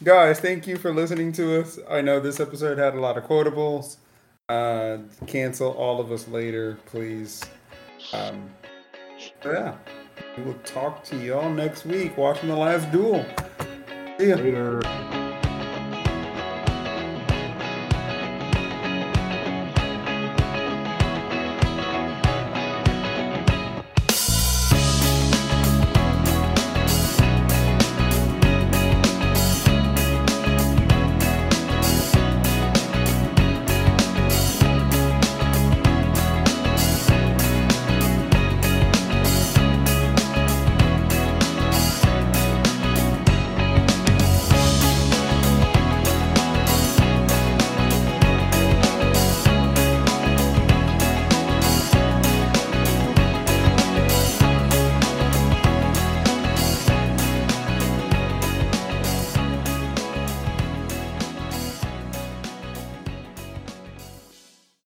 guys, 0.05 0.39
thank 0.39 0.67
you 0.67 0.77
for 0.77 0.93
listening 0.93 1.33
to 1.33 1.61
us. 1.63 1.79
I 1.89 2.03
know 2.03 2.21
this 2.21 2.41
episode 2.41 2.77
had 2.77 2.95
a 2.95 3.01
lot 3.01 3.17
of 3.17 3.25
quotables. 3.25 3.97
Uh, 4.51 4.99
cancel 5.27 5.71
all 5.73 5.99
of 5.99 6.13
us 6.13 6.29
later, 6.29 6.77
please. 6.85 7.43
Um, 8.13 8.51
but 9.43 9.53
yeah, 9.53 9.75
we 10.37 10.43
will 10.43 10.55
talk 10.65 11.05
to 11.05 11.17
y'all 11.17 11.49
next 11.51 11.87
week 11.87 12.19
watching 12.19 12.51
the 12.51 12.57
last 12.57 12.91
duel. 12.93 13.25
See 14.19 14.29
ya. 14.29 14.37
Later. 14.37 14.81